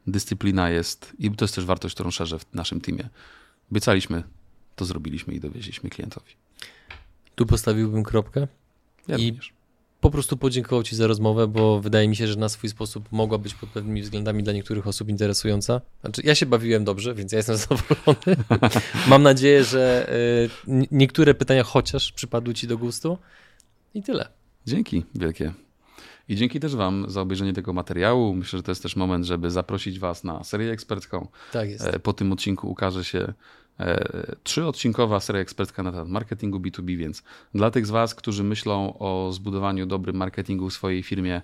dyscyplina 0.06 0.70
jest, 0.70 1.12
i 1.18 1.30
to 1.30 1.44
jest 1.44 1.54
też 1.54 1.64
wartość, 1.64 1.94
którą 1.94 2.10
szerzę 2.10 2.38
w 2.38 2.54
naszym 2.54 2.80
teamie. 2.80 3.08
Obiecaliśmy, 3.70 4.22
to 4.76 4.84
zrobiliśmy 4.84 5.34
i 5.34 5.40
dowieźliśmy 5.40 5.90
klientowi. 5.90 6.32
Tu 7.34 7.46
postawiłbym 7.46 8.02
kropkę. 8.02 8.48
Ja 9.08 9.16
I 9.16 9.28
również. 9.28 9.59
Po 10.00 10.10
prostu 10.10 10.36
podziękował 10.36 10.82
Ci 10.82 10.96
za 10.96 11.06
rozmowę, 11.06 11.46
bo 11.46 11.80
wydaje 11.80 12.08
mi 12.08 12.16
się, 12.16 12.26
że 12.26 12.36
na 12.36 12.48
swój 12.48 12.70
sposób 12.70 13.08
mogła 13.12 13.38
być 13.38 13.54
pod 13.54 13.68
pewnymi 13.68 14.02
względami 14.02 14.42
dla 14.42 14.52
niektórych 14.52 14.86
osób 14.86 15.08
interesująca. 15.08 15.80
Znaczy, 16.00 16.22
ja 16.24 16.34
się 16.34 16.46
bawiłem 16.46 16.84
dobrze, 16.84 17.14
więc 17.14 17.32
ja 17.32 17.36
jestem 17.36 17.56
zadowolony. 17.68 18.44
Mam 19.08 19.22
nadzieję, 19.22 19.64
że 19.64 20.12
y, 20.68 20.86
niektóre 20.90 21.34
pytania 21.34 21.62
chociaż 21.64 22.12
przypadły 22.12 22.54
Ci 22.54 22.66
do 22.66 22.78
gustu. 22.78 23.18
I 23.94 24.02
tyle. 24.02 24.28
Dzięki 24.66 25.04
wielkie. 25.14 25.52
I 26.28 26.36
dzięki 26.36 26.60
też 26.60 26.76
Wam 26.76 27.04
za 27.08 27.20
obejrzenie 27.20 27.52
tego 27.52 27.72
materiału. 27.72 28.34
Myślę, 28.34 28.56
że 28.58 28.62
to 28.62 28.70
jest 28.70 28.82
też 28.82 28.96
moment, 28.96 29.24
żeby 29.24 29.50
zaprosić 29.50 29.98
Was 29.98 30.24
na 30.24 30.44
serię 30.44 30.72
ekspercką. 30.72 31.28
Tak 31.52 31.70
jest. 31.70 31.86
E, 31.86 31.98
Po 31.98 32.12
tym 32.12 32.32
odcinku 32.32 32.70
ukaże 32.70 33.04
się 33.04 33.32
trzyodcinkowa 34.42 35.20
seria 35.20 35.42
ekspercka 35.42 35.82
na 35.82 35.92
temat 35.92 36.08
marketingu 36.08 36.58
B2B, 36.58 36.96
więc 36.96 37.22
dla 37.54 37.70
tych 37.70 37.86
z 37.86 37.90
Was, 37.90 38.14
którzy 38.14 38.44
myślą 38.44 38.98
o 38.98 39.32
zbudowaniu 39.32 39.86
dobrym 39.86 40.16
marketingu 40.16 40.70
w 40.70 40.74
swojej 40.74 41.02
firmie, 41.02 41.42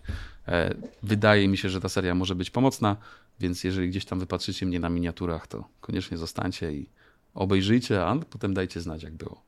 e, 0.48 0.74
wydaje 1.02 1.48
mi 1.48 1.58
się, 1.58 1.68
że 1.68 1.80
ta 1.80 1.88
seria 1.88 2.14
może 2.14 2.34
być 2.34 2.50
pomocna, 2.50 2.96
więc 3.40 3.64
jeżeli 3.64 3.88
gdzieś 3.88 4.04
tam 4.04 4.20
wypatrzycie 4.20 4.66
mnie 4.66 4.80
na 4.80 4.88
miniaturach, 4.88 5.46
to 5.46 5.68
koniecznie 5.80 6.16
zostańcie 6.16 6.72
i 6.72 6.90
obejrzyjcie, 7.34 8.04
a 8.04 8.16
potem 8.30 8.54
dajcie 8.54 8.80
znać, 8.80 9.02
jak 9.02 9.14
było. 9.14 9.42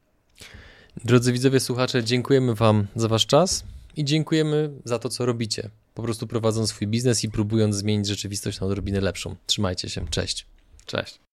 Drodzy 1.04 1.32
widzowie, 1.32 1.60
słuchacze, 1.60 2.04
dziękujemy 2.04 2.54
Wam 2.54 2.86
za 2.96 3.08
Wasz 3.08 3.26
czas 3.26 3.64
i 3.96 4.04
dziękujemy 4.04 4.70
za 4.84 4.98
to, 4.98 5.08
co 5.08 5.26
robicie. 5.26 5.70
Po 5.94 6.02
prostu 6.02 6.26
prowadząc 6.26 6.68
swój 6.68 6.86
biznes 6.86 7.24
i 7.24 7.30
próbując 7.30 7.76
zmienić 7.76 8.06
rzeczywistość 8.06 8.60
na 8.60 8.66
odrobinę 8.66 9.00
lepszą. 9.00 9.36
Trzymajcie 9.46 9.88
się. 9.88 10.06
Cześć. 10.10 10.46
Cześć. 10.86 11.27